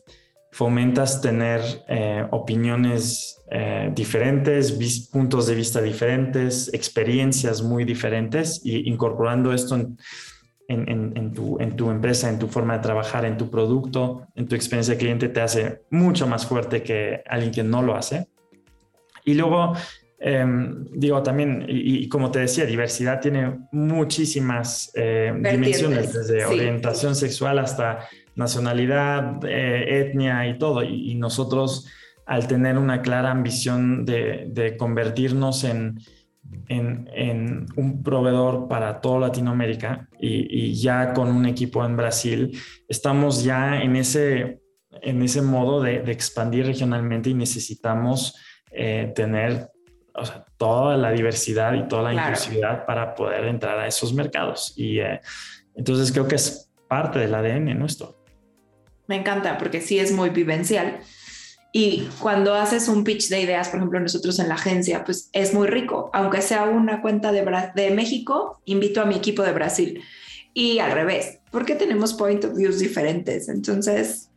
fomentas 0.52 1.20
tener 1.20 1.60
eh, 1.88 2.24
opiniones 2.30 3.42
eh, 3.50 3.90
diferentes, 3.92 4.70
puntos 5.10 5.48
de 5.48 5.54
vista 5.56 5.80
diferentes, 5.80 6.72
experiencias 6.72 7.60
muy 7.60 7.84
diferentes 7.84 8.60
y 8.64 8.88
incorporando 8.88 9.52
esto 9.52 9.74
en, 9.74 9.98
tu, 11.34 11.58
en 11.60 11.76
tu 11.76 11.90
empresa, 11.90 12.28
en 12.28 12.38
tu 12.38 12.46
forma 12.46 12.74
de 12.76 12.82
trabajar, 12.82 13.24
en 13.24 13.36
tu 13.36 13.50
producto, 13.50 14.26
en 14.34 14.46
tu 14.46 14.54
experiencia 14.54 14.94
de 14.94 14.98
cliente, 14.98 15.28
te 15.28 15.40
hace 15.40 15.82
mucho 15.90 16.26
más 16.26 16.46
fuerte 16.46 16.82
que 16.82 17.22
alguien 17.26 17.52
que 17.52 17.62
no 17.62 17.82
lo 17.82 17.96
hace. 17.96 18.28
Y 19.24 19.34
luego 19.34 19.74
Em, 20.20 20.84
digo, 20.90 21.22
también, 21.22 21.64
y, 21.68 22.08
como 22.08 22.30
te 22.32 22.40
decía, 22.40 22.66
diversidad 22.66 23.20
tiene 23.20 23.56
muchísimas 23.70 24.90
eh, 24.94 25.32
dimensiones, 25.32 26.12
desde 26.12 26.44
orientación 26.44 27.14
sexual 27.14 27.60
hasta 27.60 28.08
nacionalidad, 28.34 29.44
eh, 29.44 30.00
etnia 30.00 30.48
y 30.48 30.58
todo. 30.58 30.82
Y, 30.82 31.14
nosotros, 31.14 31.86
al 32.26 32.48
tener 32.48 32.78
una 32.78 33.00
clara 33.00 33.30
ambición 33.30 34.04
de, 34.04 34.74
convertirnos 34.76 35.62
en, 35.62 36.00
en, 36.68 37.66
un 37.76 38.02
proveedor 38.02 38.68
para 38.68 39.00
toda 39.00 39.20
Latinoamérica 39.20 40.08
y, 40.18 40.74
ya 40.74 41.12
con 41.12 41.28
un 41.28 41.46
equipo 41.46 41.84
en 41.84 41.96
Brasil, 41.96 42.58
estamos 42.88 43.44
ya 43.44 43.80
en 43.80 43.96
ese, 43.96 44.60
en 45.02 45.22
ese 45.22 45.42
modo 45.42 45.82
de, 45.82 45.96
expandir 46.10 46.66
regionalmente 46.66 47.30
y 47.30 47.34
necesitamos 47.34 48.36
eh, 48.70 49.12
tener 49.14 49.70
o 50.14 50.24
sea, 50.24 50.44
toda 50.56 50.96
la 50.96 51.12
diversidad 51.12 51.74
y 51.74 51.86
toda 51.86 52.12
la 52.12 52.14
inclusividad 52.14 52.84
para 52.86 53.14
poder 53.14 53.44
entrar 53.46 53.78
a 53.78 53.86
esos 53.86 54.12
mercados. 54.12 54.74
Y 54.76 54.98
eh, 55.00 55.20
entonces 55.74 56.12
creo 56.12 56.26
que 56.26 56.34
es 56.34 56.70
parte 56.88 57.18
del 57.18 57.34
ADN 57.34 57.78
nuestro. 57.78 58.18
Me 59.06 59.16
encanta 59.16 59.56
porque 59.58 59.80
sí 59.80 59.98
es 59.98 60.12
muy 60.12 60.30
vivencial. 60.30 61.00
Y 61.72 62.08
cuando 62.18 62.54
haces 62.54 62.88
un 62.88 63.04
pitch 63.04 63.28
de 63.28 63.42
ideas, 63.42 63.68
por 63.68 63.78
ejemplo, 63.78 64.00
nosotros 64.00 64.38
en 64.38 64.48
la 64.48 64.54
agencia, 64.54 65.04
pues 65.04 65.28
es 65.32 65.52
muy 65.52 65.66
rico. 65.66 66.10
Aunque 66.14 66.40
sea 66.40 66.64
una 66.64 67.02
cuenta 67.02 67.30
de, 67.30 67.44
de 67.74 67.90
México, 67.90 68.60
invito 68.64 69.02
a 69.02 69.04
mi 69.04 69.14
equipo 69.14 69.42
de 69.42 69.52
Brasil. 69.52 70.02
Y 70.54 70.78
al 70.78 70.92
revés, 70.92 71.40
porque 71.50 71.74
tenemos 71.74 72.14
point 72.14 72.44
of 72.44 72.56
views 72.56 72.78
diferentes. 72.78 73.48
Entonces, 73.48 74.30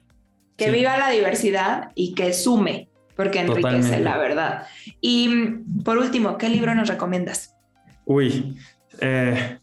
que 0.58 0.72
viva 0.72 0.98
la 0.98 1.10
diversidad 1.10 1.92
y 1.96 2.14
que 2.14 2.34
sume 2.34 2.90
porque 3.16 3.40
enriquece 3.40 4.00
la 4.00 4.18
verdad. 4.18 4.68
Y 5.00 5.28
mm, 5.28 5.84
por 5.84 5.98
último, 5.98 6.38
¿qué 6.38 6.50
libro 6.50 6.74
nos 6.76 6.88
recomiendas? 6.88 7.56
Uy, 8.06 8.58
eh, 9.00 9.60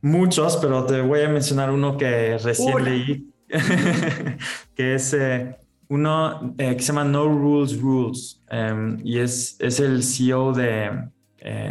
muchos, 0.00 0.58
pero 0.58 0.84
te 0.84 1.00
voy 1.00 1.22
a 1.22 1.28
mencionar 1.28 1.70
uno 1.70 1.96
que 1.96 2.38
recién 2.38 2.84
leí, 2.84 3.30
que 4.74 4.94
es 4.94 5.14
eh, 5.14 5.56
uno 5.94 6.54
eh, 6.58 6.76
que 6.76 6.82
se 6.82 6.88
llama 6.88 7.04
No 7.04 7.26
Rules 7.26 7.80
Rules, 7.80 8.42
em, 8.50 8.98
y 9.04 9.18
es, 9.18 9.56
es 9.60 9.80
el 9.80 10.02
CEO 10.02 10.52
de 10.52 10.90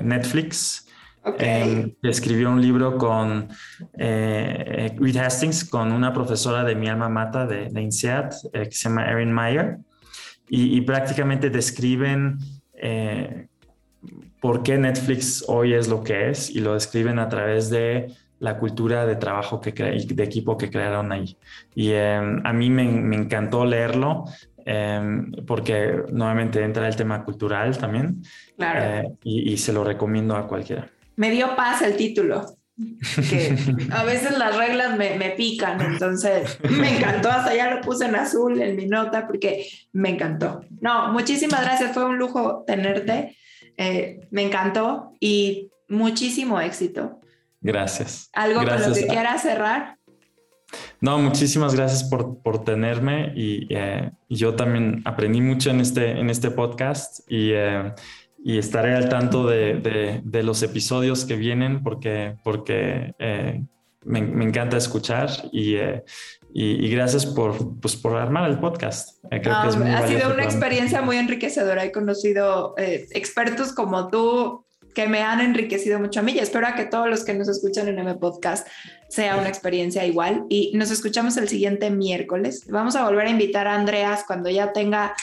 Netflix. 0.03 0.88
Em, 1.39 1.95
que 2.01 2.09
escribió 2.09 2.51
un 2.51 2.61
libro 2.61 2.97
con 2.97 3.47
Reed 3.93 5.15
Hastings, 5.15 5.63
con 5.63 5.93
una 5.93 6.11
profesora 6.11 6.65
de 6.65 6.76
mi 6.76 6.89
alma 6.89 7.07
mata 7.07 7.47
de, 7.47 7.69
de 7.69 7.82
INSEAD, 7.82 8.32
que 8.51 8.71
se 8.71 8.89
llama 8.89 9.05
Erin 9.05 9.32
Meyer 9.32 9.78
y, 10.55 10.82
prácticamente 10.82 11.49
describen 11.49 12.38
eh, 12.76 13.47
por 14.39 14.61
qué 14.61 14.78
Netflix 14.78 15.43
hoy 15.47 15.74
es 15.74 15.88
lo 15.88 16.03
que 16.03 16.30
es 16.30 16.49
y 16.49 16.59
lo 16.59 16.74
describen 16.74 17.17
a 17.17 17.30
través 17.30 17.69
de 17.69 18.13
la 18.40 18.58
cultura 18.58 19.06
de 19.06 19.16
trabajo 19.16 19.62
que 19.62 19.72
de 19.72 20.24
equipo 20.24 20.58
que 20.58 20.70
crearon 20.70 21.12
ahí. 21.12 21.38
Y 21.76 21.92
em, 21.92 22.42
a 22.46 22.54
mí 22.54 22.70
me, 22.70 22.84
encantó 23.16 23.66
leerlo 23.66 24.26
em, 24.66 25.32
porque 25.46 26.04
nuevamente 26.12 26.64
entra 26.64 26.88
el 26.88 26.96
tema 26.96 27.24
cultural 27.24 27.78
también. 27.78 28.22
Eh, 28.58 29.04
y, 29.24 29.54
y 29.54 29.58
se 29.58 29.74
lo 29.74 29.84
recomiendo 29.84 30.36
a 30.36 30.48
cualquiera. 30.48 30.90
Me 31.16 31.32
dio 31.32 31.56
paz 31.56 31.82
el 31.82 31.96
título 31.96 32.58
que 32.76 33.56
a 33.92 34.04
veces 34.04 34.38
las 34.38 34.58
reglas 34.58 34.98
me, 34.98 35.18
me, 35.18 35.32
pican, 35.32 35.80
entonces 35.82 36.58
me 36.70 36.98
encantó, 36.98 37.30
hasta 37.30 37.56
ya 37.56 37.74
lo 37.74 37.82
puse 37.82 38.06
en 38.06 38.16
azul 38.16 38.60
en 38.62 38.76
mi 38.76 38.88
nota 38.88 39.28
porque 39.28 39.68
me 39.92 40.10
encantó. 40.10 40.62
No, 40.82 41.12
muchísimas 41.12 41.62
gracias, 41.62 41.94
fue 41.94 42.06
un 42.06 42.18
lujo 42.18 42.64
tenerte, 42.66 43.38
eh, 43.78 44.22
me 44.32 44.44
encantó 44.44 45.14
y 45.20 45.72
muchísimo 45.88 46.60
éxito. 46.60 47.20
Gracias. 47.64 48.30
¿Algo 48.34 48.64
con 48.64 48.82
lo 48.82 48.93
que 48.93 49.07
quieras 49.07 49.41
cerrar? 49.41 49.97
No, 51.01 51.18
muchísimas 51.20 51.76
gracias 51.76 52.03
por, 52.03 52.41
por 52.41 52.64
tenerme 52.64 53.34
y 53.36 53.68
eh, 53.70 54.11
yo 54.30 54.55
también 54.55 55.01
aprendí 55.05 55.41
mucho 55.41 55.70
en 55.70 55.80
este, 55.82 56.20
en 56.20 56.30
este 56.30 56.49
podcast 56.51 57.20
y 57.30 57.51
eh, 57.53 57.93
y 58.43 58.57
estaré 58.57 58.93
al 58.93 59.07
tanto 59.07 59.47
de, 59.47 60.22
de, 60.24 60.43
los 60.43 60.61
episodios 60.64 61.24
que 61.24 61.38
vienen 61.38 61.82
porque, 61.82 62.36
porque 62.43 63.16
eh, 63.18 63.64
me, 64.03 64.22
me, 64.22 64.43
encanta 64.43 64.76
escuchar 64.76 65.30
y, 65.53 65.76
eh, 65.76 66.03
y, 66.53 66.89
gracias 66.89 67.26
por, 67.26 67.80
pues, 67.80 67.95
por 67.95 68.18
armar 68.18 68.49
el 68.49 68.59
podcast. 68.59 69.24
Eh, 69.32 69.39
creo 69.41 69.61
que 69.61 69.70
es 69.70 69.78
muy 69.78 69.89
ha 69.89 70.05
sido 70.05 70.34
una 70.34 70.43
experiencia 70.43 71.01
muy 71.01 71.16
enriquecedora. 71.16 71.86
He 71.86 71.93
conocido 71.93 72.76
expertos 72.78 73.72
como 73.72 74.09
tú 74.09 74.62
que 74.94 75.08
me 75.08 75.22
han 75.22 75.41
enriquecido 75.41 76.00
mucho 76.00 76.20
a 76.20 76.24
mí 76.24 76.34
y 76.34 76.39
espero 76.39 76.68
que 76.76 76.86
todos 76.86 77.10
los 77.10 77.24
que 77.24 77.34
nos 77.34 77.48
escuchan 77.48 77.88
en 77.88 78.00
M 78.00 78.16
Podcast 78.16 78.68
sea 79.10 79.38
una 79.38 79.50
experiencia 79.50 80.06
igual 80.06 80.46
y 80.50 80.72
nos 80.76 80.91
escuchamos 80.91 81.38
el 81.38 81.48
siguiente 81.48 81.89
miércoles. 81.89 82.66
Vamos 82.70 82.96
a 82.96 83.04
volver 83.04 83.28
a 83.28 83.30
invitar 83.30 83.68
a 83.68 83.76
Andreas 83.76 84.24
cuando 84.26 84.50
ya 84.50 84.74
tenga 84.74 85.16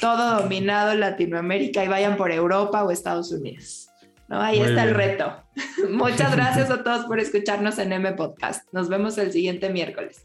todo 0.00 0.42
dominado 0.42 0.92
en 0.92 1.00
Latinoamérica 1.00 1.84
y 1.84 1.88
vayan 1.88 2.16
por 2.16 2.32
Europa 2.32 2.84
o 2.84 2.90
Estados 2.90 3.32
Unidos. 3.32 3.88
¿no? 4.28 4.40
Ahí 4.40 4.60
está 4.60 4.84
el 4.84 4.94
reto. 4.94 5.32
Muchas 5.90 6.34
gracias 6.34 6.70
a 6.70 6.82
todos 6.82 7.06
por 7.06 7.20
escucharnos 7.20 7.78
en 7.78 7.92
M 7.92 8.12
Podcast. 8.12 8.66
Nos 8.72 8.88
vemos 8.88 9.18
el 9.18 9.32
siguiente 9.32 9.70
miércoles. 9.70 10.24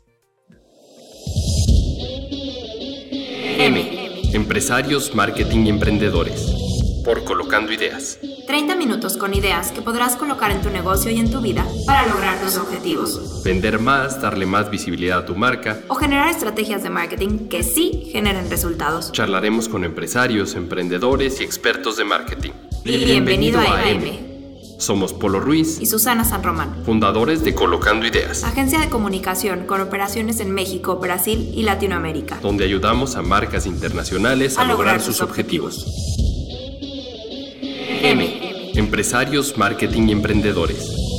M. 3.57 4.33
Empresarios, 4.33 5.13
marketing 5.13 5.65
y 5.65 5.69
emprendedores. 5.69 6.62
Por 7.03 7.23
Colocando 7.25 7.73
Ideas. 7.73 8.19
30 8.47 8.75
minutos 8.75 9.17
con 9.17 9.33
ideas 9.33 9.71
que 9.71 9.81
podrás 9.81 10.15
colocar 10.15 10.51
en 10.51 10.61
tu 10.61 10.69
negocio 10.69 11.11
y 11.11 11.19
en 11.19 11.29
tu 11.29 11.41
vida 11.41 11.65
para 11.85 12.07
lograr 12.07 12.39
tus 12.41 12.57
objetivos. 12.57 13.43
Vender 13.43 13.79
más, 13.79 14.21
darle 14.21 14.45
más 14.45 14.69
visibilidad 14.69 15.19
a 15.19 15.25
tu 15.25 15.35
marca. 15.35 15.79
O 15.89 15.95
generar 15.95 16.29
estrategias 16.29 16.81
de 16.83 16.89
marketing 16.89 17.49
que 17.49 17.63
sí 17.63 18.09
generen 18.11 18.49
resultados. 18.49 19.11
Charlaremos 19.11 19.67
con 19.67 19.83
empresarios, 19.83 20.55
emprendedores 20.55 21.41
y 21.41 21.43
expertos 21.43 21.97
de 21.97 22.05
marketing. 22.05 22.51
bienvenido, 22.85 23.59
a 23.59 23.79
AM. 23.81 24.33
Somos 24.77 25.13
Polo 25.13 25.39
Ruiz 25.39 25.79
y 25.79 25.85
Susana 25.85 26.25
San 26.25 26.43
Román, 26.43 26.83
fundadores 26.83 27.43
de 27.43 27.55
Colocando 27.55 28.05
Ideas, 28.05 28.43
agencia 28.43 28.79
de 28.79 28.89
comunicación 28.89 29.65
con 29.65 29.79
operaciones 29.79 30.41
en 30.41 30.51
México, 30.51 30.97
Brasil 30.97 31.51
y 31.55 31.63
Latinoamérica, 31.63 32.39
donde 32.41 32.65
ayudamos 32.65 33.15
a 33.15 33.21
marcas 33.21 33.65
internacionales 33.65 34.57
a, 34.57 34.65
lograr, 34.65 34.99
sus 34.99 35.21
objetivos. 35.21 35.85
M. 38.05 38.71
Empresarios, 38.75 39.57
marketing 39.57 40.09
y 40.09 40.11
emprendedores. 40.11 41.12